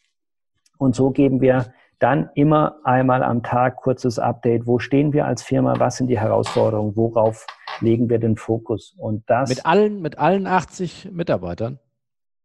Und 0.78 0.94
so 0.94 1.10
geben 1.10 1.40
wir 1.40 1.72
dann 1.98 2.30
immer 2.34 2.76
einmal 2.82 3.22
am 3.22 3.44
Tag 3.44 3.76
kurzes 3.76 4.18
Update. 4.18 4.66
Wo 4.66 4.80
stehen 4.80 5.12
wir 5.12 5.24
als 5.24 5.44
Firma? 5.44 5.74
Was 5.78 5.98
sind 5.98 6.08
die 6.08 6.18
Herausforderungen? 6.18 6.96
Worauf 6.96 7.46
legen 7.80 8.10
wir 8.10 8.18
den 8.18 8.36
Fokus? 8.36 8.94
Und 8.98 9.22
das. 9.30 9.48
Mit 9.48 9.64
allen, 9.64 10.02
mit 10.02 10.18
allen 10.18 10.48
80 10.48 11.10
Mitarbeitern? 11.12 11.78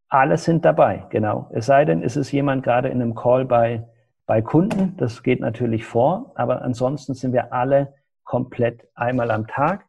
Alle 0.08 0.38
sind 0.38 0.64
dabei, 0.64 1.06
genau. 1.10 1.50
Es 1.52 1.66
sei 1.66 1.84
denn, 1.84 2.02
es 2.02 2.16
ist 2.16 2.30
jemand 2.30 2.62
gerade 2.62 2.88
in 2.88 3.02
einem 3.02 3.14
Call 3.14 3.44
bei, 3.44 3.86
bei 4.26 4.40
Kunden. 4.40 4.96
Das 4.96 5.22
geht 5.22 5.40
natürlich 5.40 5.84
vor. 5.84 6.32
Aber 6.36 6.62
ansonsten 6.62 7.14
sind 7.14 7.32
wir 7.32 7.52
alle 7.52 7.94
komplett 8.22 8.86
einmal 8.94 9.30
am 9.32 9.48
Tag. 9.48 9.87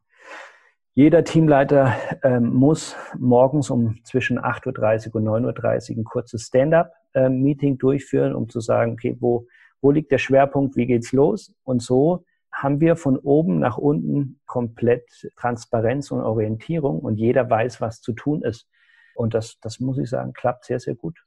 Jeder 0.99 1.23
Teamleiter 1.23 1.95
ähm, 2.23 2.53
muss 2.53 2.93
morgens 3.17 3.69
um 3.69 4.03
zwischen 4.03 4.37
8.30 4.37 5.07
Uhr 5.07 5.15
und 5.15 5.45
9.30 5.45 5.91
Uhr 5.91 5.97
ein 5.99 6.03
kurzes 6.03 6.47
Stand-up-Meeting 6.47 7.71
ähm, 7.71 7.77
durchführen, 7.77 8.35
um 8.35 8.49
zu 8.49 8.59
sagen, 8.59 8.91
okay, 8.91 9.15
wo, 9.17 9.47
wo 9.79 9.91
liegt 9.91 10.11
der 10.11 10.17
Schwerpunkt, 10.17 10.75
wie 10.75 10.87
geht's 10.87 11.13
los? 11.13 11.53
Und 11.63 11.81
so 11.81 12.25
haben 12.51 12.81
wir 12.81 12.97
von 12.97 13.17
oben 13.17 13.59
nach 13.59 13.77
unten 13.77 14.41
komplett 14.45 15.31
Transparenz 15.37 16.11
und 16.11 16.19
Orientierung 16.19 16.99
und 16.99 17.15
jeder 17.15 17.49
weiß, 17.49 17.79
was 17.79 18.01
zu 18.01 18.11
tun 18.11 18.41
ist. 18.41 18.67
Und 19.15 19.33
das, 19.33 19.57
das 19.61 19.79
muss 19.79 19.97
ich 19.99 20.09
sagen, 20.09 20.33
klappt 20.33 20.65
sehr, 20.65 20.81
sehr 20.81 20.95
gut. 20.95 21.17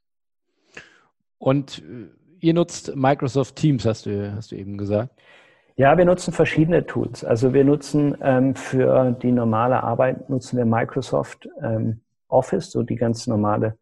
Und 1.39 1.79
äh, 1.79 2.09
ihr 2.41 2.53
nutzt 2.53 2.95
Microsoft 2.95 3.55
Teams, 3.55 3.87
hast 3.87 4.05
du, 4.05 4.35
hast 4.35 4.51
du 4.51 4.55
eben 4.55 4.77
gesagt. 4.77 5.19
Ja, 5.75 5.97
wir 5.97 6.05
nutzen 6.05 6.33
verschiedene 6.33 6.85
Tools. 6.85 7.25
Also 7.25 7.51
wir 7.53 7.63
nutzen 7.63 8.15
ähm, 8.21 8.53
für 8.53 9.11
die 9.11 9.31
normale 9.31 9.81
Arbeit 9.81 10.29
nutzen 10.29 10.57
wir 10.57 10.65
Microsoft 10.65 11.49
ähm, 11.63 12.01
Office, 12.27 12.69
so 12.69 12.83
die 12.83 12.95
ganz 12.95 13.25
normale 13.25 13.79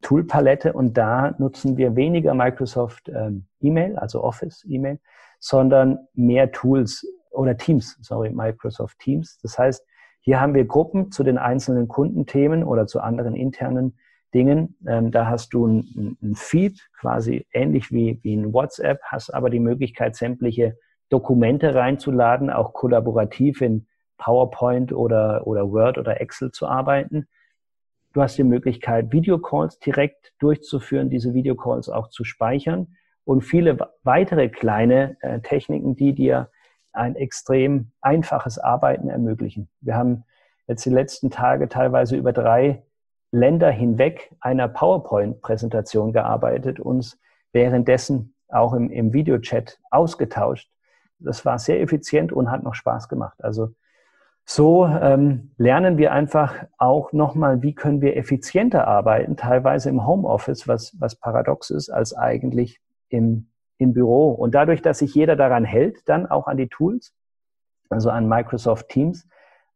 Toolpalette. 0.00 0.72
Und 0.72 0.96
da 0.96 1.34
nutzen 1.36 1.76
wir 1.76 1.96
weniger 1.96 2.32
Microsoft 2.32 3.10
ähm, 3.10 3.44
E-Mail, 3.60 3.98
also 3.98 4.24
Office 4.24 4.64
E-Mail, 4.66 5.00
sondern 5.38 5.98
mehr 6.14 6.50
Tools 6.50 7.06
oder 7.30 7.58
Teams, 7.58 7.98
sorry, 8.00 8.30
Microsoft 8.30 8.98
Teams. 9.00 9.38
Das 9.42 9.58
heißt, 9.58 9.84
hier 10.20 10.40
haben 10.40 10.54
wir 10.54 10.64
Gruppen 10.64 11.12
zu 11.12 11.24
den 11.24 11.36
einzelnen 11.36 11.88
Kundenthemen 11.88 12.64
oder 12.64 12.86
zu 12.86 13.00
anderen 13.00 13.34
internen 13.36 13.98
Dingen. 14.32 14.78
Ähm, 14.86 15.10
da 15.10 15.26
hast 15.26 15.52
du 15.52 15.66
ein, 15.66 16.34
Feed, 16.36 16.88
quasi 16.98 17.46
ähnlich 17.52 17.92
wie, 17.92 18.18
wie 18.22 18.34
ein 18.34 18.54
WhatsApp, 18.54 19.02
hast 19.02 19.34
aber 19.34 19.50
die 19.50 19.60
Möglichkeit, 19.60 20.16
sämtliche 20.16 20.78
Dokumente 21.14 21.76
reinzuladen, 21.76 22.50
auch 22.50 22.72
kollaborativ 22.72 23.60
in 23.60 23.86
PowerPoint 24.18 24.92
oder, 24.92 25.46
oder 25.46 25.70
Word 25.70 25.96
oder 25.96 26.20
Excel 26.20 26.50
zu 26.50 26.66
arbeiten. 26.66 27.28
Du 28.12 28.20
hast 28.20 28.36
die 28.36 28.42
Möglichkeit, 28.42 29.12
Videocalls 29.12 29.78
direkt 29.78 30.32
durchzuführen, 30.40 31.10
diese 31.10 31.32
Videocalls 31.32 31.88
auch 31.88 32.08
zu 32.08 32.24
speichern 32.24 32.96
und 33.24 33.42
viele 33.42 33.78
weitere 34.02 34.48
kleine 34.48 35.16
äh, 35.20 35.38
Techniken, 35.38 35.94
die 35.94 36.14
dir 36.14 36.50
ein 36.92 37.14
extrem 37.14 37.92
einfaches 38.00 38.58
Arbeiten 38.58 39.08
ermöglichen. 39.08 39.68
Wir 39.82 39.94
haben 39.94 40.24
jetzt 40.66 40.84
die 40.84 40.90
letzten 40.90 41.30
Tage 41.30 41.68
teilweise 41.68 42.16
über 42.16 42.32
drei 42.32 42.82
Länder 43.30 43.70
hinweg 43.70 44.34
einer 44.40 44.66
PowerPoint-Präsentation 44.66 46.12
gearbeitet, 46.12 46.80
uns 46.80 47.20
währenddessen 47.52 48.34
auch 48.48 48.72
im, 48.72 48.90
im 48.90 49.12
Videochat 49.12 49.78
ausgetauscht. 49.92 50.73
Das 51.24 51.44
war 51.44 51.58
sehr 51.58 51.80
effizient 51.80 52.32
und 52.32 52.50
hat 52.50 52.62
noch 52.62 52.74
Spaß 52.74 53.08
gemacht. 53.08 53.42
Also 53.42 53.74
so 54.46 54.86
ähm, 54.86 55.52
lernen 55.56 55.96
wir 55.96 56.12
einfach 56.12 56.54
auch 56.76 57.12
nochmal, 57.12 57.62
wie 57.62 57.74
können 57.74 58.02
wir 58.02 58.16
effizienter 58.16 58.86
arbeiten, 58.86 59.36
teilweise 59.36 59.88
im 59.88 60.06
Homeoffice, 60.06 60.68
was, 60.68 60.94
was 61.00 61.16
paradox 61.16 61.70
ist, 61.70 61.88
als 61.88 62.14
eigentlich 62.14 62.80
im, 63.08 63.48
im 63.78 63.94
Büro. 63.94 64.32
Und 64.32 64.54
dadurch, 64.54 64.82
dass 64.82 64.98
sich 64.98 65.14
jeder 65.14 65.34
daran 65.34 65.64
hält, 65.64 66.06
dann 66.08 66.26
auch 66.26 66.46
an 66.46 66.58
die 66.58 66.68
Tools, 66.68 67.14
also 67.88 68.10
an 68.10 68.28
Microsoft 68.28 68.90
Teams, 68.90 69.26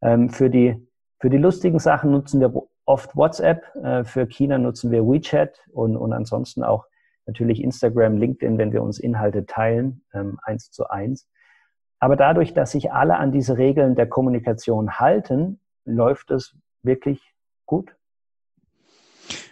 ähm, 0.02 0.28
für, 0.28 0.50
die, 0.50 0.76
für 1.18 1.30
die 1.30 1.38
lustigen 1.38 1.78
Sachen 1.78 2.11
nutzen 2.11 2.40
wir 2.40 2.52
oft 2.84 3.16
WhatsApp, 3.16 3.74
äh, 3.82 4.04
für 4.04 4.26
China 4.26 4.58
nutzen 4.58 4.90
wir 4.90 5.02
WeChat 5.02 5.61
und, 5.72 5.96
und 5.96 6.12
ansonsten 6.12 6.62
auch 6.62 6.87
natürlich 7.26 7.62
Instagram, 7.62 8.16
LinkedIn, 8.16 8.58
wenn 8.58 8.72
wir 8.72 8.82
uns 8.82 8.98
Inhalte 8.98 9.46
teilen, 9.46 10.02
ähm, 10.12 10.38
eins 10.42 10.70
zu 10.70 10.88
eins. 10.88 11.28
Aber 12.00 12.16
dadurch, 12.16 12.54
dass 12.54 12.72
sich 12.72 12.92
alle 12.92 13.16
an 13.16 13.32
diese 13.32 13.58
Regeln 13.58 13.94
der 13.94 14.08
Kommunikation 14.08 14.98
halten, 14.98 15.61
läuft 15.84 16.30
es 16.30 16.56
wirklich 16.82 17.20
gut. 17.66 17.94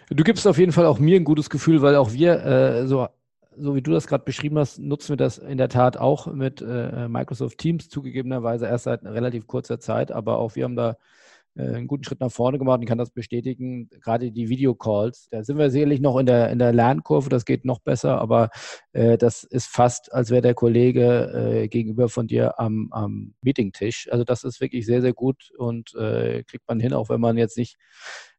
Du 0.09 0.23
gibst 0.23 0.47
auf 0.47 0.57
jeden 0.57 0.71
Fall 0.71 0.85
auch 0.85 0.99
mir 0.99 1.19
ein 1.19 1.25
gutes 1.25 1.49
Gefühl, 1.49 1.81
weil 1.81 1.95
auch 1.95 2.13
wir, 2.13 2.45
äh, 2.45 2.87
so, 2.87 3.07
so 3.57 3.75
wie 3.75 3.81
du 3.81 3.91
das 3.91 4.07
gerade 4.07 4.23
beschrieben 4.23 4.57
hast, 4.57 4.79
nutzen 4.79 5.09
wir 5.09 5.17
das 5.17 5.37
in 5.37 5.57
der 5.57 5.67
Tat 5.67 5.97
auch 5.97 6.27
mit 6.27 6.61
äh, 6.61 7.09
Microsoft 7.09 7.57
Teams, 7.57 7.89
zugegebenerweise 7.89 8.67
erst 8.67 8.85
seit 8.85 9.03
relativ 9.03 9.47
kurzer 9.47 9.79
Zeit, 9.79 10.11
aber 10.11 10.37
auch 10.37 10.55
wir 10.55 10.63
haben 10.63 10.77
da 10.77 10.95
einen 11.57 11.87
guten 11.87 12.03
Schritt 12.03 12.19
nach 12.19 12.31
vorne 12.31 12.57
gemacht 12.57 12.79
und 12.79 12.85
kann 12.85 12.97
das 12.97 13.11
bestätigen. 13.11 13.89
Gerade 13.89 14.31
die 14.31 14.49
Videocalls, 14.49 15.27
da 15.31 15.43
sind 15.43 15.57
wir 15.57 15.69
sicherlich 15.69 15.99
noch 15.99 16.17
in 16.17 16.25
der, 16.25 16.49
in 16.49 16.59
der 16.59 16.73
Lernkurve, 16.73 17.29
das 17.29 17.45
geht 17.45 17.65
noch 17.65 17.79
besser, 17.79 18.19
aber 18.19 18.49
äh, 18.93 19.17
das 19.17 19.43
ist 19.43 19.67
fast, 19.67 20.13
als 20.13 20.29
wäre 20.29 20.41
der 20.41 20.53
Kollege 20.53 21.63
äh, 21.63 21.67
gegenüber 21.67 22.09
von 22.09 22.27
dir 22.27 22.59
am, 22.59 22.89
am 22.91 23.33
Meetingtisch. 23.41 24.07
Also 24.11 24.23
das 24.23 24.43
ist 24.43 24.61
wirklich 24.61 24.85
sehr, 24.85 25.01
sehr 25.01 25.13
gut 25.13 25.51
und 25.57 25.93
äh, 25.95 26.43
kriegt 26.43 26.67
man 26.67 26.79
hin, 26.79 26.93
auch 26.93 27.09
wenn 27.09 27.21
man 27.21 27.37
jetzt 27.37 27.57
nicht 27.57 27.77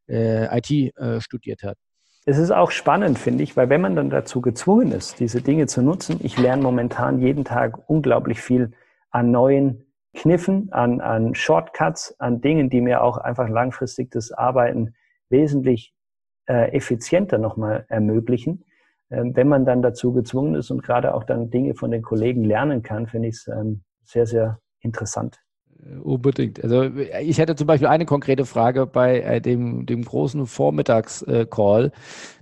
äh, 0.09 0.57
IT 0.57 0.97
äh, 0.97 1.21
studiert 1.21 1.63
hat. 1.63 1.77
Es 2.25 2.37
ist 2.37 2.51
auch 2.51 2.71
spannend, 2.71 3.19
finde 3.19 3.43
ich, 3.43 3.57
weil 3.57 3.71
wenn 3.71 3.81
man 3.81 3.97
dann 3.97 4.11
dazu 4.11 4.43
gezwungen 4.43 4.93
ist, 4.93 5.19
diese 5.19 5.41
Dinge 5.41 5.67
zu 5.67 5.81
nutzen, 5.81 6.21
ich 6.23 6.37
lerne 6.37 6.63
momentan 6.63 7.21
jeden 7.21 7.45
Tag 7.45 7.89
unglaublich 7.89 8.41
viel 8.41 8.73
an 9.11 9.31
neuen 9.31 9.88
Kniffen, 10.15 10.73
an, 10.73 11.01
an 11.01 11.35
Shortcuts, 11.35 12.15
an 12.19 12.41
Dingen, 12.41 12.71
die 12.71 12.81
mir 12.81 13.03
auch 13.03 13.19
einfach 13.19 13.49
langfristig 13.49 14.11
das 14.11 14.33
Arbeiten 14.33 14.95
wesentlich 15.29 15.95
äh, 16.47 16.73
effizienter 16.73 17.39
nochmal 17.39 17.85
ermöglichen. 17.89 18.65
Ähm, 19.11 19.35
wenn 19.37 19.49
man 19.49 19.65
dann 19.65 19.83
dazu 19.83 20.13
gezwungen 20.13 20.55
ist 20.55 20.71
und 20.71 20.83
gerade 20.83 21.15
auch 21.15 21.25
dann 21.25 21.51
Dinge 21.51 21.75
von 21.75 21.91
den 21.91 22.03
Kollegen 22.03 22.45
lernen 22.45 22.83
kann, 22.83 23.07
finde 23.07 23.29
ich 23.29 23.37
es 23.37 23.49
ähm, 23.49 23.83
sehr, 24.05 24.27
sehr 24.27 24.59
interessant. 24.81 25.41
Äh, 25.83 25.97
unbedingt. 25.97 26.63
Also 26.63 26.85
ich 26.85 27.39
hätte 27.39 27.55
zum 27.57 27.67
Beispiel 27.67 27.89
eine 27.89 28.07
konkrete 28.07 28.45
Frage 28.45 28.87
bei 28.87 29.21
äh, 29.21 29.41
dem, 29.41 29.87
dem 29.87 30.03
großen 30.03 30.47
Vormittagscall. 30.47 31.87
Äh, 31.87 31.91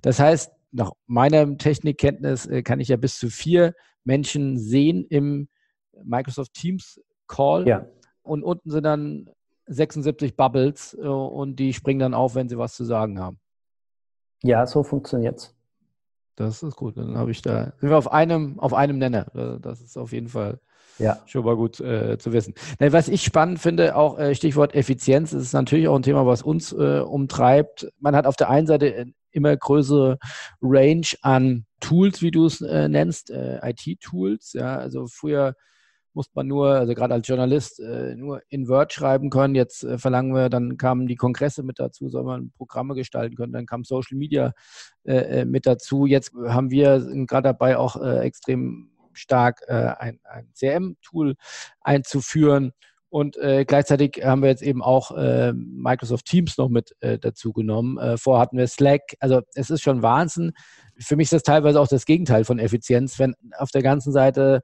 das 0.03 0.19
heißt, 0.19 0.53
nach 0.73 0.93
meiner 1.07 1.57
Technikkenntnis 1.57 2.47
äh, 2.47 2.63
kann 2.63 2.81
ich 2.81 2.89
ja 2.89 2.97
bis 2.97 3.19
zu 3.19 3.29
vier 3.29 3.75
Menschen 4.05 4.59
sehen 4.59 5.07
im 5.09 5.49
Microsoft 6.05 6.53
Teams 6.55 7.01
Call. 7.27 7.67
Ja. 7.67 7.87
Und 8.23 8.43
unten 8.43 8.71
sind 8.71 8.85
dann 8.85 9.31
76 9.67 10.37
Bubbles 10.37 10.97
äh, 11.01 11.07
und 11.07 11.57
die 11.57 11.73
springen 11.73 12.01
dann 12.01 12.15
auf, 12.15 12.35
wenn 12.35 12.49
sie 12.49 12.59
was 12.59 12.75
zu 12.75 12.85
sagen 12.85 13.21
haben. 13.21 13.39
Ja, 14.43 14.67
so 14.67 14.83
funktioniert's. 14.83 15.55
Das 16.37 16.63
ist 16.63 16.77
gut. 16.77 16.97
Dann 16.97 17.17
habe 17.17 17.31
ich 17.31 17.43
da, 17.43 17.73
sind 17.79 17.89
wir 17.89 17.97
auf 17.97 18.13
einem, 18.13 18.59
auf 18.61 18.75
einem 18.75 18.99
Nenner. 18.99 19.35
Äh, 19.35 19.61
das 19.61 19.81
ist 19.81 19.97
auf 19.97 20.13
jeden 20.13 20.29
Fall 20.29 20.61
ja. 20.99 21.19
schon 21.27 21.45
mal 21.45 21.57
gut 21.57 21.81
äh, 21.81 22.19
zu 22.19 22.33
wissen. 22.33 22.55
Was 22.79 23.09
ich 23.09 23.23
spannend 23.23 23.59
finde, 23.59 23.97
auch 23.97 24.19
äh, 24.19 24.35
Stichwort 24.35 24.75
Effizienz, 24.75 25.33
ist 25.33 25.53
natürlich 25.53 25.89
auch 25.89 25.97
ein 25.97 26.03
Thema, 26.03 26.27
was 26.27 26.43
uns 26.43 26.73
äh, 26.73 27.01
umtreibt. 27.01 27.91
Man 27.99 28.15
hat 28.15 28.27
auf 28.27 28.37
der 28.37 28.51
einen 28.51 28.67
Seite 28.67 29.07
immer 29.31 29.57
größere 29.57 30.19
Range 30.63 31.07
an 31.23 31.67
Tools, 31.81 32.23
wie 32.23 32.31
du 32.31 32.47
es 32.47 32.61
äh, 32.61 32.89
nennst, 32.89 33.31
IT-Tools. 33.31 34.55
Ja, 34.55 34.77
also 34.77 35.07
früher 35.07 35.55
musste 36.17 36.33
man 36.35 36.47
nur, 36.47 36.71
also 36.71 36.95
gerade 36.95 37.15
als 37.15 37.29
Journalist, 37.29 37.79
äh, 37.79 38.17
nur 38.17 38.41
in 38.49 38.69
Word 38.69 38.93
schreiben 38.93 39.29
können. 39.29 39.55
Jetzt 39.55 39.85
äh, 39.85 39.99
verlangen 39.99 40.35
wir, 40.35 40.49
dann 40.49 40.79
kamen 40.79 41.07
die 41.07 41.15
Kongresse 41.15 41.63
mit 41.63 41.79
dazu, 41.79 42.09
soll 42.09 42.25
man 42.25 42.51
Programme 42.57 42.95
gestalten 42.95 43.37
können, 43.37 43.53
dann 43.53 43.67
kam 43.67 43.85
Social 43.85 44.17
Media 44.17 44.53
äh, 45.05 45.45
mit 45.45 45.67
dazu. 45.67 46.07
Jetzt 46.07 46.33
haben 46.35 46.71
wir 46.71 47.01
gerade 47.27 47.49
dabei 47.49 47.77
auch 47.77 47.97
extrem 48.03 48.91
stark 49.13 49.63
ein, 49.69 50.21
ein 50.25 50.49
CRM-Tool 50.59 51.37
einzuführen. 51.81 52.73
Und 53.09 53.37
äh, 53.39 53.65
gleichzeitig 53.65 54.21
haben 54.23 54.43
wir 54.43 54.51
jetzt 54.51 54.63
eben 54.63 54.83
auch 54.83 55.13
äh, 55.13 55.53
Microsoft 55.55 56.27
Teams 56.27 56.59
noch 56.59 56.69
mit 56.69 56.95
äh, 57.01 57.19
dazu 57.19 57.53
genommen. 57.53 57.99
Äh, 57.99 58.19
vorher 58.19 58.43
hatten 58.43 58.59
wir 58.59 58.67
Slack. 58.67 59.03
Also 59.21 59.41
es 59.55 59.71
ist 59.71 59.83
schon 59.83 60.03
Wahnsinn. 60.03 60.53
Für 60.99 61.17
mich 61.17 61.27
ist 61.27 61.33
das 61.33 61.43
teilweise 61.43 61.81
auch 61.81 61.89
das 61.89 62.05
Gegenteil 62.05 62.45
von 62.45 62.59
Effizienz, 62.59 63.19
wenn 63.19 63.35
auf 63.57 63.71
der 63.71 63.83
ganzen 63.83 64.13
Seite 64.13 64.61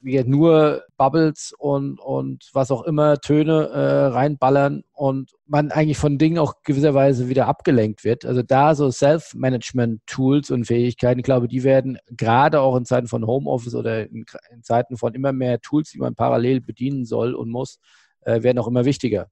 nur 0.00 0.84
Bubbles 0.96 1.54
und, 1.58 1.98
und 1.98 2.50
was 2.52 2.70
auch 2.70 2.82
immer, 2.82 3.18
Töne 3.18 3.68
äh, 3.68 4.06
reinballern 4.06 4.84
und 4.92 5.32
man 5.46 5.70
eigentlich 5.70 5.98
von 5.98 6.18
Dingen 6.18 6.38
auch 6.38 6.62
gewisserweise 6.62 7.28
wieder 7.28 7.46
abgelenkt 7.46 8.04
wird. 8.04 8.24
Also 8.24 8.42
da 8.42 8.74
so 8.74 8.90
Self-Management-Tools 8.90 10.50
und 10.50 10.66
Fähigkeiten, 10.66 11.20
ich 11.20 11.24
glaube, 11.24 11.48
die 11.48 11.64
werden 11.64 11.98
gerade 12.08 12.60
auch 12.60 12.76
in 12.76 12.84
Zeiten 12.84 13.08
von 13.08 13.26
Homeoffice 13.26 13.74
oder 13.74 14.08
in, 14.08 14.24
in 14.50 14.62
Zeiten 14.62 14.96
von 14.96 15.14
immer 15.14 15.32
mehr 15.32 15.60
Tools, 15.60 15.90
die 15.90 15.98
man 15.98 16.14
parallel 16.14 16.60
bedienen 16.60 17.04
soll 17.04 17.34
und 17.34 17.50
muss, 17.50 17.80
äh, 18.20 18.42
werden 18.42 18.58
auch 18.58 18.68
immer 18.68 18.84
wichtiger. 18.84 19.28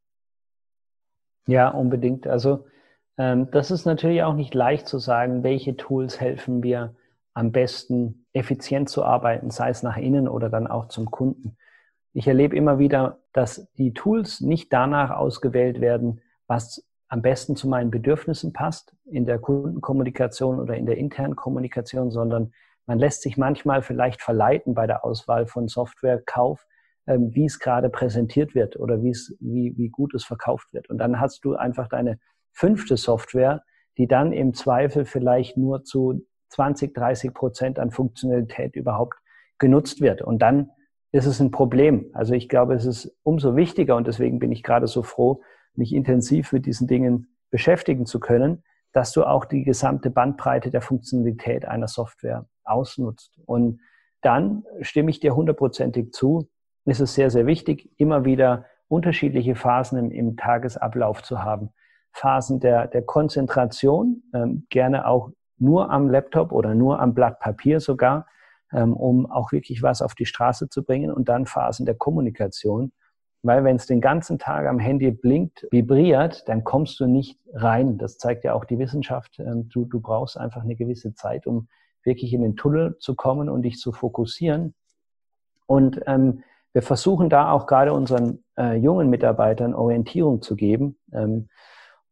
Ja, 1.47 1.69
unbedingt. 1.69 2.27
Also 2.27 2.67
ähm, 3.19 3.49
das 3.51 3.71
ist 3.71 3.85
natürlich 3.85 4.23
auch 4.23 4.35
nicht 4.35 4.55
leicht 4.55 4.89
zu 4.89 4.99
sagen, 4.99 5.43
welche 5.43 5.77
Tools 5.77 6.21
helfen 6.21 6.61
mir 6.61 6.95
am 7.35 7.53
besten 7.53 8.27
effizient 8.33 8.89
zu 8.89 9.05
arbeiten, 9.05 9.51
sei 9.51 9.69
es 9.69 9.83
nach 9.83 9.97
innen 9.97 10.29
oder 10.29 10.49
dann 10.49 10.67
auch 10.67 10.89
zum 10.89 11.11
Kunden. 11.11 11.57
Ich 12.13 12.29
erlebe 12.29 12.57
immer 12.57 12.79
wieder, 12.79 13.19
dass 13.33 13.71
die 13.75 13.93
Tools 13.93 14.41
nicht 14.41 14.73
danach 14.73 15.11
ausgewählt 15.11 15.81
werden, 15.81 16.21
was 16.47 16.87
am 17.09 17.23
besten 17.23 17.57
zu 17.57 17.69
meinen 17.69 17.91
Bedürfnissen 17.91 18.53
passt 18.53 18.97
in 19.05 19.27
der 19.27 19.39
Kundenkommunikation 19.39 20.61
oder 20.61 20.77
in 20.77 20.87
der 20.87 20.97
internen 20.97 21.37
Kommunikation, 21.37 22.11
sondern 22.11 22.53
man 22.87 22.99
lässt 22.99 23.23
sich 23.23 23.37
manchmal 23.37 23.83
vielleicht 23.83 24.23
verleiten 24.23 24.75
bei 24.75 24.87
der 24.87 25.05
Auswahl 25.05 25.47
von 25.47 25.69
Softwarekauf, 25.69 26.67
ähm, 27.07 27.35
wie 27.35 27.47
es 27.47 27.59
gerade 27.59 27.89
präsentiert 27.89 28.55
wird 28.55 28.77
oder 28.77 29.03
wie 29.03 29.11
es, 29.11 29.37
wie, 29.41 29.75
wie 29.77 29.89
gut 29.89 30.15
es 30.15 30.25
verkauft 30.25 30.73
wird. 30.73 30.89
Und 30.91 30.99
dann 30.99 31.21
hast 31.21 31.45
du 31.45 31.57
einfach 31.57 31.89
deine 31.89 32.19
fünfte 32.53 32.97
Software, 32.97 33.63
die 33.99 34.07
dann 34.07 34.33
im 34.33 34.55
Zweifel 34.55 35.05
vielleicht 35.05 35.57
nur 35.57 35.85
zu 35.85 36.27
20, 36.55 36.95
30 36.95 37.35
Prozent 37.35 37.79
an 37.79 37.91
Funktionalität 37.91 38.77
überhaupt 38.77 39.19
genutzt 39.59 40.01
wird. 40.01 40.23
Und 40.23 40.41
dann 40.41 40.71
ist 41.13 41.27
es 41.27 41.41
ein 41.41 41.51
Problem. 41.51 42.11
Also 42.13 42.35
ich 42.35 42.49
glaube, 42.49 42.75
es 42.75 42.87
ist 42.87 43.17
umso 43.23 43.57
wichtiger 43.57 43.97
und 43.97 44.07
deswegen 44.07 44.39
bin 44.39 44.53
ich 44.53 44.63
gerade 44.63 44.87
so 44.87 45.03
froh, 45.03 45.43
mich 45.75 45.93
intensiv 45.93 46.53
mit 46.53 46.67
diesen 46.67 46.87
Dingen 46.87 47.37
beschäftigen 47.51 48.07
zu 48.07 48.21
können, 48.21 48.63
dass 48.93 49.13
du 49.13 49.25
auch 49.25 49.45
die 49.45 49.65
gesamte 49.65 50.11
Bandbreite 50.11 50.71
der 50.71 50.81
Funktionalität 50.81 51.65
einer 51.67 51.89
Software 51.89 52.47
ausnutzt. 52.63 53.41
Und 53.47 53.81
dann 54.23 54.65
stimme 54.81 55.11
ich 55.11 55.21
dir 55.21 55.35
hundertprozentig 55.35 56.13
zu, 56.13 56.49
ist 56.85 57.01
es 57.01 57.15
sehr, 57.15 57.31
sehr 57.31 57.47
wichtig, 57.47 57.91
immer 57.97 58.25
wieder 58.25 58.67
unterschiedliche 58.89 59.57
Phasen 59.57 59.99
im, 59.99 60.11
im 60.11 60.37
Tagesablauf 60.37 61.23
zu 61.23 61.43
haben. 61.43 61.71
Phasen 62.13 62.61
der, 62.61 62.87
der 62.87 63.03
Konzentration, 63.03 64.23
ähm, 64.33 64.67
gerne 64.69 65.07
auch 65.07 65.31
nur 65.65 65.91
am 65.91 66.11
Laptop 66.11 66.53
oder 66.53 66.75
nur 66.75 67.01
am 67.01 67.15
Blatt 67.15 67.41
Papier 67.41 67.81
sogar, 67.81 68.27
ähm, 68.73 68.93
um 68.93 69.31
auch 69.31 69.53
wirklich 69.53 69.83
was 69.83 70.03
auf 70.03 70.15
die 70.15 70.27
Straße 70.27 70.69
zu 70.69 70.85
bringen 70.85 71.11
und 71.13 71.29
dann 71.29 71.47
Phasen 71.47 71.87
der 71.87 71.95
Kommunikation. 71.95 72.93
Weil 73.43 73.63
wenn 73.65 73.77
es 73.77 73.87
den 73.87 74.01
ganzen 74.01 74.39
Tag 74.39 74.67
am 74.67 74.79
Handy 74.79 75.11
blinkt, 75.11 75.67
vibriert, 75.71 76.49
dann 76.49 76.65
kommst 76.65 76.99
du 77.01 77.07
nicht 77.07 77.39
rein. 77.53 77.99
Das 77.99 78.17
zeigt 78.17 78.45
ja 78.45 78.55
auch 78.55 78.65
die 78.65 78.79
Wissenschaft. 78.79 79.39
Ähm, 79.39 79.69
du, 79.69 79.85
du 79.85 80.01
brauchst 80.01 80.39
einfach 80.39 80.63
eine 80.63 80.77
gewisse 80.77 81.15
Zeit, 81.15 81.47
um 81.47 81.69
wirklich 82.05 82.33
in 82.33 82.43
den 82.43 82.57
Tunnel 82.57 82.97
zu 82.99 83.15
kommen 83.15 83.49
und 83.49 83.63
dich 83.63 83.79
zu 83.79 83.93
fokussieren. 83.93 84.75
Und 85.67 86.01
ähm, 86.07 86.43
wir 86.73 86.83
versuchen 86.83 87.31
da 87.31 87.51
auch 87.53 87.67
gerade 87.67 87.93
unseren 87.93 88.45
äh, 88.59 88.77
jungen 88.77 89.09
Mitarbeitern 89.09 89.75
Orientierung 89.75 90.43
zu 90.43 90.57
geben. 90.57 90.99
Ähm, 91.13 91.49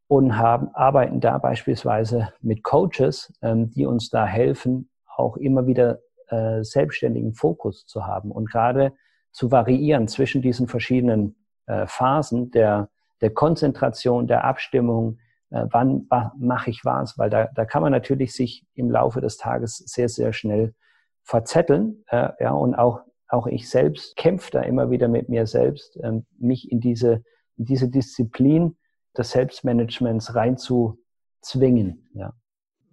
und 0.09 0.37
haben, 0.37 0.69
arbeiten 0.75 1.21
da 1.21 1.39
beispielsweise 1.39 2.33
mit 2.41 2.63
Coaches, 2.63 3.33
ähm, 3.43 3.71
die 3.71 3.87
uns 3.87 4.11
da 4.11 4.27
helfen, 4.27 4.91
auch 5.17 5.37
immer 5.37 5.67
wieder 5.67 6.01
äh, 6.29 6.63
selbstständigen 6.63 7.35
Fokus 7.35 7.87
zu 7.87 8.07
haben 8.07 8.31
und 8.31 8.51
gerade 8.51 8.93
zu 9.31 9.51
variieren 9.51 10.09
zwischen 10.09 10.43
diesen 10.43 10.69
verschiedenen 10.69 11.37
äh, 11.67 11.87
Phasen 11.87 12.51
der, 12.51 12.91
der 13.21 13.31
Konzentration, 13.31 14.27
der 14.27 14.45
Abstimmung, 14.45 15.19
äh, 15.51 15.67
wann 15.71 16.07
mache 16.39 16.71
ich 16.71 16.85
was, 16.85 17.19
weil 17.19 17.31
da, 17.31 17.49
da 17.55 17.65
kann 17.65 17.83
man 17.83 17.93
natürlich 17.93 18.35
sich 18.35 18.67
im 18.75 18.91
Laufe 18.91 19.21
des 19.21 19.37
Tages 19.37 19.77
sehr, 19.79 20.09
sehr 20.09 20.33
schnell 20.33 20.75
verzetteln. 21.23 22.05
Äh, 22.09 22.31
ja, 22.41 22.53
und 22.53 22.75
auch, 22.75 23.01
auch 23.29 23.47
ich 23.47 23.71
selbst 23.71 24.17
kämpfe 24.17 24.51
da 24.51 24.61
immer 24.61 24.91
wieder 24.91 25.09
mit 25.09 25.29
mir 25.29 25.47
selbst, 25.47 25.99
ähm, 26.03 26.27
mich 26.39 26.71
in 26.71 26.81
diese, 26.81 27.23
in 27.57 27.65
diese 27.65 27.89
Disziplin 27.89 28.77
des 29.17 29.31
Selbstmanagements 29.31 30.35
reinzuzwingen. 30.35 32.09
Ja. 32.15 32.33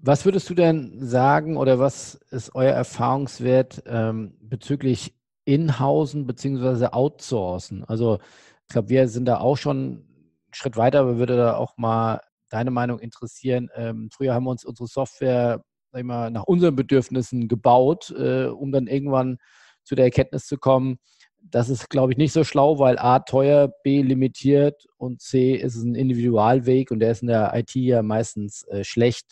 Was 0.01 0.25
würdest 0.25 0.49
du 0.49 0.53
denn 0.53 0.97
sagen 0.99 1.57
oder 1.57 1.79
was 1.79 2.15
ist 2.31 2.55
euer 2.55 2.73
Erfahrungswert 2.73 3.83
ähm, 3.85 4.37
bezüglich 4.41 5.13
Inhausen 5.45 6.25
beziehungsweise 6.25 6.93
Outsourcen? 6.93 7.83
Also 7.83 8.19
ich 8.63 8.73
glaube, 8.73 8.89
wir 8.89 9.07
sind 9.07 9.25
da 9.25 9.39
auch 9.39 9.57
schon 9.57 9.77
einen 9.77 10.33
Schritt 10.51 10.77
weiter, 10.77 11.01
aber 11.01 11.17
würde 11.17 11.35
da 11.35 11.55
auch 11.55 11.77
mal 11.77 12.21
deine 12.49 12.71
Meinung 12.71 12.99
interessieren. 12.99 13.69
Ähm, 13.75 14.09
früher 14.11 14.33
haben 14.33 14.45
wir 14.45 14.51
uns 14.51 14.63
unsere 14.63 14.87
Software 14.87 15.61
sag 15.91 15.99
ich 15.99 16.05
mal, 16.05 16.31
nach 16.31 16.43
unseren 16.43 16.75
Bedürfnissen 16.75 17.47
gebaut, 17.47 18.13
äh, 18.17 18.45
um 18.45 18.71
dann 18.71 18.87
irgendwann 18.87 19.37
zu 19.83 19.95
der 19.95 20.05
Erkenntnis 20.05 20.45
zu 20.45 20.57
kommen, 20.57 20.99
das 21.41 21.69
ist, 21.69 21.89
glaube 21.89 22.11
ich, 22.11 22.17
nicht 22.17 22.33
so 22.33 22.43
schlau, 22.43 22.79
weil 22.79 22.97
A 22.99 23.19
teuer, 23.19 23.69
B 23.83 24.01
limitiert 24.01 24.87
und 24.97 25.21
C 25.21 25.55
ist 25.55 25.75
es 25.75 25.83
ein 25.83 25.95
Individualweg 25.95 26.91
und 26.91 26.99
der 26.99 27.11
ist 27.11 27.21
in 27.21 27.27
der 27.27 27.53
IT 27.55 27.73
ja 27.75 28.01
meistens 28.01 28.63
äh, 28.67 28.83
schlecht. 28.83 29.25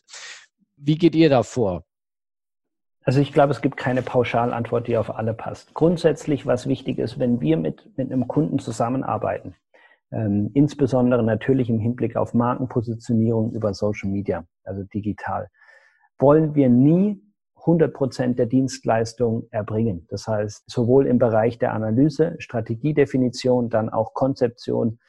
Wie 0.75 0.97
geht 0.97 1.15
ihr 1.15 1.29
da 1.29 1.43
vor? 1.43 1.83
Also 3.03 3.21
ich 3.21 3.31
glaube, 3.31 3.51
es 3.51 3.61
gibt 3.61 3.77
keine 3.77 4.01
Pauschalantwort, 4.01 4.87
die 4.87 4.97
auf 4.97 5.15
alle 5.15 5.33
passt. 5.33 5.73
Grundsätzlich, 5.73 6.45
was 6.45 6.67
wichtig 6.67 6.97
ist, 6.99 7.19
wenn 7.19 7.39
wir 7.39 7.55
mit, 7.55 7.97
mit 7.97 8.11
einem 8.11 8.27
Kunden 8.27 8.59
zusammenarbeiten, 8.59 9.55
ähm, 10.11 10.51
insbesondere 10.53 11.23
natürlich 11.23 11.69
im 11.69 11.79
Hinblick 11.79 12.17
auf 12.17 12.33
Markenpositionierung 12.33 13.53
über 13.53 13.73
Social 13.73 14.09
Media, 14.09 14.45
also 14.63 14.83
digital, 14.83 15.49
wollen 16.19 16.55
wir 16.55 16.69
nie 16.69 17.21
100 17.67 17.93
Prozent 17.93 18.39
der 18.39 18.45
Dienstleistung 18.45 19.47
erbringen. 19.51 20.07
Das 20.09 20.27
heißt, 20.27 20.63
sowohl 20.67 21.05
im 21.05 21.19
Bereich 21.19 21.59
der 21.59 21.73
Analyse, 21.73 22.35
Strategiedefinition, 22.39 23.69
dann 23.69 23.89
auch 23.89 24.13
Konzeption 24.13 24.99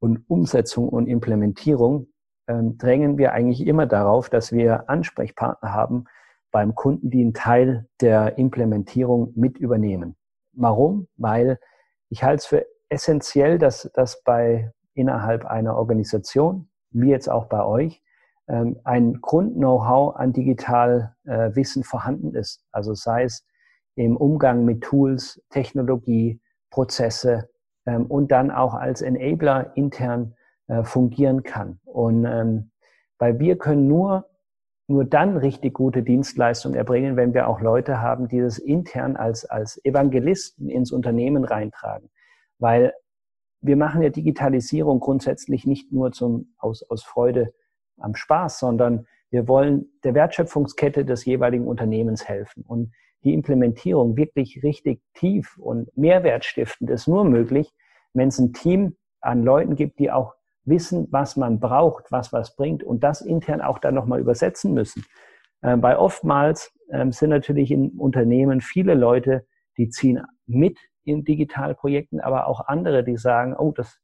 und 0.00 0.24
Umsetzung 0.28 0.88
und 0.88 1.06
Implementierung 1.06 2.08
ähm, 2.48 2.78
drängen 2.78 3.18
wir 3.18 3.32
eigentlich 3.32 3.66
immer 3.66 3.86
darauf, 3.86 4.30
dass 4.30 4.52
wir 4.52 4.88
Ansprechpartner 4.88 5.72
haben 5.72 6.06
beim 6.50 6.74
Kunden, 6.74 7.10
die 7.10 7.20
einen 7.20 7.34
Teil 7.34 7.86
der 8.00 8.38
Implementierung 8.38 9.32
mit 9.36 9.58
übernehmen. 9.58 10.16
Warum? 10.54 11.08
Weil 11.16 11.60
ich 12.08 12.24
halte 12.24 12.36
es 12.36 12.46
für 12.46 12.66
essentiell, 12.88 13.58
dass, 13.58 13.90
dass 13.92 14.22
bei 14.22 14.72
innerhalb 14.94 15.44
einer 15.44 15.76
Organisation, 15.76 16.70
wie 16.90 17.10
jetzt 17.10 17.28
auch 17.28 17.46
bei 17.46 17.62
euch, 17.62 18.02
ähm, 18.48 18.78
ein 18.84 19.20
Grund-Know-how 19.20 20.16
an 20.16 20.32
Digitalwissen 20.32 21.82
äh, 21.82 21.84
vorhanden 21.84 22.34
ist. 22.34 22.64
Also 22.72 22.94
sei 22.94 23.24
es 23.24 23.46
im 23.94 24.16
Umgang 24.16 24.64
mit 24.64 24.82
Tools, 24.82 25.42
Technologie, 25.50 26.40
Prozesse 26.70 27.48
ähm, 27.86 28.06
und 28.06 28.30
dann 28.30 28.50
auch 28.50 28.74
als 28.74 29.02
Enabler 29.02 29.72
intern 29.76 30.34
äh, 30.68 30.82
fungieren 30.82 31.42
kann. 31.42 31.80
Und 31.84 32.24
ähm, 32.24 32.70
weil 33.18 33.38
wir 33.38 33.58
können 33.58 33.88
nur 33.88 34.28
nur 34.90 35.04
dann 35.04 35.36
richtig 35.36 35.74
gute 35.74 36.02
Dienstleistungen 36.02 36.74
erbringen, 36.74 37.16
wenn 37.16 37.34
wir 37.34 37.48
auch 37.48 37.60
Leute 37.60 38.00
haben, 38.00 38.26
die 38.26 38.40
das 38.40 38.58
intern 38.58 39.16
als, 39.16 39.44
als 39.44 39.78
Evangelisten 39.84 40.70
ins 40.70 40.92
Unternehmen 40.92 41.44
reintragen. 41.44 42.08
Weil 42.58 42.94
wir 43.60 43.76
machen 43.76 44.00
ja 44.02 44.08
Digitalisierung 44.08 44.98
grundsätzlich 44.98 45.66
nicht 45.66 45.92
nur 45.92 46.12
zum, 46.12 46.54
aus, 46.56 46.82
aus 46.88 47.04
Freude 47.04 47.52
am 48.00 48.14
Spaß, 48.14 48.58
sondern 48.58 49.06
wir 49.30 49.46
wollen 49.48 49.86
der 50.04 50.14
Wertschöpfungskette 50.14 51.04
des 51.04 51.24
jeweiligen 51.24 51.66
Unternehmens 51.66 52.26
helfen. 52.26 52.64
Und 52.66 52.92
die 53.24 53.34
Implementierung 53.34 54.16
wirklich 54.16 54.62
richtig 54.62 55.02
tief 55.14 55.58
und 55.58 55.94
mehrwertstiftend 55.96 56.88
ist 56.90 57.08
nur 57.08 57.24
möglich, 57.24 57.72
wenn 58.14 58.28
es 58.28 58.38
ein 58.38 58.52
Team 58.52 58.96
an 59.20 59.42
Leuten 59.42 59.74
gibt, 59.74 59.98
die 59.98 60.10
auch 60.10 60.34
wissen, 60.64 61.08
was 61.10 61.36
man 61.36 61.60
braucht, 61.60 62.10
was 62.10 62.32
was 62.32 62.54
bringt 62.54 62.82
und 62.82 63.02
das 63.02 63.20
intern 63.20 63.60
auch 63.60 63.78
dann 63.78 63.94
nochmal 63.94 64.20
übersetzen 64.20 64.72
müssen. 64.72 65.04
Äh, 65.62 65.76
weil 65.80 65.96
oftmals 65.96 66.72
äh, 66.88 67.10
sind 67.10 67.30
natürlich 67.30 67.70
in 67.70 67.90
Unternehmen 67.98 68.60
viele 68.60 68.94
Leute, 68.94 69.46
die 69.76 69.88
ziehen 69.88 70.22
mit 70.46 70.78
in 71.04 71.24
Digitalprojekten, 71.24 72.20
aber 72.20 72.46
auch 72.46 72.66
andere, 72.68 73.02
die 73.02 73.16
sagen, 73.16 73.56
oh, 73.56 73.72
das 73.72 73.98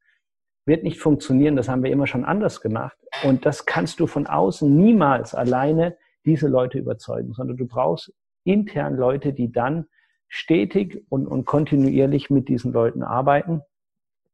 wird 0.67 0.83
nicht 0.83 0.99
funktionieren, 0.99 1.57
das 1.57 1.69
haben 1.69 1.83
wir 1.83 1.91
immer 1.91 2.07
schon 2.07 2.25
anders 2.25 2.61
gemacht. 2.61 2.97
Und 3.23 3.45
das 3.47 3.67
kannst 3.67 4.01
du 4.01 4.07
von 4.07 4.27
außen 4.27 4.75
niemals 4.75 5.35
alleine 5.35 5.97
diese 6.25 6.49
Leute 6.49 6.79
überzeugen, 6.79 7.33
sondern 7.35 7.57
du 7.57 7.67
brauchst 7.67 8.13
intern 8.45 8.97
Leute, 8.97 9.33
die 9.33 9.53
dann 9.53 9.87
stetig 10.29 11.05
und, 11.11 11.27
und 11.27 11.45
kontinuierlich 11.45 12.31
mit 12.31 12.49
diesen 12.49 12.73
Leuten 12.73 13.03
arbeiten. 13.03 13.61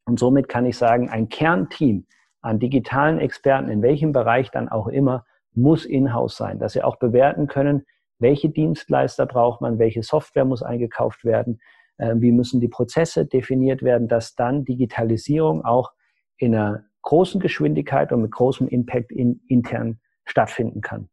Und 0.06 0.18
somit 0.18 0.48
kann 0.48 0.66
ich 0.66 0.76
sagen, 0.76 1.10
ein 1.10 1.28
Kernteam 1.28 2.06
an 2.40 2.58
digitalen 2.58 3.18
Experten, 3.18 3.68
in 3.68 3.82
welchem 3.82 4.12
Bereich 4.12 4.50
dann 4.50 4.68
auch 4.68 4.88
immer, 4.88 5.24
muss 5.52 5.84
in-house 5.84 6.36
sein, 6.36 6.58
dass 6.58 6.72
sie 6.72 6.82
auch 6.82 6.96
bewerten 6.96 7.48
können, 7.48 7.84
welche 8.18 8.50
Dienstleister 8.50 9.26
braucht 9.26 9.60
man, 9.60 9.78
welche 9.78 10.02
Software 10.02 10.44
muss 10.44 10.62
eingekauft 10.62 11.24
werden, 11.24 11.60
äh, 11.98 12.14
wie 12.16 12.32
müssen 12.32 12.60
die 12.60 12.68
Prozesse 12.68 13.26
definiert 13.26 13.82
werden, 13.82 14.08
dass 14.08 14.34
dann 14.34 14.64
Digitalisierung 14.64 15.64
auch 15.64 15.92
in 16.40 16.54
einer 16.54 16.84
großen 17.02 17.40
Geschwindigkeit 17.40 18.12
und 18.12 18.22
mit 18.22 18.32
großem 18.32 18.66
Impact 18.68 19.12
in, 19.12 19.40
intern 19.46 20.00
stattfinden 20.24 20.80
kann. 20.80 21.08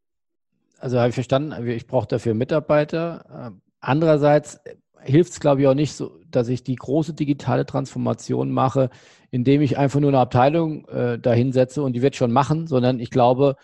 Also 0.78 0.98
habe 0.98 1.10
ich 1.10 1.14
verstanden, 1.14 1.66
ich 1.68 1.86
brauche 1.86 2.06
dafür 2.06 2.34
Mitarbeiter. 2.34 3.52
Andererseits 3.80 4.60
hilft 5.02 5.32
es, 5.32 5.40
glaube 5.40 5.60
ich, 5.60 5.66
auch 5.66 5.74
nicht 5.74 5.92
so, 5.92 6.18
dass 6.30 6.48
ich 6.48 6.62
die 6.62 6.76
große 6.76 7.14
digitale 7.14 7.66
Transformation 7.66 8.50
mache, 8.50 8.90
indem 9.30 9.60
ich 9.60 9.76
einfach 9.76 10.00
nur 10.00 10.10
eine 10.10 10.18
Abteilung 10.18 10.86
äh, 10.88 11.18
dahinsetze 11.18 11.82
und 11.82 11.94
die 11.94 12.02
wird 12.02 12.16
schon 12.16 12.32
machen, 12.32 12.66
sondern 12.66 13.00
ich 13.00 13.10
glaube, 13.10 13.56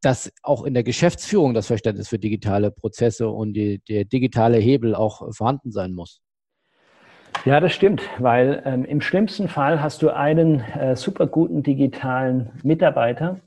dass 0.00 0.32
auch 0.42 0.64
in 0.64 0.74
der 0.74 0.84
Geschäftsführung 0.84 1.54
das 1.54 1.66
Verständnis 1.66 2.08
für 2.08 2.18
digitale 2.18 2.70
Prozesse 2.70 3.28
und 3.28 3.54
die, 3.54 3.80
der 3.88 4.04
digitale 4.04 4.58
Hebel 4.58 4.94
auch 4.94 5.34
vorhanden 5.34 5.72
sein 5.72 5.92
muss. 5.92 6.20
Ja, 7.44 7.60
das 7.60 7.72
stimmt, 7.72 8.02
weil 8.18 8.62
ähm, 8.64 8.84
im 8.84 9.00
schlimmsten 9.00 9.48
Fall 9.48 9.80
hast 9.80 10.02
du 10.02 10.10
einen 10.10 10.60
äh, 10.60 10.96
super 10.96 11.26
guten 11.26 11.62
digitalen 11.62 12.50
Mitarbeiter, 12.62 13.40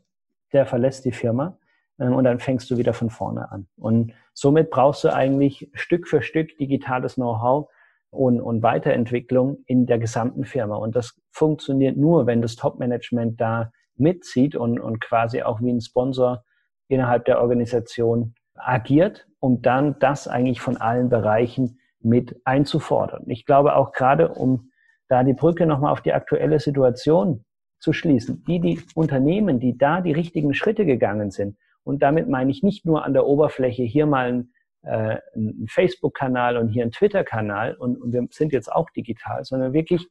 der 0.54 0.66
verlässt 0.66 1.06
die 1.06 1.12
Firma 1.12 1.58
ähm, 2.00 2.14
und 2.14 2.24
dann 2.24 2.40
fängst 2.40 2.72
du 2.72 2.78
wieder 2.78 2.94
von 2.94 3.10
vorne 3.10 3.52
an. 3.52 3.68
Und 3.78 4.14
somit 4.34 4.72
brauchst 4.72 5.04
du 5.04 5.14
eigentlich 5.14 5.70
Stück 5.74 6.08
für 6.08 6.22
Stück 6.22 6.58
digitales 6.58 7.16
Know-how 7.16 7.70
und, 8.10 8.42
und 8.42 8.64
Weiterentwicklung 8.64 9.58
in 9.66 9.86
der 9.86 10.00
gesamten 10.00 10.46
Firma. 10.46 10.78
Und 10.78 10.96
das 10.96 11.20
funktioniert 11.32 11.98
nur, 11.98 12.26
wenn 12.26 12.42
das 12.42 12.56
Top-Management 12.56 13.40
da 13.40 13.72
mitzieht 13.98 14.56
und, 14.56 14.80
und 14.80 15.02
quasi 15.02 15.44
auch 15.44 15.62
wie 15.62 15.72
ein 15.72 15.82
Sponsor 15.82 16.44
innerhalb 16.88 17.26
der 17.26 17.42
Organisation 17.42 18.36
agiert, 18.56 19.28
um 19.40 19.62
dann 19.62 20.00
das 20.00 20.28
eigentlich 20.28 20.62
von 20.62 20.78
allen 20.78 21.10
Bereichen 21.10 21.78
mit 22.04 22.40
einzufordern. 22.46 23.24
Ich 23.28 23.46
glaube 23.46 23.76
auch 23.76 23.92
gerade, 23.92 24.30
um 24.30 24.72
da 25.08 25.24
die 25.24 25.34
Brücke 25.34 25.66
nochmal 25.66 25.92
auf 25.92 26.02
die 26.02 26.14
aktuelle 26.14 26.60
Situation 26.60 27.44
zu 27.80 27.94
schließen, 27.94 28.44
die, 28.48 28.60
die 28.60 28.82
Unternehmen, 28.96 29.60
die 29.60 29.78
da 29.78 30.02
die 30.02 30.14
richtigen 30.14 30.54
Schritte 30.54 30.86
gegangen 30.86 31.32
sind, 31.32 31.58
und 31.84 32.04
damit 32.04 32.30
meine 32.30 32.52
ich 32.52 32.64
nicht 32.64 32.86
nur 32.86 33.04
an 33.04 33.14
der 33.14 33.26
Oberfläche 33.26 33.84
hier 33.84 34.06
mal 34.06 34.28
ein, 34.32 34.54
äh, 34.84 35.18
ein 35.36 35.66
Facebook-Kanal 35.68 36.58
und 36.58 36.70
hier 36.70 36.84
ein 36.84 36.92
Twitter-Kanal 36.92 37.76
und, 37.76 38.00
und 38.00 38.14
wir 38.14 38.28
sind 38.30 38.54
jetzt 38.54 38.72
auch 38.72 38.90
digital, 38.92 39.44
sondern 39.44 39.74
wirklich 39.74 40.08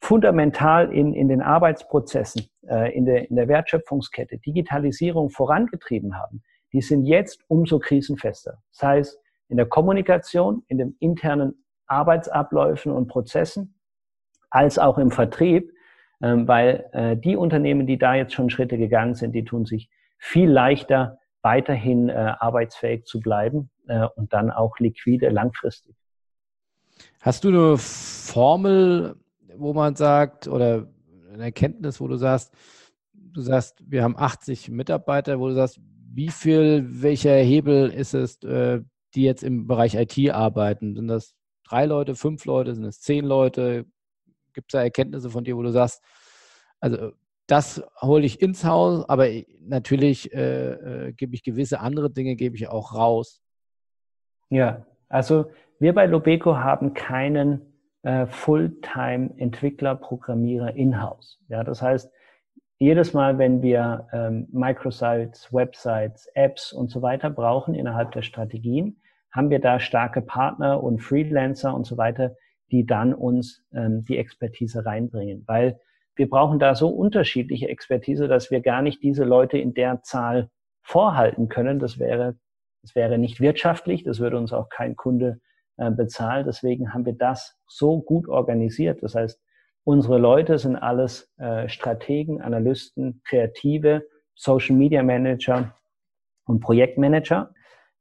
fundamental 0.00 0.92
in, 0.92 1.12
in 1.12 1.28
den 1.28 1.42
Arbeitsprozessen, 1.42 2.48
äh, 2.68 2.94
in, 2.96 3.04
der, 3.04 3.28
in 3.28 3.36
der 3.36 3.48
Wertschöpfungskette 3.48 4.38
Digitalisierung 4.38 5.30
vorangetrieben 5.30 6.16
haben, 6.16 6.42
die 6.72 6.80
sind 6.80 7.04
jetzt 7.04 7.42
umso 7.48 7.78
krisenfester. 7.78 8.62
Das 8.72 8.82
heißt, 8.82 9.20
in 9.48 9.56
der 9.56 9.66
Kommunikation, 9.66 10.62
in 10.68 10.78
den 10.78 10.96
internen 11.00 11.64
Arbeitsabläufen 11.86 12.92
und 12.92 13.08
Prozessen, 13.08 13.74
als 14.50 14.78
auch 14.78 14.98
im 14.98 15.10
Vertrieb, 15.10 15.72
äh, 16.20 16.34
weil 16.36 16.88
äh, 16.92 17.16
die 17.16 17.36
Unternehmen, 17.36 17.86
die 17.86 17.98
da 17.98 18.14
jetzt 18.14 18.34
schon 18.34 18.50
Schritte 18.50 18.78
gegangen 18.78 19.14
sind, 19.14 19.32
die 19.32 19.44
tun 19.44 19.64
sich 19.66 19.90
viel 20.18 20.50
leichter, 20.50 21.18
weiterhin 21.42 22.08
äh, 22.08 22.34
arbeitsfähig 22.38 23.04
zu 23.04 23.20
bleiben 23.20 23.70
äh, 23.86 24.06
und 24.16 24.32
dann 24.32 24.50
auch 24.50 24.78
liquide 24.78 25.28
langfristig. 25.28 25.94
Hast 27.20 27.44
du 27.44 27.48
eine 27.48 27.78
Formel, 27.78 29.16
wo 29.56 29.72
man 29.72 29.94
sagt, 29.94 30.48
oder 30.48 30.88
eine 31.32 31.44
Erkenntnis, 31.44 32.00
wo 32.00 32.08
du 32.08 32.16
sagst, 32.16 32.52
du 33.12 33.40
sagst, 33.40 33.82
wir 33.88 34.02
haben 34.02 34.16
80 34.16 34.70
Mitarbeiter, 34.70 35.38
wo 35.38 35.48
du 35.48 35.54
sagst, 35.54 35.80
wie 36.12 36.30
viel, 36.30 36.84
welcher 37.02 37.36
Hebel 37.36 37.90
ist 37.90 38.14
es, 38.14 38.40
die 39.14 39.22
jetzt 39.22 39.42
im 39.42 39.66
Bereich 39.66 39.94
IT 39.94 40.30
arbeiten? 40.30 40.94
Sind 40.94 41.08
das 41.08 41.34
drei 41.64 41.86
Leute, 41.86 42.14
fünf 42.14 42.44
Leute, 42.44 42.74
sind 42.74 42.84
es 42.84 43.00
zehn 43.00 43.24
Leute? 43.24 43.86
Gibt 44.52 44.72
es 44.72 44.78
da 44.78 44.82
Erkenntnisse 44.82 45.30
von 45.30 45.44
dir, 45.44 45.56
wo 45.56 45.62
du 45.62 45.70
sagst, 45.70 46.02
also 46.80 47.12
das 47.46 47.82
hole 48.02 48.26
ich 48.26 48.42
ins 48.42 48.64
Haus, 48.64 49.08
aber 49.08 49.28
natürlich 49.60 50.32
äh, 50.34 50.72
äh, 51.08 51.12
gebe 51.12 51.34
ich 51.34 51.42
gewisse 51.42 51.80
andere 51.80 52.10
Dinge, 52.10 52.36
gebe 52.36 52.56
ich 52.56 52.68
auch 52.68 52.94
raus. 52.94 53.42
Ja, 54.50 54.86
also 55.08 55.50
wir 55.78 55.94
bei 55.94 56.06
Lobeco 56.06 56.56
haben 56.56 56.92
keinen 56.92 57.62
äh, 58.02 58.26
Fulltime-Entwickler, 58.26 59.94
Programmierer 59.94 60.74
in-house. 60.74 61.38
Ja, 61.48 61.64
das 61.64 61.80
heißt, 61.80 62.10
jedes 62.78 63.12
Mal, 63.12 63.38
wenn 63.38 63.60
wir 63.60 64.06
ähm, 64.12 64.46
Microsites, 64.52 65.52
Websites, 65.52 66.28
Apps 66.34 66.72
und 66.72 66.90
so 66.90 67.02
weiter 67.02 67.28
brauchen 67.30 67.74
innerhalb 67.74 68.12
der 68.12 68.22
Strategien, 68.22 69.00
haben 69.32 69.50
wir 69.50 69.60
da 69.60 69.80
starke 69.80 70.22
Partner 70.22 70.82
und 70.82 71.00
Freelancer 71.00 71.74
und 71.74 71.86
so 71.86 71.96
weiter, 71.96 72.36
die 72.70 72.86
dann 72.86 73.14
uns 73.14 73.64
ähm, 73.72 74.04
die 74.04 74.16
Expertise 74.16 74.84
reinbringen. 74.86 75.44
Weil 75.46 75.80
wir 76.14 76.28
brauchen 76.28 76.58
da 76.58 76.74
so 76.74 76.88
unterschiedliche 76.88 77.68
Expertise, 77.68 78.28
dass 78.28 78.50
wir 78.50 78.60
gar 78.60 78.82
nicht 78.82 79.02
diese 79.02 79.24
Leute 79.24 79.58
in 79.58 79.74
der 79.74 80.02
Zahl 80.02 80.48
vorhalten 80.82 81.48
können. 81.48 81.78
Das 81.78 81.98
wäre, 81.98 82.36
das 82.82 82.94
wäre 82.94 83.18
nicht 83.18 83.40
wirtschaftlich, 83.40 84.04
das 84.04 84.20
würde 84.20 84.38
uns 84.38 84.52
auch 84.52 84.68
kein 84.68 84.96
Kunde 84.96 85.40
äh, 85.76 85.90
bezahlen. 85.90 86.46
Deswegen 86.46 86.94
haben 86.94 87.06
wir 87.06 87.12
das 87.12 87.56
so 87.66 88.00
gut 88.00 88.28
organisiert. 88.28 89.02
Das 89.02 89.14
heißt, 89.14 89.40
unsere 89.88 90.18
Leute 90.18 90.58
sind 90.58 90.76
alles 90.76 91.32
äh, 91.38 91.66
Strategen, 91.66 92.42
Analysten, 92.42 93.22
Kreative, 93.24 94.06
Social 94.34 94.76
Media 94.76 95.02
Manager 95.02 95.72
und 96.44 96.60
Projektmanager. 96.60 97.54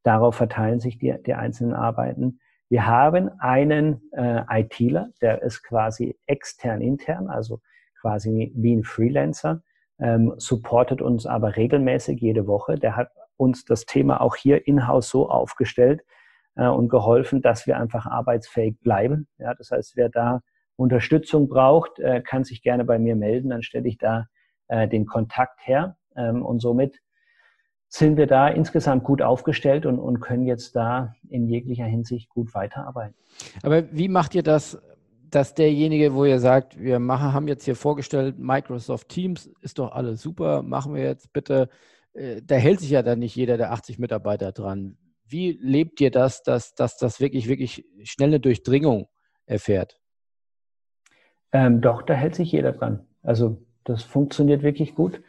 Darauf 0.03 0.35
verteilen 0.35 0.81
sich 0.81 0.97
die, 0.97 1.15
die 1.25 1.33
einzelnen 1.33 1.73
Arbeiten. 1.73 2.41
Wir 2.67 2.85
haben 2.87 3.29
einen 3.39 4.01
äh, 4.11 4.41
ITler, 4.49 5.07
der 5.21 5.41
ist 5.43 5.63
quasi 5.63 6.19
extern 6.25 6.81
intern, 6.81 7.29
also 7.29 7.61
quasi 8.01 8.51
wie 8.53 8.75
ein 8.75 8.83
Freelancer, 8.83 9.63
ähm, 9.97 10.33
supportet 10.35 11.01
uns 11.01 11.25
aber 11.25 11.55
regelmäßig 11.55 12.19
jede 12.19 12.47
Woche. 12.47 12.75
Der 12.75 12.97
hat 12.97 13.11
uns 13.37 13.63
das 13.63 13.85
Thema 13.85 14.19
auch 14.19 14.35
hier 14.35 14.67
in-house 14.67 15.07
so 15.07 15.29
aufgestellt 15.29 16.01
äh, 16.57 16.67
und 16.67 16.89
geholfen, 16.89 17.41
dass 17.41 17.65
wir 17.65 17.77
einfach 17.77 18.05
arbeitsfähig 18.05 18.77
bleiben. 18.81 19.29
Ja, 19.37 19.53
das 19.53 19.71
heißt, 19.71 19.95
wer 19.95 20.09
da 20.09 20.41
Unterstützung 20.77 21.49
braucht, 21.49 21.99
äh, 21.99 22.21
kann 22.21 22.45
sich 22.45 22.61
gerne 22.61 22.85
bei 22.85 22.99
mir 22.99 23.15
melden. 23.15 23.49
Dann 23.49 23.63
stelle 23.63 23.89
ich 23.89 23.97
da 23.97 24.27
äh, 24.67 24.87
den 24.87 25.05
Kontakt 25.05 25.67
her. 25.67 25.97
Ähm, 26.15 26.45
und 26.45 26.61
somit 26.61 27.01
sind 27.89 28.17
wir 28.17 28.27
da 28.27 28.47
insgesamt 28.47 29.03
gut 29.03 29.21
aufgestellt 29.21 29.85
und, 29.85 29.99
und 29.99 30.19
können 30.19 30.45
jetzt 30.45 30.75
da 30.75 31.13
in 31.29 31.47
jeglicher 31.47 31.85
Hinsicht 31.85 32.29
gut 32.29 32.53
weiterarbeiten. 32.53 33.15
Aber 33.63 33.91
wie 33.91 34.09
macht 34.09 34.35
ihr 34.35 34.43
das, 34.43 34.81
dass 35.29 35.53
derjenige, 35.53 36.13
wo 36.13 36.25
ihr 36.25 36.39
sagt, 36.39 36.79
wir 36.79 36.99
machen, 36.99 37.33
haben 37.33 37.47
jetzt 37.47 37.65
hier 37.65 37.75
vorgestellt, 37.75 38.37
Microsoft 38.37 39.09
Teams 39.09 39.49
ist 39.61 39.79
doch 39.79 39.91
alles 39.91 40.21
super, 40.21 40.63
machen 40.63 40.93
wir 40.93 41.03
jetzt 41.03 41.33
bitte, 41.33 41.69
äh, 42.13 42.41
da 42.43 42.55
hält 42.55 42.79
sich 42.81 42.89
ja 42.89 43.03
dann 43.03 43.19
nicht 43.19 43.35
jeder 43.35 43.57
der 43.57 43.71
80 43.71 43.99
Mitarbeiter 43.99 44.51
dran. 44.51 44.97
Wie 45.25 45.57
lebt 45.61 45.99
ihr 46.01 46.11
das, 46.11 46.43
dass, 46.43 46.75
das 46.75 47.19
wirklich, 47.19 47.47
wirklich 47.47 47.85
schnelle 48.03 48.39
Durchdringung 48.39 49.07
erfährt? 49.45 49.99
Ähm, 51.51 51.81
doch, 51.81 52.01
da 52.01 52.13
hält 52.13 52.35
sich 52.35 52.51
jeder 52.51 52.73
dran. 52.73 53.05
Also 53.23 53.57
das 53.83 54.03
funktioniert 54.03 54.63
wirklich 54.63 54.95
gut. 54.95 55.21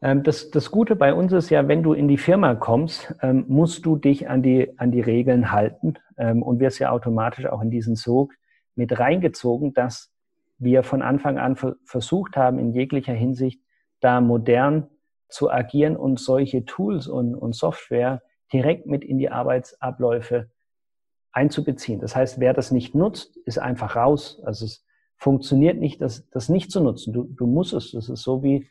Ähm, 0.00 0.22
das, 0.22 0.50
das 0.50 0.70
Gute 0.70 0.96
bei 0.96 1.14
uns 1.14 1.32
ist 1.32 1.50
ja, 1.50 1.66
wenn 1.68 1.82
du 1.82 1.92
in 1.92 2.08
die 2.08 2.18
Firma 2.18 2.54
kommst, 2.54 3.14
ähm, 3.22 3.44
musst 3.48 3.84
du 3.86 3.96
dich 3.96 4.28
an 4.28 4.42
die, 4.42 4.78
an 4.78 4.92
die 4.92 5.00
Regeln 5.00 5.52
halten 5.52 5.94
ähm, 6.16 6.42
und 6.42 6.60
wirst 6.60 6.78
ja 6.78 6.90
automatisch 6.90 7.46
auch 7.46 7.62
in 7.62 7.70
diesen 7.70 7.96
Sog 7.96 8.32
mit 8.74 8.98
reingezogen, 8.98 9.72
dass 9.74 10.12
wir 10.58 10.82
von 10.82 11.02
Anfang 11.02 11.38
an 11.38 11.56
versucht 11.84 12.36
haben, 12.36 12.58
in 12.58 12.72
jeglicher 12.72 13.12
Hinsicht 13.12 13.60
da 14.00 14.20
modern 14.20 14.88
zu 15.28 15.50
agieren 15.50 15.96
und 15.96 16.20
solche 16.20 16.64
Tools 16.64 17.08
und, 17.08 17.34
und 17.34 17.54
Software 17.54 18.22
direkt 18.52 18.86
mit 18.86 19.04
in 19.04 19.18
die 19.18 19.30
Arbeitsabläufe 19.30 20.50
einzubeziehen. 21.32 22.00
Das 22.00 22.16
heißt, 22.16 22.40
wer 22.40 22.54
das 22.54 22.70
nicht 22.70 22.94
nutzt, 22.94 23.36
ist 23.38 23.58
einfach 23.58 23.96
raus. 23.96 24.40
Also 24.44 24.64
es 24.64 24.85
funktioniert 25.16 25.78
nicht, 25.78 26.00
das, 26.00 26.28
das 26.30 26.48
nicht 26.48 26.70
zu 26.70 26.80
nutzen. 26.80 27.12
Du, 27.12 27.24
du 27.24 27.46
musst 27.46 27.72
es. 27.72 27.92
Das 27.92 28.08
ist 28.08 28.22
so 28.22 28.42
wie 28.42 28.68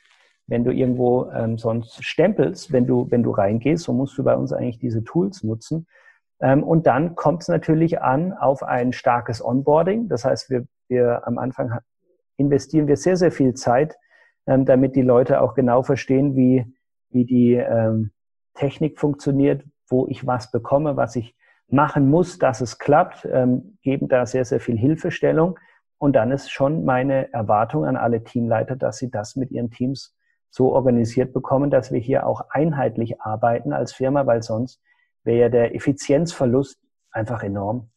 wenn 0.47 0.63
du 0.63 0.71
irgendwo 0.71 1.29
ähm, 1.31 1.57
sonst 1.57 2.03
stempelst, 2.03 2.71
wenn 2.71 2.85
du, 2.85 3.09
wenn 3.09 3.23
du 3.23 3.31
reingehst, 3.31 3.83
so 3.83 3.93
musst 3.93 4.17
du 4.17 4.23
bei 4.23 4.35
uns 4.35 4.53
eigentlich 4.53 4.79
diese 4.79 5.03
Tools 5.03 5.43
nutzen. 5.43 5.87
Ähm, 6.39 6.63
und 6.63 6.85
dann 6.85 7.15
kommt 7.15 7.41
es 7.41 7.47
natürlich 7.47 8.01
an 8.01 8.33
auf 8.33 8.61
ein 8.61 8.93
starkes 8.93 9.43
Onboarding. 9.43 10.07
Das 10.07 10.25
heißt, 10.25 10.49
wir, 10.49 10.67
wir 10.87 11.25
am 11.27 11.37
Anfang 11.37 11.79
investieren 12.37 12.87
wir 12.87 12.97
sehr, 12.97 13.17
sehr 13.17 13.31
viel 13.31 13.53
Zeit, 13.53 13.95
ähm, 14.45 14.65
damit 14.65 14.95
die 14.95 15.01
Leute 15.01 15.41
auch 15.41 15.55
genau 15.55 15.81
verstehen, 15.81 16.35
wie, 16.35 16.65
wie 17.09 17.25
die 17.25 17.53
ähm, 17.53 18.11
Technik 18.53 18.99
funktioniert, 18.99 19.63
wo 19.87 20.07
ich 20.07 20.27
was 20.27 20.51
bekomme, 20.51 20.95
was 20.95 21.15
ich 21.15 21.35
machen 21.67 22.09
muss, 22.09 22.37
dass 22.37 22.61
es 22.61 22.77
klappt, 22.77 23.27
ähm, 23.31 23.77
geben 23.81 24.07
da 24.07 24.25
sehr, 24.25 24.45
sehr 24.45 24.59
viel 24.59 24.77
Hilfestellung. 24.77 25.57
Und 26.05 26.13
dann 26.13 26.29
ist 26.29 26.51
schon 26.51 26.85
meine 26.85 27.33
Erwartung 27.33 27.83
an 27.83 27.97
alle 27.97 28.23
Teamleiter, 28.23 28.75
dass 28.75 28.97
sie 28.99 29.09
das 29.09 29.35
mit 29.35 29.49
ihren 29.49 29.71
Teams 29.71 30.15
so 30.51 30.71
organisiert 30.71 31.33
bekommen, 31.33 31.71
dass 31.71 31.91
wir 31.91 31.99
hier 31.99 32.27
auch 32.27 32.41
einheitlich 32.51 33.21
arbeiten 33.21 33.73
als 33.73 33.91
Firma, 33.91 34.27
weil 34.27 34.43
sonst 34.43 34.79
wäre 35.23 35.39
ja 35.39 35.49
der 35.49 35.73
Effizienzverlust 35.73 36.79
einfach 37.09 37.41
enorm. 37.41 37.89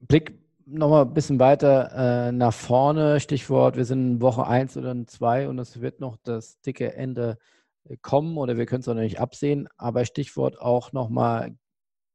Blick 0.00 0.40
nochmal 0.66 1.04
ein 1.04 1.14
bisschen 1.14 1.38
weiter 1.38 1.92
äh, 2.30 2.32
nach 2.32 2.52
vorne. 2.52 3.20
Stichwort, 3.20 3.76
wir 3.76 3.84
sind 3.84 4.14
in 4.14 4.20
Woche 4.20 4.48
1 4.48 4.76
oder 4.76 4.96
2 5.06 5.48
und 5.48 5.60
es 5.60 5.80
wird 5.80 6.00
noch 6.00 6.16
das 6.24 6.60
dicke 6.62 6.96
Ende 6.96 7.38
äh, 7.84 7.96
kommen 8.02 8.36
oder 8.36 8.56
wir 8.56 8.66
können 8.66 8.80
es 8.80 8.88
noch 8.88 8.94
nicht 8.94 9.20
absehen. 9.20 9.68
Aber 9.76 10.04
Stichwort 10.04 10.60
auch 10.60 10.92
nochmal 10.92 11.54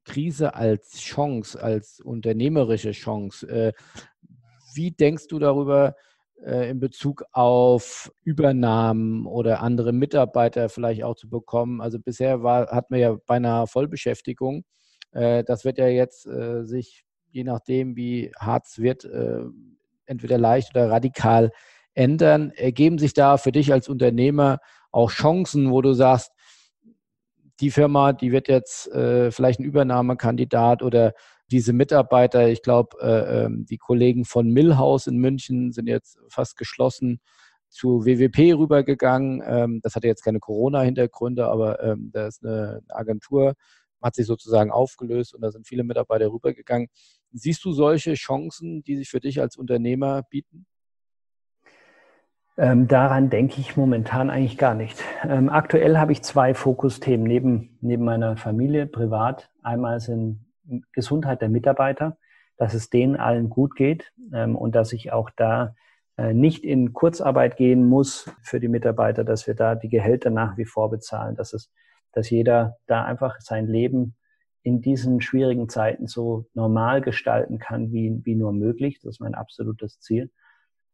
Krise 0.03 0.55
als 0.55 0.99
Chance, 0.99 1.63
als 1.63 2.01
unternehmerische 2.01 2.91
Chance. 2.91 3.47
Äh, 3.47 3.73
wie 4.73 4.91
denkst 4.91 5.27
du 5.27 5.39
darüber, 5.39 5.95
äh, 6.45 6.69
in 6.69 6.79
Bezug 6.79 7.23
auf 7.31 8.11
Übernahmen 8.23 9.25
oder 9.25 9.61
andere 9.61 9.93
Mitarbeiter 9.93 10.67
vielleicht 10.67 11.03
auch 11.03 11.15
zu 11.15 11.29
bekommen. 11.29 11.79
Also 11.79 11.99
bisher 11.99 12.43
war, 12.43 12.67
hatten 12.67 12.93
wir 12.93 12.99
ja 12.99 13.17
beinahe 13.25 13.65
Vollbeschäftigung. 13.65 14.65
Äh, 15.11 15.45
das 15.45 15.63
wird 15.63 15.77
ja 15.77 15.87
jetzt 15.87 16.25
äh, 16.27 16.65
sich, 16.65 17.05
je 17.31 17.45
nachdem, 17.45 17.95
wie 17.95 18.31
hart 18.37 18.65
es 18.67 18.79
wird, 18.79 19.07
entweder 20.05 20.37
leicht 20.37 20.75
oder 20.75 20.91
radikal 20.91 21.51
ändern. 21.95 22.51
Ergeben 22.51 22.99
sich 22.99 23.13
da 23.13 23.37
für 23.37 23.51
dich 23.51 23.71
als 23.71 23.89
Unternehmer 23.89 24.59
auch 24.91 25.09
Chancen, 25.09 25.71
wo 25.71 25.81
du 25.81 25.93
sagst, 25.93 26.31
die 27.59 27.71
Firma, 27.71 28.13
die 28.13 28.31
wird 28.31 28.49
jetzt 28.49 28.87
vielleicht 29.31 29.59
ein 29.59 29.63
Übernahmekandidat 29.63 30.83
oder 30.83 31.13
diese 31.53 31.71
Mitarbeiter, 31.71 32.49
ich 32.49 32.63
glaube, 32.63 32.97
äh, 32.99 33.45
ähm, 33.45 33.67
die 33.69 33.77
Kollegen 33.77 34.25
von 34.25 34.49
Millhaus 34.49 35.05
in 35.05 35.17
München 35.17 35.71
sind 35.71 35.85
jetzt 35.85 36.17
fast 36.27 36.57
geschlossen 36.57 37.21
zu 37.69 38.05
WWP 38.05 38.57
rübergegangen. 38.57 39.43
Ähm, 39.45 39.79
das 39.83 39.95
hatte 39.95 40.07
jetzt 40.07 40.23
keine 40.23 40.39
Corona-Hintergründe, 40.39 41.47
aber 41.47 41.83
ähm, 41.83 42.09
da 42.11 42.25
ist 42.25 42.43
eine 42.43 42.81
Agentur, 42.89 43.53
hat 44.01 44.15
sich 44.15 44.25
sozusagen 44.25 44.71
aufgelöst 44.71 45.35
und 45.35 45.41
da 45.41 45.51
sind 45.51 45.67
viele 45.67 45.83
Mitarbeiter 45.83 46.31
rübergegangen. 46.31 46.87
Siehst 47.31 47.63
du 47.63 47.71
solche 47.71 48.15
Chancen, 48.15 48.81
die 48.81 48.95
sich 48.95 49.09
für 49.09 49.19
dich 49.19 49.39
als 49.39 49.55
Unternehmer 49.55 50.23
bieten? 50.23 50.65
Ähm, 52.57 52.87
daran 52.87 53.29
denke 53.29 53.61
ich 53.61 53.77
momentan 53.77 54.31
eigentlich 54.31 54.57
gar 54.57 54.73
nicht. 54.73 55.03
Ähm, 55.23 55.49
aktuell 55.49 55.99
habe 55.99 56.13
ich 56.13 56.23
zwei 56.23 56.55
Fokusthemen 56.55 57.27
neben, 57.27 57.77
neben 57.81 58.05
meiner 58.05 58.37
Familie 58.37 58.87
privat. 58.87 59.51
Einmal 59.61 59.99
sind 59.99 60.42
Gesundheit 60.91 61.41
der 61.41 61.49
Mitarbeiter, 61.49 62.17
dass 62.57 62.73
es 62.73 62.89
denen 62.89 63.15
allen 63.15 63.49
gut 63.49 63.75
geht 63.75 64.11
ähm, 64.33 64.55
und 64.55 64.75
dass 64.75 64.93
ich 64.93 65.11
auch 65.11 65.29
da 65.35 65.75
äh, 66.17 66.33
nicht 66.33 66.63
in 66.63 66.93
Kurzarbeit 66.93 67.57
gehen 67.57 67.85
muss 67.85 68.29
für 68.41 68.59
die 68.59 68.67
Mitarbeiter, 68.67 69.23
dass 69.23 69.47
wir 69.47 69.55
da 69.55 69.75
die 69.75 69.89
Gehälter 69.89 70.29
nach 70.29 70.57
wie 70.57 70.65
vor 70.65 70.89
bezahlen, 70.89 71.35
dass 71.35 71.53
es, 71.53 71.71
dass 72.11 72.29
jeder 72.29 72.77
da 72.85 73.03
einfach 73.03 73.39
sein 73.39 73.67
Leben 73.67 74.15
in 74.61 74.81
diesen 74.81 75.21
schwierigen 75.21 75.67
Zeiten 75.67 76.07
so 76.07 76.45
normal 76.53 77.01
gestalten 77.01 77.59
kann, 77.59 77.91
wie, 77.91 78.21
wie 78.23 78.35
nur 78.35 78.53
möglich. 78.53 78.99
Das 79.01 79.15
ist 79.15 79.19
mein 79.19 79.35
absolutes 79.35 79.99
Ziel. 79.99 80.31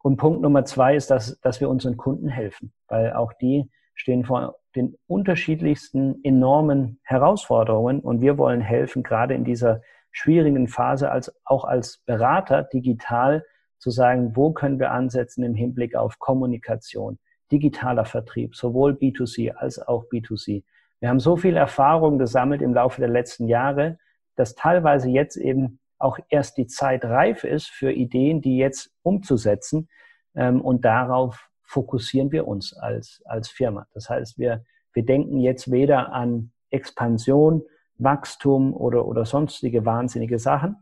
Und 0.01 0.17
Punkt 0.17 0.41
Nummer 0.41 0.65
zwei 0.65 0.95
ist, 0.95 1.11
dass, 1.11 1.39
dass 1.41 1.59
wir 1.59 1.69
unseren 1.69 1.97
Kunden 1.97 2.29
helfen, 2.29 2.73
weil 2.87 3.13
auch 3.13 3.33
die 3.33 3.69
stehen 3.99 4.23
vor 4.23 4.55
den 4.75 4.95
unterschiedlichsten 5.07 6.23
enormen 6.23 6.99
Herausforderungen 7.03 7.99
und 7.99 8.21
wir 8.21 8.37
wollen 8.37 8.61
helfen, 8.61 9.03
gerade 9.03 9.33
in 9.33 9.43
dieser 9.43 9.81
schwierigen 10.11 10.67
Phase 10.67 11.11
als 11.11 11.35
auch 11.43 11.65
als 11.65 11.97
Berater 12.05 12.63
digital 12.63 13.43
zu 13.77 13.91
sagen, 13.91 14.35
wo 14.35 14.51
können 14.51 14.79
wir 14.79 14.91
ansetzen 14.91 15.43
im 15.43 15.53
Hinblick 15.53 15.95
auf 15.95 16.17
Kommunikation, 16.19 17.19
digitaler 17.51 18.05
Vertrieb, 18.05 18.55
sowohl 18.55 18.93
B2C 18.93 19.51
als 19.51 19.79
auch 19.79 20.05
B2C. 20.05 20.63
Wir 20.99 21.09
haben 21.09 21.19
so 21.19 21.35
viel 21.35 21.57
Erfahrung 21.57 22.17
gesammelt 22.17 22.61
im 22.61 22.73
Laufe 22.73 23.01
der 23.01 23.09
letzten 23.09 23.47
Jahre, 23.47 23.97
dass 24.35 24.55
teilweise 24.55 25.09
jetzt 25.09 25.35
eben 25.35 25.79
auch 25.97 26.19
erst 26.29 26.57
die 26.57 26.67
Zeit 26.67 27.03
reif 27.03 27.43
ist 27.43 27.67
für 27.67 27.91
Ideen, 27.91 28.41
die 28.41 28.57
jetzt 28.57 28.91
umzusetzen. 29.01 29.89
Ähm, 30.35 30.61
und 30.61 30.85
darauf 30.85 31.48
fokussieren 31.69 32.31
wir 32.31 32.47
uns 32.47 32.73
als, 32.73 33.21
als 33.25 33.47
Firma. 33.47 33.85
Das 33.93 34.09
heißt, 34.09 34.39
wir, 34.39 34.65
wir 34.91 35.05
denken 35.05 35.37
jetzt 35.37 35.71
weder 35.71 36.11
an 36.11 36.51
Expansion, 36.71 37.61
Wachstum 37.99 38.73
oder, 38.73 39.05
oder 39.05 39.23
sonstige 39.23 39.85
wahnsinnige 39.85 40.39
Sachen, 40.39 40.77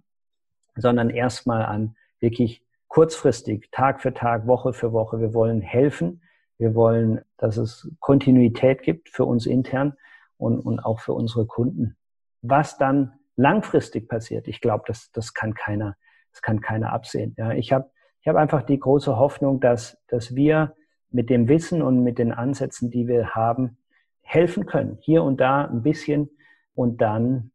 sondern 0.77 1.09
erstmal 1.09 1.65
an 1.65 1.97
wirklich 2.21 2.63
kurzfristig, 2.87 3.69
Tag 3.71 4.01
für 4.01 4.13
Tag, 4.13 4.47
Woche 4.47 4.71
für 4.71 4.93
Woche. 4.93 5.19
Wir 5.19 5.33
wollen 5.33 5.59
helfen. 5.61 6.21
Wir 6.57 6.73
wollen, 6.73 7.19
dass 7.35 7.57
es 7.57 7.91
Kontinuität 7.99 8.81
gibt 8.81 9.09
für 9.09 9.25
uns 9.25 9.45
intern 9.45 9.93
und, 10.37 10.61
und 10.61 10.79
auch 10.79 11.01
für 11.01 11.11
unsere 11.11 11.45
Kunden. 11.45 11.97
Was 12.41 12.77
dann 12.77 13.11
langfristig 13.35 14.07
passiert, 14.07 14.47
ich 14.47 14.61
glaube, 14.61 14.85
das, 14.87 15.11
das 15.11 15.33
kann 15.33 15.53
keiner, 15.53 15.97
das 16.31 16.41
kann 16.41 16.61
keiner 16.61 16.93
absehen. 16.93 17.35
Ja, 17.37 17.51
ich 17.51 17.73
habe 17.73 17.89
ich 18.27 18.29
hab 18.29 18.35
einfach 18.35 18.63
die 18.63 18.77
große 18.77 19.15
Hoffnung, 19.15 19.61
dass, 19.61 19.97
dass 20.09 20.35
wir 20.35 20.75
mit 21.11 21.29
dem 21.29 21.47
Wissen 21.47 21.81
und 21.81 22.03
mit 22.03 22.17
den 22.19 22.33
Ansätzen, 22.33 22.91
die 22.91 23.07
wir 23.07 23.29
haben, 23.29 23.77
helfen 24.19 24.65
können. 24.65 24.97
Hier 24.99 25.23
und 25.23 25.39
da 25.39 25.63
ein 25.63 25.81
bisschen 25.81 26.29
und 26.75 26.99
dann 26.99 27.51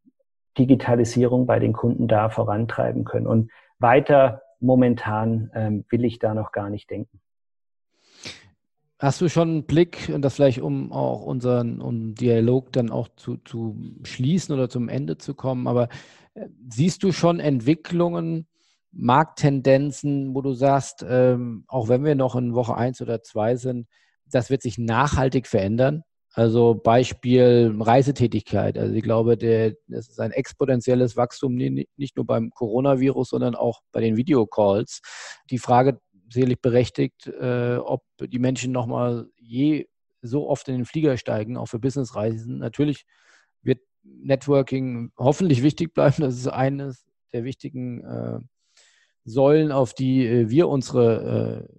Digitalisierung 0.56 1.44
bei 1.44 1.58
den 1.58 1.74
Kunden 1.74 2.08
da 2.08 2.30
vorantreiben 2.30 3.04
können. 3.04 3.26
Und 3.26 3.50
weiter 3.80 4.40
momentan 4.60 5.50
ähm, 5.52 5.84
will 5.90 6.06
ich 6.06 6.18
da 6.18 6.32
noch 6.32 6.52
gar 6.52 6.70
nicht 6.70 6.88
denken. 6.88 7.20
Hast 8.98 9.20
du 9.20 9.28
schon 9.28 9.48
einen 9.50 9.64
Blick, 9.64 10.10
und 10.10 10.22
das 10.22 10.36
vielleicht 10.36 10.62
um 10.62 10.90
auch 10.90 11.20
unseren 11.20 11.82
um 11.82 12.14
Dialog 12.14 12.72
dann 12.72 12.88
auch 12.88 13.08
zu, 13.16 13.36
zu 13.36 13.76
schließen 14.04 14.54
oder 14.54 14.70
zum 14.70 14.88
Ende 14.88 15.18
zu 15.18 15.34
kommen, 15.34 15.66
aber 15.66 15.90
äh, 16.32 16.46
siehst 16.66 17.02
du 17.02 17.12
schon 17.12 17.40
Entwicklungen, 17.40 18.46
Markttendenzen, 18.92 20.34
wo 20.34 20.42
du 20.42 20.52
sagst, 20.52 21.04
ähm, 21.08 21.64
auch 21.68 21.88
wenn 21.88 22.04
wir 22.04 22.14
noch 22.14 22.36
in 22.36 22.54
Woche 22.54 22.76
eins 22.76 23.00
oder 23.00 23.22
zwei 23.22 23.56
sind, 23.56 23.86
das 24.30 24.50
wird 24.50 24.62
sich 24.62 24.78
nachhaltig 24.78 25.46
verändern? 25.46 26.04
Also 26.34 26.74
Beispiel 26.74 27.74
Reisetätigkeit. 27.78 28.78
Also 28.78 28.94
ich 28.94 29.02
glaube, 29.02 29.36
der, 29.36 29.74
das 29.86 30.08
ist 30.08 30.20
ein 30.20 30.30
exponentielles 30.30 31.16
Wachstum, 31.16 31.54
nicht 31.54 32.16
nur 32.16 32.26
beim 32.26 32.50
Coronavirus, 32.50 33.30
sondern 33.30 33.54
auch 33.54 33.80
bei 33.92 34.00
den 34.00 34.16
Videocalls. 34.16 35.02
Die 35.50 35.58
Frage 35.58 36.00
sicherlich 36.30 36.60
berechtigt, 36.60 37.26
äh, 37.26 37.76
ob 37.76 38.02
die 38.18 38.38
Menschen 38.38 38.72
nochmal 38.72 39.28
je 39.36 39.86
so 40.22 40.48
oft 40.48 40.68
in 40.68 40.76
den 40.76 40.84
Flieger 40.86 41.18
steigen, 41.18 41.58
auch 41.58 41.66
für 41.66 41.78
Businessreisen. 41.78 42.58
Natürlich 42.58 43.04
wird 43.62 43.80
Networking 44.02 45.12
hoffentlich 45.18 45.62
wichtig 45.62 45.92
bleiben. 45.92 46.22
Das 46.22 46.34
ist 46.34 46.48
eines 46.48 47.04
der 47.34 47.44
wichtigen 47.44 48.04
äh, 48.04 48.38
Säulen, 49.24 49.72
auf 49.72 49.94
die 49.94 50.26
äh, 50.26 50.50
wir 50.50 50.68
unsere 50.68 51.68
äh, 51.68 51.76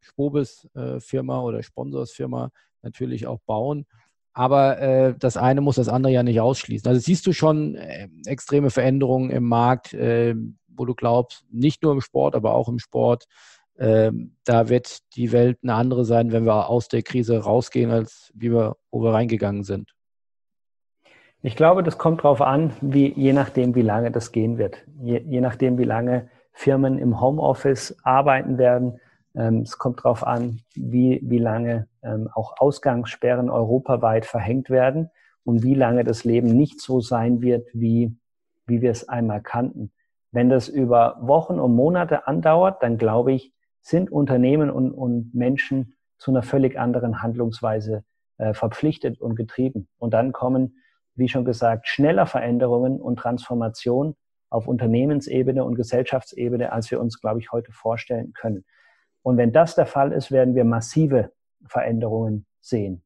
Spobis-Firma 0.00 1.40
oder 1.42 1.62
Sponsorsfirma 1.62 2.50
natürlich 2.82 3.26
auch 3.26 3.40
bauen. 3.40 3.86
Aber 4.32 4.78
äh, 4.80 5.14
das 5.18 5.36
eine 5.36 5.60
muss 5.62 5.76
das 5.76 5.88
andere 5.88 6.12
ja 6.12 6.22
nicht 6.22 6.40
ausschließen. 6.40 6.88
Also 6.88 7.00
siehst 7.00 7.26
du 7.26 7.32
schon 7.32 7.74
äh, 7.74 8.08
extreme 8.26 8.70
Veränderungen 8.70 9.30
im 9.30 9.44
Markt, 9.44 9.94
äh, 9.94 10.34
wo 10.68 10.84
du 10.84 10.94
glaubst, 10.94 11.44
nicht 11.50 11.82
nur 11.82 11.92
im 11.92 12.02
Sport, 12.02 12.34
aber 12.34 12.54
auch 12.54 12.68
im 12.68 12.78
Sport, 12.78 13.26
ähm, 13.78 14.36
da 14.44 14.68
wird 14.68 15.00
die 15.16 15.32
Welt 15.32 15.58
eine 15.62 15.74
andere 15.74 16.04
sein, 16.04 16.32
wenn 16.32 16.44
wir 16.44 16.68
aus 16.68 16.88
der 16.88 17.02
Krise 17.02 17.38
rausgehen, 17.38 17.90
als 17.90 18.32
wie 18.34 18.52
wir, 18.52 18.76
wo 18.90 19.02
wir 19.02 19.12
reingegangen 19.12 19.64
sind. 19.64 19.92
Ich 21.42 21.56
glaube, 21.56 21.82
das 21.82 21.98
kommt 21.98 22.20
darauf 22.20 22.40
an, 22.40 22.72
wie, 22.80 23.12
je 23.14 23.32
nachdem, 23.32 23.74
wie 23.74 23.82
lange 23.82 24.10
das 24.10 24.32
gehen 24.32 24.58
wird. 24.58 24.84
Je, 25.02 25.20
je 25.20 25.40
nachdem, 25.40 25.78
wie 25.78 25.84
lange 25.84 26.28
Firmen 26.56 26.98
im 26.98 27.20
Homeoffice 27.20 27.96
arbeiten 28.02 28.56
werden, 28.56 28.98
ähm, 29.34 29.60
es 29.60 29.76
kommt 29.76 29.98
darauf 29.98 30.26
an, 30.26 30.60
wie, 30.74 31.20
wie 31.22 31.38
lange 31.38 31.86
ähm, 32.02 32.28
auch 32.34 32.54
Ausgangssperren 32.58 33.50
europaweit 33.50 34.24
verhängt 34.24 34.70
werden 34.70 35.10
und 35.44 35.62
wie 35.62 35.74
lange 35.74 36.02
das 36.02 36.24
Leben 36.24 36.48
nicht 36.48 36.80
so 36.80 37.00
sein 37.00 37.42
wird, 37.42 37.68
wie, 37.74 38.16
wie 38.66 38.80
wir 38.80 38.90
es 38.90 39.06
einmal 39.08 39.42
kannten. 39.42 39.92
Wenn 40.32 40.48
das 40.48 40.68
über 40.68 41.18
Wochen 41.20 41.60
und 41.60 41.76
Monate 41.76 42.26
andauert, 42.26 42.82
dann 42.82 42.96
glaube 42.96 43.32
ich, 43.32 43.52
sind 43.82 44.10
Unternehmen 44.10 44.70
und, 44.70 44.92
und 44.92 45.34
Menschen 45.34 45.94
zu 46.16 46.30
einer 46.30 46.42
völlig 46.42 46.78
anderen 46.78 47.22
Handlungsweise 47.22 48.02
äh, 48.38 48.54
verpflichtet 48.54 49.20
und 49.20 49.36
getrieben. 49.36 49.88
Und 49.98 50.14
dann 50.14 50.32
kommen, 50.32 50.78
wie 51.14 51.28
schon 51.28 51.44
gesagt, 51.44 51.86
schneller 51.86 52.26
Veränderungen 52.26 53.00
und 53.00 53.18
Transformation 53.18 54.16
auf 54.50 54.68
Unternehmensebene 54.68 55.64
und 55.64 55.74
Gesellschaftsebene, 55.74 56.72
als 56.72 56.90
wir 56.90 57.00
uns, 57.00 57.20
glaube 57.20 57.40
ich, 57.40 57.52
heute 57.52 57.72
vorstellen 57.72 58.32
können. 58.32 58.64
Und 59.22 59.36
wenn 59.36 59.52
das 59.52 59.74
der 59.74 59.86
Fall 59.86 60.12
ist, 60.12 60.30
werden 60.30 60.54
wir 60.54 60.64
massive 60.64 61.32
Veränderungen 61.66 62.46
sehen. 62.60 63.02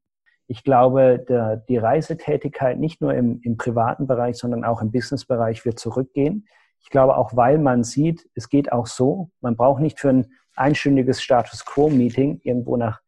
Ich 0.47 0.63
glaube, 0.63 1.23
der, 1.27 1.57
die 1.57 1.77
Reisetätigkeit 1.77 2.77
nicht 2.77 3.01
nur 3.01 3.13
im, 3.13 3.39
im 3.43 3.57
privaten 3.57 4.05
Bereich, 4.05 4.37
sondern 4.37 4.63
auch 4.63 4.81
im 4.81 4.91
Businessbereich 4.91 5.65
wird 5.65 5.79
zurückgehen. 5.79 6.45
Ich 6.81 6.89
glaube 6.89 7.17
auch, 7.17 7.35
weil 7.35 7.57
man 7.57 7.83
sieht, 7.83 8.29
es 8.35 8.49
geht 8.49 8.71
auch 8.71 8.87
so. 8.87 9.31
Man 9.39 9.55
braucht 9.55 9.81
nicht 9.81 9.99
für 9.99 10.09
ein 10.09 10.27
einstündiges 10.55 11.21
Status 11.21 11.65
Quo-Meeting 11.65 12.41
irgendwo 12.43 12.75
nach 12.77 13.01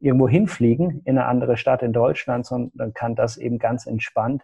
irgendwo 0.00 0.28
hinfliegen 0.28 1.00
in 1.04 1.16
eine 1.16 1.26
andere 1.26 1.56
Stadt 1.56 1.82
in 1.82 1.94
Deutschland, 1.94 2.44
sondern 2.44 2.92
kann 2.92 3.14
das 3.14 3.38
eben 3.38 3.58
ganz 3.58 3.86
entspannt 3.86 4.42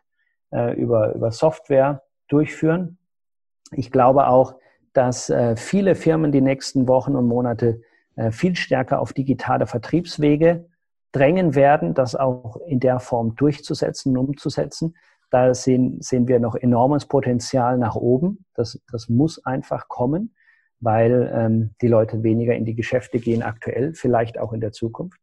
äh, 0.53 0.75
über, 0.75 1.15
über 1.15 1.33
Software 1.33 2.03
durchführen. 2.29 2.99
Ich 3.73 3.91
glaube 3.91 4.29
auch, 4.29 4.55
dass 4.93 5.31
äh, 5.31 5.57
viele 5.57 5.95
Firmen 5.95 6.33
die 6.33 6.41
nächsten 6.41 6.89
Wochen 6.89 7.15
und 7.15 7.27
Monate 7.27 7.81
äh, 8.17 8.31
viel 8.33 8.57
stärker 8.57 9.01
auf 9.01 9.13
digitale 9.13 9.67
Vertriebswege 9.67 10.67
drängen 11.13 11.55
werden, 11.55 11.95
das 11.95 12.15
auch 12.15 12.57
in 12.67 12.81
der 12.81 13.01
Form 13.01 13.35
durchzusetzen, 13.37 14.17
umzusetzen. 14.17 14.97
Da 15.31 15.55
sehen, 15.55 16.01
sehen 16.01 16.27
wir 16.27 16.41
noch 16.41 16.57
enormes 16.57 17.07
Potenzial 17.07 17.79
nach 17.79 17.95
oben. 17.95 18.45
Das, 18.55 18.81
das 18.91 19.09
muss 19.09 19.45
einfach 19.45 19.89
kommen, 19.89 20.35
weil 20.81 21.33
ähm, 21.35 21.71
die 21.81 21.89
Leute 21.89 22.23
weniger 22.23 22.55
in 22.55 22.65
die 22.65 22.75
Geschäfte 22.75 23.19
gehen 23.19 23.43
aktuell, 23.43 23.95
vielleicht 23.95 24.39
auch 24.39 24.53
in 24.53 24.61
der 24.61 24.73
Zukunft. 24.73 25.21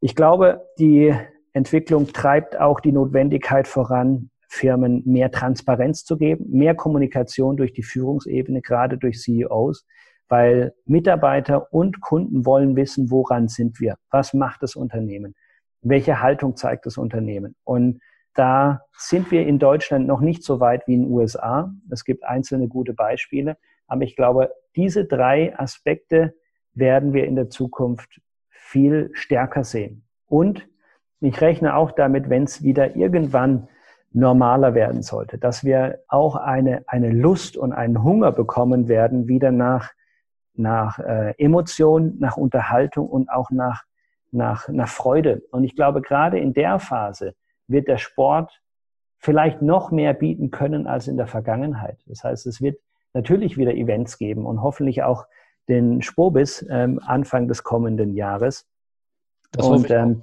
Ich 0.00 0.14
glaube, 0.14 0.66
die 0.78 1.14
Entwicklung 1.52 2.06
treibt 2.08 2.58
auch 2.58 2.80
die 2.80 2.92
Notwendigkeit 2.92 3.66
voran, 3.66 4.30
Firmen 4.52 5.02
mehr 5.06 5.30
Transparenz 5.30 6.04
zu 6.04 6.18
geben, 6.18 6.46
mehr 6.50 6.74
Kommunikation 6.74 7.56
durch 7.56 7.72
die 7.72 7.84
Führungsebene, 7.84 8.62
gerade 8.62 8.98
durch 8.98 9.20
CEOs, 9.20 9.86
weil 10.28 10.74
Mitarbeiter 10.86 11.72
und 11.72 12.00
Kunden 12.00 12.44
wollen 12.44 12.74
wissen, 12.74 13.12
woran 13.12 13.46
sind 13.46 13.78
wir? 13.78 13.96
Was 14.10 14.34
macht 14.34 14.64
das 14.64 14.74
Unternehmen? 14.74 15.36
Welche 15.82 16.20
Haltung 16.20 16.56
zeigt 16.56 16.84
das 16.84 16.98
Unternehmen? 16.98 17.54
Und 17.62 18.00
da 18.34 18.82
sind 18.92 19.30
wir 19.30 19.46
in 19.46 19.60
Deutschland 19.60 20.08
noch 20.08 20.20
nicht 20.20 20.42
so 20.42 20.58
weit 20.58 20.86
wie 20.88 20.94
in 20.94 21.04
den 21.04 21.12
USA. 21.12 21.72
Es 21.88 22.04
gibt 22.04 22.24
einzelne 22.24 22.66
gute 22.66 22.92
Beispiele. 22.92 23.56
Aber 23.86 24.02
ich 24.02 24.16
glaube, 24.16 24.50
diese 24.74 25.04
drei 25.04 25.56
Aspekte 25.56 26.34
werden 26.74 27.12
wir 27.12 27.24
in 27.24 27.36
der 27.36 27.50
Zukunft 27.50 28.20
viel 28.48 29.10
stärker 29.12 29.62
sehen. 29.62 30.04
Und 30.26 30.68
ich 31.20 31.40
rechne 31.40 31.76
auch 31.76 31.92
damit, 31.92 32.30
wenn 32.30 32.44
es 32.44 32.64
wieder 32.64 32.96
irgendwann 32.96 33.68
normaler 34.12 34.74
werden 34.74 35.02
sollte, 35.02 35.38
dass 35.38 35.64
wir 35.64 36.00
auch 36.08 36.36
eine, 36.36 36.82
eine 36.86 37.10
Lust 37.10 37.56
und 37.56 37.72
einen 37.72 38.02
Hunger 38.02 38.32
bekommen 38.32 38.88
werden, 38.88 39.28
wieder 39.28 39.52
nach 39.52 39.90
nach 40.60 40.98
äh, 40.98 41.34
Emotion, 41.38 42.16
nach 42.18 42.36
Unterhaltung 42.36 43.08
und 43.08 43.30
auch 43.30 43.50
nach, 43.50 43.84
nach, 44.30 44.68
nach 44.68 44.88
Freude. 44.88 45.42
Und 45.50 45.64
ich 45.64 45.74
glaube, 45.74 46.02
gerade 46.02 46.38
in 46.38 46.52
der 46.52 46.78
Phase 46.78 47.34
wird 47.66 47.88
der 47.88 47.98
Sport 47.98 48.60
vielleicht 49.18 49.62
noch 49.62 49.90
mehr 49.90 50.14
bieten 50.14 50.50
können 50.50 50.86
als 50.86 51.08
in 51.08 51.16
der 51.16 51.26
Vergangenheit. 51.26 51.98
Das 52.06 52.24
heißt, 52.24 52.46
es 52.46 52.60
wird 52.60 52.78
natürlich 53.12 53.56
wieder 53.56 53.74
Events 53.74 54.18
geben 54.18 54.46
und 54.46 54.62
hoffentlich 54.62 55.02
auch 55.02 55.26
den 55.68 56.02
Spobis 56.02 56.64
ähm, 56.70 57.00
Anfang 57.04 57.48
des 57.48 57.62
kommenden 57.62 58.14
Jahres. 58.14 58.68
Das 59.52 59.66
und 59.66 59.90
ähm, 59.90 60.22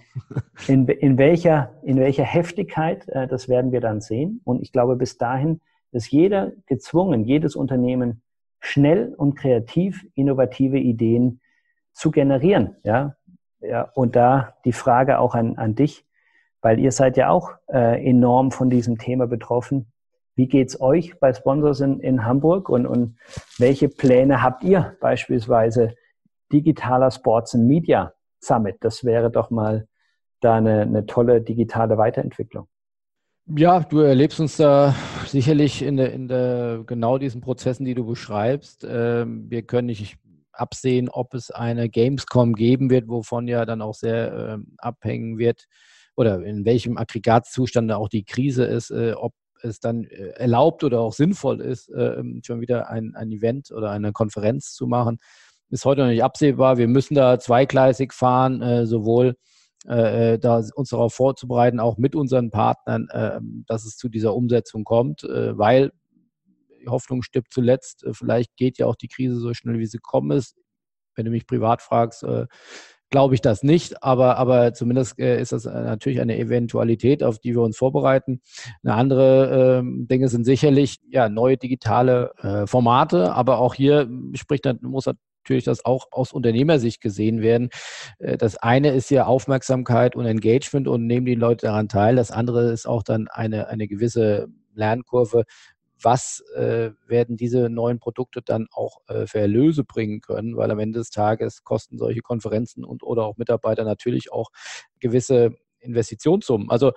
in, 0.67 0.87
in, 0.87 1.17
welcher, 1.17 1.73
in 1.83 1.97
welcher 1.97 2.23
Heftigkeit, 2.23 3.07
äh, 3.09 3.27
das 3.27 3.49
werden 3.49 3.71
wir 3.71 3.81
dann 3.81 3.99
sehen. 3.99 4.41
Und 4.45 4.61
ich 4.61 4.71
glaube, 4.71 4.95
bis 4.95 5.17
dahin 5.17 5.59
ist 5.91 6.11
jeder 6.11 6.51
gezwungen, 6.65 7.25
jedes 7.25 7.55
Unternehmen 7.55 8.21
schnell 8.59 9.13
und 9.17 9.35
kreativ 9.35 10.05
innovative 10.15 10.77
Ideen 10.77 11.41
zu 11.93 12.11
generieren. 12.11 12.75
Ja, 12.83 13.15
ja 13.59 13.89
und 13.93 14.15
da 14.15 14.55
die 14.65 14.73
Frage 14.73 15.19
auch 15.19 15.35
an, 15.35 15.57
an 15.57 15.75
dich, 15.75 16.05
weil 16.61 16.79
ihr 16.79 16.91
seid 16.91 17.17
ja 17.17 17.29
auch 17.29 17.51
äh, 17.67 18.07
enorm 18.07 18.51
von 18.51 18.69
diesem 18.69 18.97
Thema 18.97 19.27
betroffen. 19.27 19.91
Wie 20.35 20.47
geht's 20.47 20.79
euch 20.79 21.19
bei 21.19 21.33
Sponsors 21.33 21.81
in, 21.81 21.99
in 21.99 22.23
Hamburg 22.25 22.69
und, 22.69 22.85
und 22.85 23.17
welche 23.57 23.89
Pläne 23.89 24.43
habt 24.43 24.63
ihr 24.63 24.95
beispielsweise 25.01 25.95
digitaler 26.51 27.11
Sports 27.11 27.55
and 27.55 27.65
Media 27.65 28.13
Summit? 28.39 28.77
Das 28.81 29.03
wäre 29.03 29.31
doch 29.31 29.49
mal 29.49 29.87
da 30.39 30.55
eine, 30.55 30.81
eine 30.81 31.05
tolle 31.05 31.41
digitale 31.41 31.97
Weiterentwicklung. 31.97 32.67
Ja, 33.55 33.79
du 33.79 33.99
erlebst 33.99 34.39
uns 34.39 34.57
da 34.57 34.93
sicherlich 35.25 35.81
in 35.81 35.97
der, 35.97 36.11
in 36.11 36.27
der 36.27 36.83
genau 36.85 37.17
diesen 37.17 37.39
Prozessen, 37.39 37.85
die 37.85 37.95
du 37.95 38.05
beschreibst. 38.05 38.85
Ähm, 38.87 39.49
wir 39.49 39.61
können 39.61 39.87
nicht 39.87 40.17
absehen, 40.51 41.07
ob 41.09 41.33
es 41.33 41.51
eine 41.51 41.87
Gamescom 41.89 42.55
geben 42.55 42.89
wird, 42.89 43.07
wovon 43.07 43.47
ja 43.47 43.65
dann 43.65 43.81
auch 43.81 43.93
sehr 43.93 44.33
äh, 44.33 44.57
abhängen 44.79 45.37
wird 45.37 45.65
oder 46.17 46.43
in 46.43 46.65
welchem 46.65 46.97
Aggregatzustand 46.97 47.91
auch 47.91 48.09
die 48.09 48.25
Krise 48.25 48.65
ist, 48.65 48.89
äh, 48.89 49.13
ob 49.13 49.33
es 49.61 49.79
dann 49.79 50.03
äh, 50.03 50.29
erlaubt 50.31 50.83
oder 50.83 50.99
auch 50.99 51.13
sinnvoll 51.13 51.61
ist, 51.61 51.89
äh, 51.89 52.21
schon 52.43 52.59
wieder 52.59 52.89
ein, 52.89 53.15
ein 53.15 53.31
Event 53.31 53.71
oder 53.71 53.91
eine 53.91 54.11
Konferenz 54.11 54.73
zu 54.73 54.87
machen. 54.87 55.19
Ist 55.69 55.85
heute 55.85 56.01
noch 56.01 56.07
nicht 56.07 56.23
absehbar. 56.23 56.77
Wir 56.77 56.87
müssen 56.87 57.15
da 57.15 57.39
zweigleisig 57.39 58.13
fahren, 58.13 58.61
äh, 58.61 58.85
sowohl 58.85 59.35
äh, 59.87 60.33
äh, 60.33 60.39
da 60.39 60.61
uns 60.75 60.89
darauf 60.89 61.13
vorzubereiten, 61.13 61.79
auch 61.79 61.97
mit 61.97 62.13
unseren 62.13 62.51
Partnern, 62.51 63.07
äh, 63.09 63.39
dass 63.67 63.85
es 63.85 63.95
zu 63.95 64.09
dieser 64.09 64.35
Umsetzung 64.35 64.83
kommt, 64.83 65.23
weil 65.23 65.91
die 66.81 66.87
Hoffnung 66.87 67.21
stirbt 67.21 67.53
zuletzt. 67.53 68.05
Vielleicht 68.11 68.55
geht 68.57 68.77
ja 68.77 68.85
auch 68.85 68.95
die 68.95 69.07
Krise 69.07 69.37
so 69.37 69.53
schnell, 69.53 69.79
wie 69.79 69.85
sie 69.85 69.99
kommen 69.99 70.31
ist. 70.31 70.55
Wenn 71.15 71.25
du 71.25 71.31
mich 71.31 71.47
privat 71.47 71.81
fragst, 71.81 72.25
glaube 73.09 73.33
ich 73.33 73.41
das 73.41 73.63
nicht, 73.63 74.03
aber, 74.03 74.37
aber 74.37 74.73
zumindest 74.73 75.17
ist 75.17 75.51
das 75.51 75.65
natürlich 75.65 76.21
eine 76.21 76.37
Eventualität, 76.37 77.23
auf 77.23 77.39
die 77.39 77.55
wir 77.55 77.61
uns 77.61 77.77
vorbereiten. 77.77 78.41
Eine 78.83 78.93
andere 78.93 79.79
äh, 79.79 80.05
Dinge 80.05 80.29
sind 80.29 80.43
sicherlich 80.43 80.97
ja, 81.09 81.27
neue 81.29 81.57
digitale 81.57 82.31
Formate, 82.67 83.33
aber 83.33 83.57
auch 83.57 83.73
hier 83.73 84.09
spricht, 84.33 84.65
muss 84.81 85.07
natürlich 85.47 85.63
das 85.63 85.85
auch 85.85 86.07
aus 86.11 86.33
Unternehmersicht 86.33 87.01
gesehen 87.01 87.41
werden. 87.41 87.69
Äh, 88.19 88.37
das 88.37 88.57
eine 88.57 88.91
ist 88.91 89.09
ja 89.09 89.25
Aufmerksamkeit 89.25 90.15
und 90.15 90.25
Engagement 90.25 90.87
und 90.87 91.07
nehmen 91.07 91.25
die 91.25 91.35
Leute 91.35 91.67
daran 91.67 91.87
teil. 91.87 92.15
Das 92.17 92.31
andere 92.31 92.71
ist 92.71 92.85
auch 92.85 93.03
dann 93.03 93.27
eine, 93.29 93.67
eine 93.67 93.87
gewisse 93.87 94.49
Lernkurve. 94.73 95.43
Was 95.99 96.43
äh, 96.55 96.91
werden 97.07 97.37
diese 97.37 97.69
neuen 97.69 97.99
Produkte 97.99 98.41
dann 98.43 98.67
auch 98.71 98.99
äh, 99.07 99.25
für 99.25 99.39
Erlöse 99.39 99.83
bringen 99.83 100.21
können? 100.21 100.55
Weil 100.55 100.69
am 100.69 100.79
Ende 100.79 100.99
des 100.99 101.09
Tages 101.09 101.63
kosten 101.63 101.97
solche 101.97 102.21
Konferenzen 102.21 102.83
und 102.83 103.01
oder 103.01 103.25
auch 103.25 103.37
Mitarbeiter 103.37 103.83
natürlich 103.83 104.31
auch 104.31 104.49
gewisse 104.99 105.55
Investitionssummen. 105.79 106.69
Also 106.69 106.91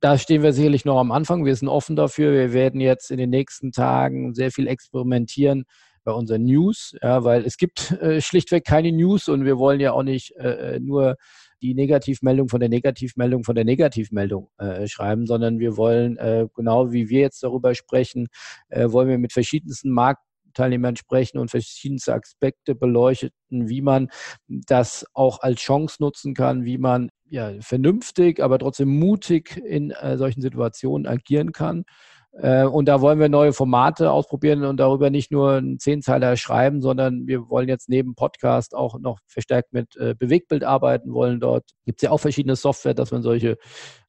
da 0.00 0.16
stehen 0.16 0.42
wir 0.42 0.52
sicherlich 0.52 0.84
noch 0.84 0.98
am 0.98 1.12
Anfang. 1.12 1.44
Wir 1.44 1.54
sind 1.54 1.68
offen 1.68 1.94
dafür. 1.94 2.32
Wir 2.32 2.52
werden 2.54 2.80
jetzt 2.80 3.10
in 3.10 3.18
den 3.18 3.30
nächsten 3.30 3.70
Tagen 3.70 4.34
sehr 4.34 4.50
viel 4.50 4.66
experimentieren 4.66 5.66
bei 6.04 6.12
unseren 6.12 6.44
News, 6.44 6.94
ja, 7.02 7.24
weil 7.24 7.44
es 7.44 7.56
gibt 7.56 7.90
äh, 8.00 8.20
schlichtweg 8.20 8.64
keine 8.64 8.92
News 8.92 9.28
und 9.28 9.44
wir 9.44 9.58
wollen 9.58 9.80
ja 9.80 9.92
auch 9.92 10.02
nicht 10.02 10.34
äh, 10.36 10.76
äh, 10.76 10.80
nur 10.80 11.16
die 11.62 11.74
Negativmeldung 11.74 12.48
von 12.48 12.60
der 12.60 12.68
Negativmeldung 12.68 13.44
von 13.44 13.54
der 13.54 13.64
Negativmeldung 13.64 14.48
äh, 14.58 14.86
schreiben, 14.86 15.26
sondern 15.26 15.58
wir 15.58 15.76
wollen, 15.76 16.16
äh, 16.16 16.46
genau 16.54 16.92
wie 16.92 17.08
wir 17.10 17.20
jetzt 17.20 17.42
darüber 17.42 17.74
sprechen, 17.74 18.28
äh, 18.68 18.90
wollen 18.90 19.08
wir 19.08 19.18
mit 19.18 19.32
verschiedensten 19.32 19.90
Marktteilnehmern 19.90 20.96
sprechen 20.96 21.38
und 21.38 21.50
verschiedenste 21.50 22.14
Aspekte 22.14 22.74
beleuchten, 22.74 23.32
wie 23.50 23.82
man 23.82 24.08
das 24.48 25.04
auch 25.12 25.40
als 25.42 25.60
Chance 25.60 25.96
nutzen 26.00 26.32
kann, 26.32 26.64
wie 26.64 26.78
man 26.78 27.10
ja, 27.28 27.52
vernünftig, 27.60 28.40
aber 28.42 28.58
trotzdem 28.58 28.98
mutig 28.98 29.56
in 29.56 29.90
äh, 29.90 30.16
solchen 30.16 30.40
Situationen 30.40 31.06
agieren 31.06 31.52
kann. 31.52 31.84
Äh, 32.32 32.64
und 32.64 32.86
da 32.86 33.00
wollen 33.00 33.18
wir 33.18 33.28
neue 33.28 33.52
Formate 33.52 34.10
ausprobieren 34.10 34.64
und 34.64 34.78
darüber 34.78 35.10
nicht 35.10 35.32
nur 35.32 35.52
einen 35.52 35.78
Zehnzeiler 35.78 36.36
schreiben, 36.36 36.80
sondern 36.80 37.26
wir 37.26 37.48
wollen 37.48 37.68
jetzt 37.68 37.88
neben 37.88 38.14
Podcast 38.14 38.74
auch 38.74 38.98
noch 38.98 39.18
verstärkt 39.26 39.72
mit 39.72 39.96
äh, 39.96 40.14
Bewegtbild 40.14 40.64
arbeiten 40.64 41.12
wollen. 41.12 41.40
Dort 41.40 41.70
gibt 41.84 42.00
es 42.00 42.02
ja 42.04 42.10
auch 42.10 42.20
verschiedene 42.20 42.56
Software, 42.56 42.94
dass 42.94 43.10
man 43.10 43.22
solche 43.22 43.56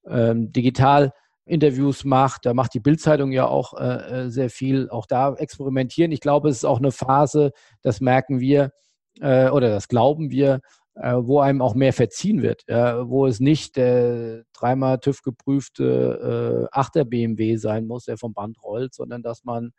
ähm, 0.05 0.51
digital 0.51 1.13
Interviews 1.45 2.05
macht. 2.05 2.45
Da 2.45 2.53
macht 2.53 2.74
die 2.74 2.80
Bildzeitung 2.80 3.32
ja 3.32 3.47
auch 3.47 3.74
äh, 3.74 3.86
äh, 4.26 4.30
sehr 4.30 4.49
viel. 4.49 4.89
Auch 4.89 5.07
da 5.07 5.34
experimentieren. 5.34 6.11
Ich 6.11 6.22
glaube, 6.22 6.49
es 6.49 6.57
ist 6.57 6.65
auch 6.65 6.80
eine 6.80 6.91
Phase, 6.91 7.51
das 7.82 8.01
merken 8.01 8.39
wir 8.39 8.72
äh, 9.19 9.49
oder 9.49 9.69
das 9.69 9.88
glauben 9.88 10.32
wir, 10.32 10.61
wo 10.96 11.39
einem 11.39 11.62
auch 11.62 11.74
mehr 11.74 11.94
verziehen 11.94 12.42
wird, 12.42 12.64
wo 12.68 13.26
es 13.26 13.39
nicht 13.39 13.78
der 13.78 14.44
dreimal 14.54 15.00
TÜV 15.00 15.22
geprüfte 15.22 16.68
äh, 16.70 16.78
Achter 16.78 17.06
BMW 17.06 17.56
sein 17.56 17.88
muss, 17.88 18.06
der 18.06 18.18
vom 18.18 18.34
Band 18.34 18.62
rollt, 18.62 18.94
sondern 18.94 19.24
dass 19.24 19.44
man 19.46 19.72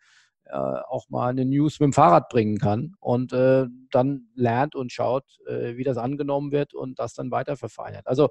äh, 0.45 0.57
auch 0.57 1.09
mal 1.09 1.29
eine 1.29 1.45
News 1.45 1.81
mit 1.81 1.87
dem 1.87 1.93
Fahrrad 1.93 2.29
bringen 2.29 2.59
kann 2.59 2.95
und 3.01 3.33
äh, 3.33 3.67
dann 3.91 4.29
lernt 4.35 4.75
und 4.75 4.93
schaut, 4.93 5.25
äh, 5.47 5.77
wie 5.77 5.85
das 5.85 5.97
angenommen 5.97 6.51
wird 6.51 6.75
und 6.75 6.99
das 6.99 7.15
dann 7.15 7.31
weiter 7.31 7.57
verfeinert. 7.57 8.07
Also 8.07 8.29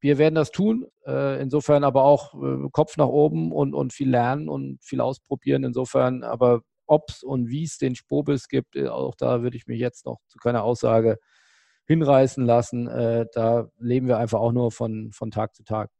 wir 0.00 0.18
werden 0.18 0.34
das 0.34 0.50
tun, 0.50 0.86
äh, 1.06 1.40
insofern 1.40 1.84
aber 1.84 2.04
auch 2.04 2.34
Kopf 2.72 2.96
nach 2.96 3.08
oben 3.08 3.52
und, 3.52 3.74
und 3.74 3.92
viel 3.92 4.10
lernen 4.10 4.48
und 4.48 4.82
viel 4.82 5.00
ausprobieren. 5.00 5.64
Insofern 5.64 6.22
aber 6.22 6.62
ob 6.86 7.10
es 7.10 7.22
und 7.22 7.48
wie 7.48 7.64
es 7.64 7.78
den 7.78 7.94
Spobis 7.94 8.48
gibt, 8.48 8.78
auch 8.78 9.14
da 9.14 9.42
würde 9.42 9.56
ich 9.56 9.66
mich 9.66 9.80
jetzt 9.80 10.06
noch 10.06 10.20
zu 10.28 10.38
keiner 10.38 10.62
Aussage 10.62 11.18
hinreißen 11.88 12.44
lassen. 12.44 12.86
Äh, 12.86 13.26
da 13.32 13.68
leben 13.78 14.06
wir 14.06 14.18
einfach 14.18 14.38
auch 14.38 14.52
nur 14.52 14.70
von, 14.70 15.10
von 15.12 15.30
Tag 15.30 15.56
zu 15.56 15.64
Tag. 15.64 15.90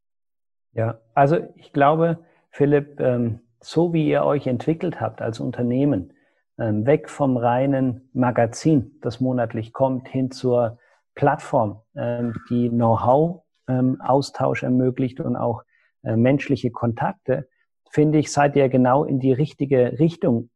Ja, 0.72 1.00
also 1.14 1.38
ich 1.56 1.72
glaube, 1.72 2.18
Philipp, 2.50 3.00
ähm, 3.00 3.40
so 3.60 3.92
wie 3.92 4.06
ihr 4.06 4.22
euch 4.22 4.46
entwickelt 4.46 5.00
habt 5.00 5.22
als 5.22 5.40
Unternehmen, 5.40 6.12
ähm, 6.58 6.86
weg 6.86 7.08
vom 7.08 7.36
reinen 7.36 8.10
Magazin, 8.12 8.98
das 9.00 9.20
monatlich 9.20 9.72
kommt, 9.72 10.08
hin 10.08 10.30
zur 10.30 10.78
Plattform, 11.14 11.80
ähm, 11.96 12.34
die 12.50 12.68
Know-how-Austausch 12.68 14.62
ermöglicht 14.62 15.20
und 15.20 15.36
auch 15.36 15.62
äh, 16.04 16.16
menschliche 16.16 16.70
Kontakte, 16.70 17.48
finde 17.90 18.18
ich, 18.18 18.30
seid 18.30 18.54
ihr 18.56 18.68
genau 18.68 19.04
in 19.04 19.18
die 19.18 19.32
richtige 19.32 19.98
Richtung 19.98 20.50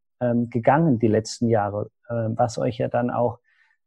gegangen 0.51 1.01
die 1.01 1.09
letzten 1.09 1.49
Jahre, 1.49 1.91
was 2.09 2.57
euch 2.57 2.79
ja 2.79 2.87
dann 2.87 3.11
auch 3.11 3.41
ähm, 3.41 3.42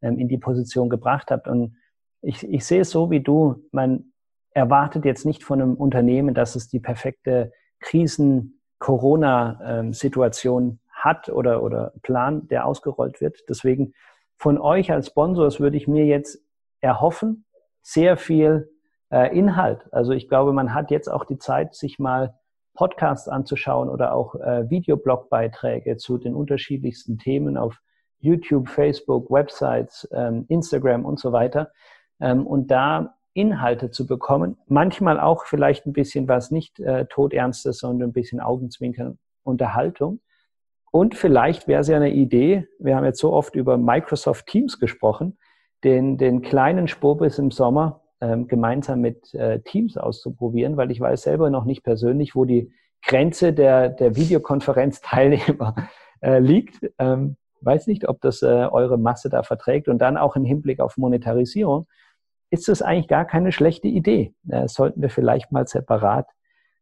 in 0.05 0.27
die 0.27 0.37
Position 0.37 0.89
gebracht 0.89 1.31
habt. 1.31 1.47
Und 1.47 1.77
ich, 2.21 2.45
ich 2.47 2.63
sehe 2.65 2.81
es 2.81 2.91
so 2.91 3.09
wie 3.11 3.21
du, 3.21 3.63
man 3.71 4.11
erwartet 4.51 5.05
jetzt 5.05 5.25
nicht 5.25 5.43
von 5.43 5.61
einem 5.61 5.75
Unternehmen, 5.75 6.33
dass 6.33 6.55
es 6.55 6.67
die 6.67 6.79
perfekte 6.79 7.51
Krisen-Corona-Situation 7.81 10.79
hat 10.91 11.29
oder, 11.29 11.61
oder 11.61 11.93
Plan, 12.01 12.47
der 12.47 12.65
ausgerollt 12.65 13.21
wird. 13.21 13.43
Deswegen 13.49 13.93
von 14.37 14.57
euch 14.57 14.91
als 14.91 15.07
Sponsors 15.07 15.59
würde 15.59 15.77
ich 15.77 15.87
mir 15.87 16.05
jetzt 16.05 16.39
erhoffen, 16.81 17.45
sehr 17.81 18.17
viel 18.17 18.69
äh, 19.11 19.37
Inhalt. 19.37 19.85
Also 19.91 20.13
ich 20.13 20.27
glaube, 20.27 20.53
man 20.53 20.73
hat 20.73 20.91
jetzt 20.91 21.09
auch 21.09 21.25
die 21.25 21.37
Zeit, 21.37 21.75
sich 21.75 21.99
mal 21.99 22.35
Podcasts 22.73 23.27
anzuschauen 23.27 23.89
oder 23.89 24.13
auch 24.13 24.35
äh, 24.35 24.69
Videoblogbeiträge 24.69 25.97
zu 25.97 26.17
den 26.17 26.35
unterschiedlichsten 26.35 27.17
Themen 27.17 27.57
auf 27.57 27.79
YouTube, 28.20 28.70
Facebook, 28.70 29.30
Websites, 29.32 30.07
ähm, 30.11 30.45
Instagram 30.47 31.05
und 31.05 31.20
so 31.20 31.32
weiter. 31.32 31.72
Ähm, 32.20 32.45
und 32.47 32.72
da 32.72 33.16
Inhalte 33.34 33.91
zu 33.91 34.07
bekommen, 34.07 34.57
manchmal 34.68 35.20
auch 35.20 35.45
vielleicht 35.45 35.86
ein 35.86 35.93
bisschen 35.93 36.28
was 36.28 36.51
nicht 36.51 36.80
äh, 36.80 37.05
todernstes, 37.05 37.80
sondern 37.80 38.09
ein 38.09 38.13
bisschen 38.13 38.39
Augenzwinkern, 38.39 39.20
Unterhaltung. 39.43 40.22
Und 40.91 41.16
vielleicht 41.16 41.68
wäre 41.68 41.82
es 41.82 41.89
ja 41.89 41.97
eine 41.97 42.11
Idee, 42.11 42.68
wir 42.80 42.95
haben 42.95 43.03
jetzt 43.03 43.20
so 43.20 43.34
oft 43.34 43.55
über 43.55 43.78
Microsoft 43.78 44.47
Teams 44.47 44.80
gesprochen, 44.80 45.38
den, 45.84 46.18
den 46.18 46.41
kleinen 46.41 46.88
Spobis 46.88 47.38
im 47.38 47.51
Sommer 47.51 48.01
ähm, 48.22 48.47
gemeinsam 48.47 49.01
mit 49.01 49.34
äh, 49.34 49.59
Teams 49.59 49.97
auszuprobieren, 49.97 50.78
weil 50.78 50.91
ich 50.91 51.01
weiß 51.01 51.24
selber 51.24 51.49
noch 51.49 51.66
nicht 51.66 51.84
persönlich, 51.84 52.34
wo 52.34 52.45
die 52.45 52.72
Grenze 53.03 53.51
der, 53.51 53.89
der 53.89 54.16
Videokonferenzteilnehmer 54.16 55.76
äh, 56.22 56.39
liegt. 56.39 56.80
Ähm, 56.97 57.36
weiß 57.61 57.87
nicht, 57.87 58.07
ob 58.07 58.21
das 58.21 58.41
äh, 58.41 58.45
eure 58.45 58.97
Masse 58.97 59.29
da 59.29 59.43
verträgt. 59.43 59.87
Und 59.87 59.99
dann 59.99 60.17
auch 60.17 60.35
im 60.35 60.45
Hinblick 60.45 60.79
auf 60.79 60.97
Monetarisierung 60.97 61.87
ist 62.49 62.67
das 62.67 62.81
eigentlich 62.81 63.07
gar 63.07 63.25
keine 63.25 63.51
schlechte 63.51 63.87
Idee. 63.87 64.33
Das 64.43 64.73
sollten 64.73 65.01
wir 65.01 65.09
vielleicht 65.09 65.51
mal 65.51 65.67
separat 65.67 66.27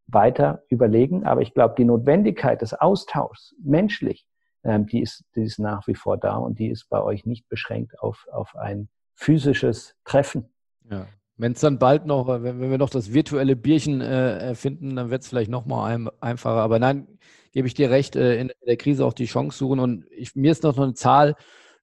weiter 0.07 0.63
überlegen. 0.69 1.25
Aber 1.25 1.41
ich 1.41 1.53
glaube, 1.53 1.75
die 1.77 1.85
Notwendigkeit 1.85 2.61
des 2.61 2.73
Austauschs 2.73 3.55
menschlich, 3.63 4.25
ähm, 4.63 4.85
die, 4.85 5.01
ist, 5.01 5.23
die 5.35 5.43
ist 5.43 5.59
nach 5.59 5.87
wie 5.87 5.95
vor 5.95 6.17
da 6.17 6.35
und 6.35 6.59
die 6.59 6.69
ist 6.69 6.89
bei 6.89 7.01
euch 7.01 7.25
nicht 7.25 7.47
beschränkt 7.49 7.99
auf, 7.99 8.27
auf 8.31 8.55
ein 8.55 8.89
physisches 9.15 9.95
Treffen. 10.03 10.49
Ja. 10.89 11.07
Wenn 11.35 11.53
es 11.53 11.61
dann 11.61 11.79
bald 11.79 12.05
noch, 12.05 12.27
wenn, 12.27 12.43
wenn, 12.43 12.69
wir 12.69 12.77
noch 12.77 12.91
das 12.91 13.11
virtuelle 13.11 13.55
Bierchen 13.55 14.01
äh, 14.01 14.37
erfinden, 14.37 14.95
dann 14.95 15.09
wird 15.09 15.23
es 15.23 15.29
vielleicht 15.29 15.49
noch 15.49 15.65
mal 15.65 15.87
ein, 15.87 16.09
einfacher. 16.21 16.61
Aber 16.61 16.77
nein, 16.77 17.07
gebe 17.53 17.67
ich 17.67 17.73
dir 17.73 17.89
recht, 17.89 18.15
äh, 18.15 18.35
in 18.39 18.51
der 18.65 18.77
Krise 18.77 19.05
auch 19.05 19.13
die 19.13 19.25
Chance 19.25 19.57
suchen. 19.57 19.79
Und 19.79 20.05
ich, 20.11 20.35
mir 20.35 20.51
ist 20.51 20.63
noch 20.63 20.77
eine 20.77 20.93
Zahl 20.95 21.35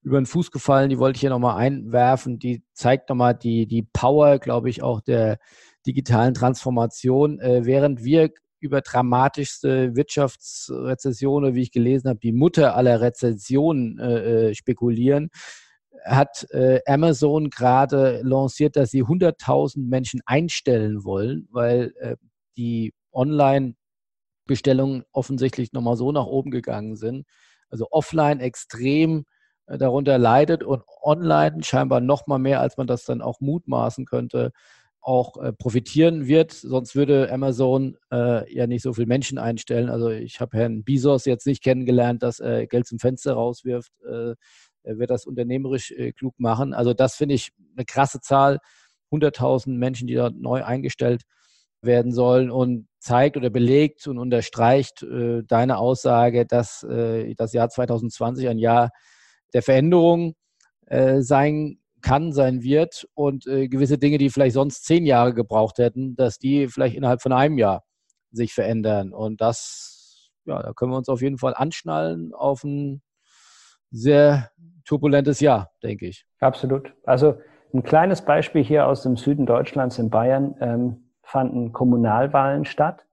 über 0.03 0.19
den 0.19 0.25
Fuß 0.25 0.51
gefallen, 0.51 0.89
die 0.89 0.99
wollte 0.99 1.17
ich 1.17 1.21
hier 1.21 1.29
nochmal 1.29 1.57
einwerfen. 1.57 2.39
Die 2.39 2.63
zeigt 2.73 3.09
nochmal 3.09 3.35
die, 3.35 3.67
die 3.67 3.83
Power, 3.83 4.39
glaube 4.39 4.69
ich, 4.69 4.83
auch 4.83 5.01
der 5.01 5.37
digitalen 5.87 6.33
Transformation. 6.33 7.39
Äh, 7.39 7.65
während 7.65 8.03
wir 8.03 8.31
über 8.59 8.81
dramatischste 8.81 9.95
Wirtschaftsrezessionen, 9.95 11.55
wie 11.55 11.63
ich 11.63 11.71
gelesen 11.71 12.09
habe, 12.09 12.19
die 12.19 12.33
Mutter 12.33 12.75
aller 12.75 13.01
Rezessionen 13.01 13.97
äh, 13.97 14.49
äh 14.49 14.55
spekulieren, 14.55 15.29
hat 16.03 16.47
äh, 16.51 16.79
Amazon 16.85 17.49
gerade 17.49 18.21
lanciert, 18.23 18.75
dass 18.75 18.91
sie 18.91 19.03
100.000 19.03 19.87
Menschen 19.87 20.21
einstellen 20.25 21.03
wollen, 21.03 21.47
weil 21.51 21.93
äh, 21.99 22.17
die 22.57 22.93
Online- 23.13 23.75
Bestellungen 24.51 25.03
offensichtlich 25.13 25.71
nochmal 25.71 25.95
so 25.95 26.11
nach 26.11 26.25
oben 26.25 26.51
gegangen 26.51 26.97
sind. 26.97 27.25
Also 27.69 27.87
offline 27.89 28.41
extrem 28.41 29.23
darunter 29.65 30.17
leidet 30.17 30.61
und 30.61 30.83
online 31.01 31.63
scheinbar 31.63 32.01
noch 32.01 32.27
mal 32.27 32.37
mehr, 32.37 32.59
als 32.59 32.75
man 32.75 32.85
das 32.85 33.05
dann 33.05 33.21
auch 33.21 33.39
mutmaßen 33.39 34.05
könnte, 34.05 34.51
auch 34.99 35.37
äh, 35.37 35.53
profitieren 35.53 36.27
wird. 36.27 36.51
Sonst 36.51 36.95
würde 36.95 37.31
Amazon 37.31 37.95
äh, 38.11 38.53
ja 38.53 38.67
nicht 38.67 38.83
so 38.83 38.91
viele 38.93 39.07
Menschen 39.07 39.37
einstellen. 39.37 39.89
Also 39.89 40.09
ich 40.09 40.41
habe 40.41 40.57
Herrn 40.57 40.83
Bezos 40.83 41.23
jetzt 41.23 41.47
nicht 41.47 41.63
kennengelernt, 41.63 42.21
dass 42.21 42.41
er 42.41 42.67
Geld 42.67 42.85
zum 42.85 42.99
Fenster 42.99 43.33
rauswirft. 43.33 43.93
Äh, 44.03 44.35
er 44.83 44.97
wird 44.97 45.09
das 45.09 45.25
unternehmerisch 45.25 45.91
äh, 45.91 46.11
klug 46.11 46.35
machen. 46.37 46.73
Also 46.73 46.93
das 46.93 47.15
finde 47.15 47.35
ich 47.35 47.51
eine 47.75 47.85
krasse 47.85 48.19
Zahl. 48.19 48.59
100.000 49.11 49.77
Menschen, 49.77 50.07
die 50.07 50.15
da 50.15 50.29
neu 50.29 50.63
eingestellt 50.63 51.23
werden 51.81 52.11
sollen 52.11 52.51
und 52.51 52.87
zeigt 53.01 53.35
oder 53.35 53.49
belegt 53.49 54.07
und 54.07 54.17
unterstreicht 54.17 55.03
äh, 55.03 55.43
deine 55.43 55.77
Aussage, 55.77 56.45
dass 56.45 56.83
äh, 56.83 57.33
das 57.35 57.51
Jahr 57.53 57.69
2020 57.69 58.47
ein 58.47 58.57
Jahr 58.57 58.91
der 59.53 59.61
Veränderung 59.61 60.35
sein 61.19 61.79
kann, 62.01 62.33
sein 62.33 62.63
wird 62.63 63.07
und 63.13 63.47
äh, 63.47 63.67
gewisse 63.69 63.97
Dinge, 63.97 64.17
die 64.17 64.29
vielleicht 64.29 64.55
sonst 64.55 64.83
zehn 64.83 65.05
Jahre 65.05 65.33
gebraucht 65.33 65.77
hätten, 65.77 66.15
dass 66.15 66.37
die 66.37 66.67
vielleicht 66.67 66.95
innerhalb 66.95 67.21
von 67.21 67.31
einem 67.31 67.57
Jahr 67.57 67.83
sich 68.31 68.53
verändern. 68.53 69.13
Und 69.13 69.41
das, 69.41 70.29
ja, 70.45 70.61
da 70.61 70.73
können 70.73 70.91
wir 70.91 70.97
uns 70.97 71.09
auf 71.09 71.21
jeden 71.21 71.37
Fall 71.37 71.53
anschnallen 71.55 72.33
auf 72.33 72.63
ein 72.63 73.01
sehr 73.91 74.49
turbulentes 74.85 75.39
Jahr, 75.39 75.71
denke 75.83 76.07
ich. 76.07 76.25
Absolut. 76.39 76.93
Also 77.05 77.35
ein 77.73 77.83
kleines 77.83 78.23
Beispiel 78.23 78.63
hier 78.63 78.87
aus 78.87 79.03
dem 79.03 79.15
Süden 79.15 79.45
Deutschlands 79.45 79.99
in 79.99 80.09
Bayern 80.09 80.55
ähm, 80.59 81.00
fanden 81.31 81.71
Kommunalwahlen 81.71 82.65
statt. 82.65 83.05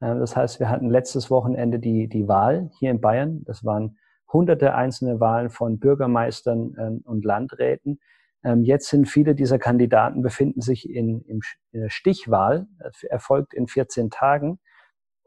Äh, 0.00 0.14
das 0.16 0.36
heißt, 0.36 0.60
wir 0.60 0.68
hatten 0.68 0.90
letztes 0.90 1.30
Wochenende 1.30 1.78
die, 1.78 2.08
die 2.08 2.26
Wahl 2.26 2.70
hier 2.78 2.90
in 2.90 3.00
Bayern. 3.00 3.42
Das 3.44 3.64
waren 3.64 3.98
hunderte 4.32 4.74
einzelne 4.74 5.20
Wahlen 5.20 5.50
von 5.50 5.78
Bürgermeistern 5.78 6.74
ähm, 6.78 7.02
und 7.04 7.24
Landräten. 7.24 8.00
Ähm, 8.44 8.64
jetzt 8.64 8.88
sind 8.88 9.08
viele 9.08 9.34
dieser 9.34 9.58
Kandidaten 9.58 10.22
befinden 10.22 10.60
sich 10.60 10.88
in, 10.88 11.20
in, 11.22 11.40
der 11.72 11.90
Stichwahl, 11.90 12.66
äh, 12.80 13.06
erfolgt 13.08 13.54
in 13.54 13.66
14 13.66 14.10
Tagen. 14.10 14.58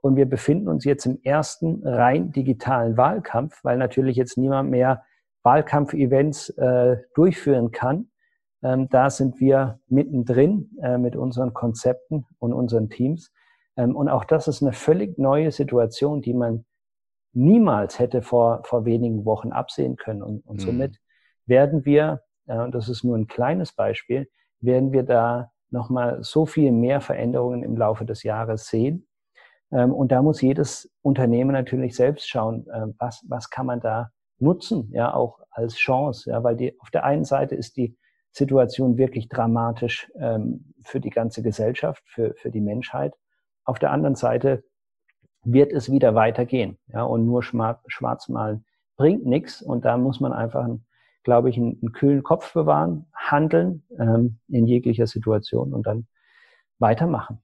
Und 0.01 0.15
wir 0.15 0.25
befinden 0.25 0.69
uns 0.69 0.85
jetzt 0.85 1.05
im 1.05 1.19
ersten 1.23 1.85
rein 1.85 2.31
digitalen 2.31 2.95
Wahlkampf, 2.95 3.63
weil 3.63 3.77
natürlich 3.77 4.15
jetzt 4.15 4.37
niemand 4.37 4.69
mehr 4.69 5.03
Wahlkampfevents 5.43 6.49
äh, 6.51 6.97
durchführen 7.15 7.71
kann. 7.71 8.09
Ähm, 8.63 8.89
da 8.89 9.09
sind 9.09 9.39
wir 9.39 9.79
mittendrin 9.87 10.71
äh, 10.81 10.97
mit 10.97 11.15
unseren 11.15 11.53
Konzepten 11.53 12.25
und 12.39 12.53
unseren 12.53 12.89
Teams. 12.89 13.31
Ähm, 13.77 13.95
und 13.95 14.09
auch 14.09 14.25
das 14.25 14.47
ist 14.47 14.61
eine 14.61 14.73
völlig 14.73 15.17
neue 15.17 15.51
Situation, 15.51 16.21
die 16.21 16.33
man 16.33 16.65
niemals 17.33 17.99
hätte 17.99 18.21
vor, 18.21 18.61
vor 18.65 18.85
wenigen 18.85 19.25
Wochen 19.25 19.51
absehen 19.51 19.95
können. 19.95 20.23
Und, 20.23 20.45
und 20.45 20.57
mhm. 20.57 20.65
somit 20.65 20.97
werden 21.45 21.85
wir 21.85 22.21
ja, 22.49 22.63
und 22.63 22.73
das 22.73 22.89
ist 22.89 23.03
nur 23.03 23.15
ein 23.15 23.27
kleines 23.27 23.71
Beispiel, 23.73 24.27
werden 24.59 24.91
wir 24.91 25.03
da 25.03 25.51
nochmal 25.69 26.23
so 26.23 26.47
viel 26.47 26.71
mehr 26.71 26.99
Veränderungen 26.99 27.63
im 27.63 27.77
Laufe 27.77 28.05
des 28.05 28.23
Jahres 28.23 28.67
sehen. 28.67 29.07
Ähm, 29.71 29.93
und 29.93 30.11
da 30.11 30.23
muss 30.23 30.41
jedes 30.41 30.91
Unternehmen 31.03 31.51
natürlich 31.51 31.95
selbst 31.95 32.27
schauen, 32.27 32.67
äh, 32.67 32.87
was, 32.97 33.23
was 33.29 33.51
kann 33.51 33.67
man 33.67 33.79
da 33.79 34.09
nutzen, 34.39 34.89
ja, 34.93 35.13
auch 35.13 35.39
als 35.51 35.75
Chance, 35.75 36.31
ja, 36.31 36.43
weil 36.43 36.55
die, 36.55 36.79
auf 36.79 36.89
der 36.89 37.03
einen 37.03 37.23
Seite 37.23 37.53
ist 37.53 37.77
die 37.77 37.95
Situation 38.31 38.97
wirklich 38.97 39.29
dramatisch 39.29 40.11
ähm, 40.19 40.73
für 40.83 40.99
die 40.99 41.09
ganze 41.09 41.41
Gesellschaft, 41.41 42.03
für, 42.07 42.33
für 42.35 42.51
die 42.51 42.61
Menschheit. 42.61 43.13
Auf 43.63 43.79
der 43.79 43.91
anderen 43.91 44.15
Seite 44.15 44.63
wird 45.43 45.71
es 45.71 45.91
wieder 45.91 46.15
weitergehen, 46.15 46.77
ja, 46.87 47.03
und 47.03 47.25
nur 47.25 47.43
schwarz 47.43 48.29
malen 48.29 48.65
bringt 48.97 49.25
nichts. 49.25 49.61
Und 49.61 49.85
da 49.85 49.97
muss 49.97 50.19
man 50.19 50.33
einfach 50.33 50.65
ein 50.65 50.85
glaube 51.23 51.49
ich, 51.49 51.57
einen, 51.57 51.77
einen, 51.81 51.91
kühlen 51.91 52.23
Kopf 52.23 52.53
bewahren, 52.53 53.05
handeln 53.13 53.83
ähm, 53.99 54.39
in 54.47 54.65
jeglicher 54.65 55.07
Situation 55.07 55.73
und 55.73 55.85
dann 55.85 56.07
weitermachen. 56.79 57.39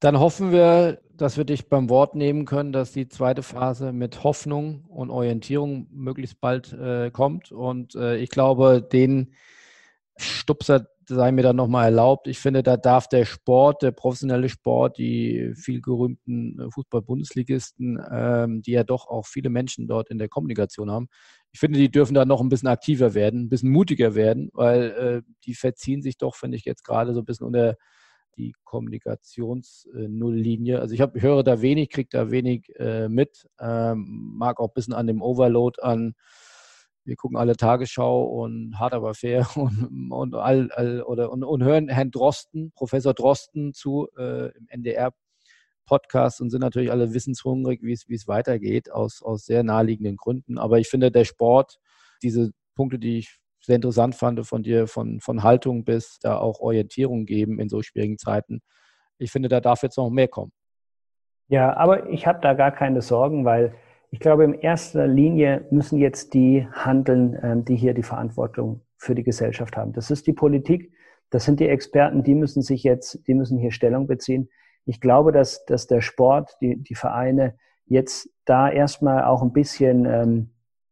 Dann 0.00 0.18
hoffen 0.18 0.52
wir, 0.52 1.00
dass 1.12 1.36
wir 1.38 1.44
dich 1.44 1.68
beim 1.68 1.88
Wort 1.88 2.14
nehmen 2.14 2.44
können, 2.44 2.72
dass 2.72 2.92
die 2.92 3.08
zweite 3.08 3.42
Phase 3.42 3.92
mit 3.92 4.24
Hoffnung 4.24 4.84
und 4.88 5.10
Orientierung 5.10 5.86
möglichst 5.90 6.40
bald 6.40 6.72
äh, 6.72 7.10
kommt. 7.10 7.52
Und 7.52 7.94
äh, 7.94 8.16
ich 8.16 8.28
glaube, 8.28 8.82
den 8.82 9.34
Stupser 10.16 10.86
sei 11.06 11.32
mir 11.32 11.42
dann 11.42 11.56
nochmal 11.56 11.86
erlaubt. 11.86 12.28
Ich 12.28 12.38
finde, 12.38 12.62
da 12.62 12.76
darf 12.76 13.08
der 13.08 13.24
Sport, 13.24 13.82
der 13.82 13.90
professionelle 13.90 14.48
Sport, 14.48 14.98
die 14.98 15.52
viel 15.54 15.80
gerühmten 15.80 16.58
äh, 16.58 16.70
Fußball-Bundesligisten, 16.70 18.00
ähm, 18.10 18.62
die 18.62 18.72
ja 18.72 18.84
doch 18.84 19.08
auch 19.08 19.26
viele 19.26 19.50
Menschen 19.50 19.86
dort 19.86 20.10
in 20.10 20.18
der 20.18 20.28
Kommunikation 20.28 20.90
haben, 20.90 21.08
ich 21.54 21.60
finde, 21.60 21.78
die 21.78 21.90
dürfen 21.90 22.14
da 22.14 22.24
noch 22.24 22.40
ein 22.40 22.48
bisschen 22.48 22.68
aktiver 22.68 23.14
werden, 23.14 23.44
ein 23.44 23.48
bisschen 23.48 23.70
mutiger 23.70 24.16
werden, 24.16 24.50
weil 24.54 24.90
äh, 24.90 25.22
die 25.44 25.54
verziehen 25.54 26.02
sich 26.02 26.18
doch, 26.18 26.34
finde 26.34 26.56
ich, 26.56 26.64
jetzt 26.64 26.82
gerade 26.82 27.14
so 27.14 27.20
ein 27.20 27.24
bisschen 27.24 27.46
unter 27.46 27.76
die 28.36 28.56
Kommunikationsnulllinie. 28.64 30.80
Also 30.80 30.94
ich, 30.94 31.00
hab, 31.00 31.14
höre 31.14 31.44
da 31.44 31.62
wenig, 31.62 31.90
kriege 31.90 32.08
da 32.10 32.32
wenig 32.32 32.72
äh, 32.76 33.08
mit, 33.08 33.46
ähm, 33.60 34.34
mag 34.36 34.58
auch 34.58 34.70
ein 34.70 34.74
bisschen 34.74 34.94
an 34.94 35.06
dem 35.06 35.22
Overload 35.22 35.80
an 35.80 36.16
wir 37.04 37.16
gucken 37.16 37.36
alle 37.36 37.56
Tagesschau 37.56 38.24
und 38.24 38.78
hart 38.78 38.94
aber 38.94 39.14
fair 39.14 39.46
und, 39.56 40.10
und, 40.10 40.34
all, 40.34 40.70
all, 40.72 41.02
oder, 41.02 41.30
und, 41.30 41.44
und 41.44 41.62
hören 41.62 41.88
Herrn 41.88 42.10
Drosten, 42.10 42.72
Professor 42.72 43.14
Drosten 43.14 43.72
zu 43.72 44.08
äh, 44.16 44.56
im 44.56 44.66
NDR 44.68 45.12
Podcast 45.86 46.40
und 46.40 46.50
sind 46.50 46.60
natürlich 46.60 46.90
alle 46.90 47.12
wissenshungrig, 47.12 47.82
wie 47.82 47.92
es, 47.92 48.08
wie 48.08 48.14
es 48.14 48.26
weitergeht, 48.26 48.90
aus, 48.90 49.22
aus 49.22 49.44
sehr 49.44 49.62
naheliegenden 49.62 50.16
Gründen. 50.16 50.58
Aber 50.58 50.78
ich 50.78 50.88
finde, 50.88 51.10
der 51.10 51.24
Sport, 51.24 51.78
diese 52.22 52.52
Punkte, 52.74 52.98
die 52.98 53.18
ich 53.18 53.38
sehr 53.60 53.76
interessant 53.76 54.14
fand 54.14 54.46
von 54.46 54.62
dir, 54.62 54.86
von, 54.86 55.20
von 55.20 55.42
Haltung 55.42 55.84
bis 55.84 56.18
da 56.20 56.38
auch 56.38 56.60
Orientierung 56.60 57.26
geben 57.26 57.60
in 57.60 57.68
so 57.68 57.82
schwierigen 57.82 58.18
Zeiten. 58.18 58.60
Ich 59.18 59.30
finde, 59.30 59.48
da 59.48 59.60
darf 59.60 59.82
jetzt 59.82 59.96
noch 59.96 60.10
mehr 60.10 60.28
kommen. 60.28 60.52
Ja, 61.48 61.76
aber 61.76 62.08
ich 62.08 62.26
habe 62.26 62.40
da 62.40 62.54
gar 62.54 62.72
keine 62.72 63.02
Sorgen, 63.02 63.44
weil 63.44 63.74
ich 64.14 64.20
glaube, 64.20 64.44
in 64.44 64.54
erster 64.54 65.08
Linie 65.08 65.66
müssen 65.72 65.98
jetzt 65.98 66.34
die 66.34 66.68
handeln, 66.70 67.36
ähm, 67.42 67.64
die 67.64 67.74
hier 67.74 67.94
die 67.94 68.04
Verantwortung 68.04 68.80
für 68.96 69.16
die 69.16 69.24
Gesellschaft 69.24 69.76
haben. 69.76 69.92
Das 69.92 70.08
ist 70.12 70.28
die 70.28 70.32
Politik, 70.32 70.92
das 71.30 71.44
sind 71.44 71.58
die 71.58 71.66
Experten, 71.66 72.22
die 72.22 72.36
müssen 72.36 72.62
sich 72.62 72.84
jetzt, 72.84 73.26
die 73.26 73.34
müssen 73.34 73.58
hier 73.58 73.72
Stellung 73.72 74.06
beziehen. 74.06 74.48
Ich 74.84 75.00
glaube, 75.00 75.32
dass, 75.32 75.64
dass 75.64 75.88
der 75.88 76.00
Sport, 76.00 76.56
die, 76.60 76.80
die 76.80 76.94
Vereine 76.94 77.56
jetzt 77.86 78.30
da 78.44 78.70
erstmal 78.70 79.24
auch 79.24 79.42
ein 79.42 79.52
bisschen 79.52 80.04
ähm, 80.04 80.50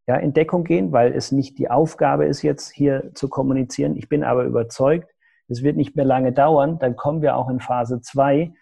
ja, 0.08 0.16
in 0.16 0.32
Deckung 0.32 0.64
gehen, 0.64 0.90
weil 0.90 1.12
es 1.12 1.30
nicht 1.30 1.58
die 1.58 1.70
Aufgabe 1.70 2.24
ist, 2.24 2.42
jetzt 2.42 2.72
hier 2.72 3.12
zu 3.14 3.28
kommunizieren. 3.28 3.96
Ich 3.96 4.08
bin 4.08 4.24
aber 4.24 4.42
überzeugt, 4.42 5.14
es 5.46 5.62
wird 5.62 5.76
nicht 5.76 5.94
mehr 5.94 6.04
lange 6.06 6.32
dauern, 6.32 6.80
dann 6.80 6.96
kommen 6.96 7.22
wir 7.22 7.36
auch 7.36 7.48
in 7.48 7.60
Phase 7.60 8.00
zwei 8.00 8.52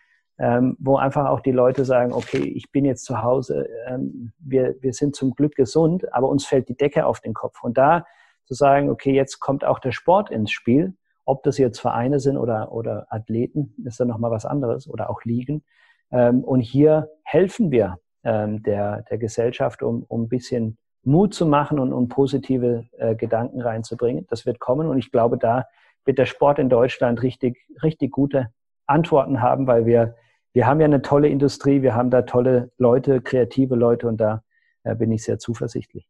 ähm, 0.40 0.74
wo 0.80 0.96
einfach 0.96 1.26
auch 1.28 1.40
die 1.40 1.52
Leute 1.52 1.84
sagen, 1.84 2.14
okay, 2.14 2.42
ich 2.42 2.72
bin 2.72 2.86
jetzt 2.86 3.04
zu 3.04 3.22
Hause, 3.22 3.68
ähm, 3.86 4.32
wir, 4.38 4.74
wir 4.80 4.94
sind 4.94 5.14
zum 5.14 5.34
Glück 5.34 5.54
gesund, 5.54 6.12
aber 6.14 6.28
uns 6.28 6.46
fällt 6.46 6.70
die 6.70 6.76
Decke 6.76 7.04
auf 7.04 7.20
den 7.20 7.34
Kopf. 7.34 7.62
Und 7.62 7.76
da 7.76 8.06
zu 8.46 8.54
sagen, 8.54 8.88
okay, 8.88 9.12
jetzt 9.12 9.38
kommt 9.38 9.66
auch 9.66 9.78
der 9.78 9.92
Sport 9.92 10.30
ins 10.30 10.50
Spiel, 10.50 10.94
ob 11.26 11.42
das 11.42 11.58
jetzt 11.58 11.78
Vereine 11.78 12.20
sind 12.20 12.38
oder, 12.38 12.72
oder 12.72 13.06
Athleten, 13.10 13.74
ist 13.84 14.00
dann 14.00 14.08
nochmal 14.08 14.30
was 14.30 14.46
anderes 14.46 14.88
oder 14.88 15.10
auch 15.10 15.24
Ligen. 15.24 15.62
Ähm, 16.10 16.42
und 16.42 16.60
hier 16.60 17.10
helfen 17.22 17.70
wir 17.70 17.98
ähm, 18.24 18.62
der, 18.62 19.02
der 19.10 19.18
Gesellschaft, 19.18 19.82
um, 19.82 20.04
um 20.08 20.22
ein 20.22 20.28
bisschen 20.28 20.78
Mut 21.02 21.34
zu 21.34 21.44
machen 21.44 21.78
und 21.78 21.92
um 21.92 22.08
positive 22.08 22.86
äh, 22.96 23.14
Gedanken 23.14 23.60
reinzubringen. 23.60 24.26
Das 24.30 24.46
wird 24.46 24.58
kommen 24.58 24.88
und 24.88 24.96
ich 24.96 25.12
glaube, 25.12 25.36
da 25.36 25.66
wird 26.06 26.16
der 26.16 26.26
Sport 26.26 26.58
in 26.58 26.70
Deutschland 26.70 27.22
richtig, 27.22 27.58
richtig 27.82 28.10
gute 28.10 28.48
Antworten 28.86 29.42
haben, 29.42 29.66
weil 29.66 29.84
wir 29.84 30.14
wir 30.52 30.66
haben 30.66 30.80
ja 30.80 30.86
eine 30.86 31.02
tolle 31.02 31.28
Industrie, 31.28 31.82
wir 31.82 31.94
haben 31.94 32.10
da 32.10 32.22
tolle 32.22 32.70
Leute, 32.78 33.20
kreative 33.20 33.76
Leute 33.76 34.08
und 34.08 34.18
da 34.18 34.42
äh, 34.82 34.94
bin 34.94 35.12
ich 35.12 35.24
sehr 35.24 35.38
zuversichtlich. 35.38 36.08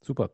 Super. 0.00 0.30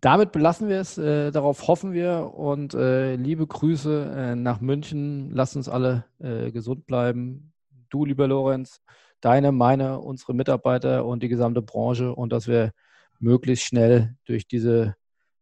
Damit 0.00 0.32
belassen 0.32 0.68
wir 0.68 0.80
es. 0.80 0.98
Äh, 0.98 1.30
darauf 1.30 1.66
hoffen 1.68 1.92
wir 1.92 2.32
und 2.34 2.74
äh, 2.74 3.16
liebe 3.16 3.46
Grüße 3.46 4.12
äh, 4.14 4.34
nach 4.36 4.60
München. 4.60 5.30
Lasst 5.32 5.56
uns 5.56 5.68
alle 5.68 6.04
äh, 6.18 6.50
gesund 6.50 6.86
bleiben. 6.86 7.52
Du, 7.88 8.04
lieber 8.04 8.28
Lorenz, 8.28 8.82
deine, 9.20 9.52
meine, 9.52 10.00
unsere 10.00 10.34
Mitarbeiter 10.34 11.06
und 11.06 11.22
die 11.22 11.28
gesamte 11.28 11.62
Branche 11.62 12.14
und 12.14 12.32
dass 12.32 12.46
wir 12.46 12.72
möglichst 13.18 13.64
schnell 13.64 14.14
durch 14.26 14.46
diese 14.46 14.96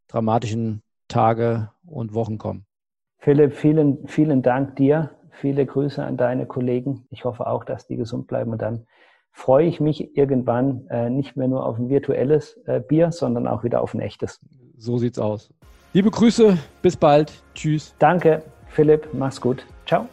dramatischen 0.09 0.83
Tage 1.09 1.71
und 1.85 2.15
Wochen 2.15 2.39
kommen. 2.39 2.67
Philipp, 3.19 3.55
vielen, 3.55 4.07
vielen 4.07 4.43
Dank 4.43 4.77
dir 4.77 5.11
Viele 5.41 5.67
Grüße 5.67 6.03
an 6.03 6.17
deine 6.17 6.47
Kollegen. 6.47 7.07
Ich 7.11 7.25
hoffe 7.25 7.47
auch, 7.47 7.65
dass 7.65 7.87
die 7.87 7.97
gesund 7.97 8.27
bleiben 8.27 8.53
und 8.53 8.63
dann 8.63 8.87
freue 9.33 9.67
ich 9.67 9.81
mich 9.81 10.17
irgendwann 10.17 10.87
äh, 10.89 11.11
nicht 11.11 11.37
mehr 11.37 11.49
nur 11.49 11.67
auf 11.67 11.77
ein 11.77 11.89
virtuelles 11.89 12.57
äh, 12.67 12.81
Bier, 12.81 13.11
sondern 13.11 13.49
auch 13.49 13.65
wieder 13.65 13.83
auf 13.83 13.93
ein 13.93 14.01
echtes. 14.01 14.41
So 14.79 14.97
sieht's 14.99 15.19
aus. 15.19 15.53
Liebe 15.93 16.11
Grüße, 16.11 16.57
bis 16.83 16.97
bald. 16.97 17.33
Tschüss. 17.55 17.95
Danke, 17.99 18.43
Philipp. 18.69 19.09
Mach's 19.13 19.41
gut. 19.41 19.67
Ciao. 19.87 20.09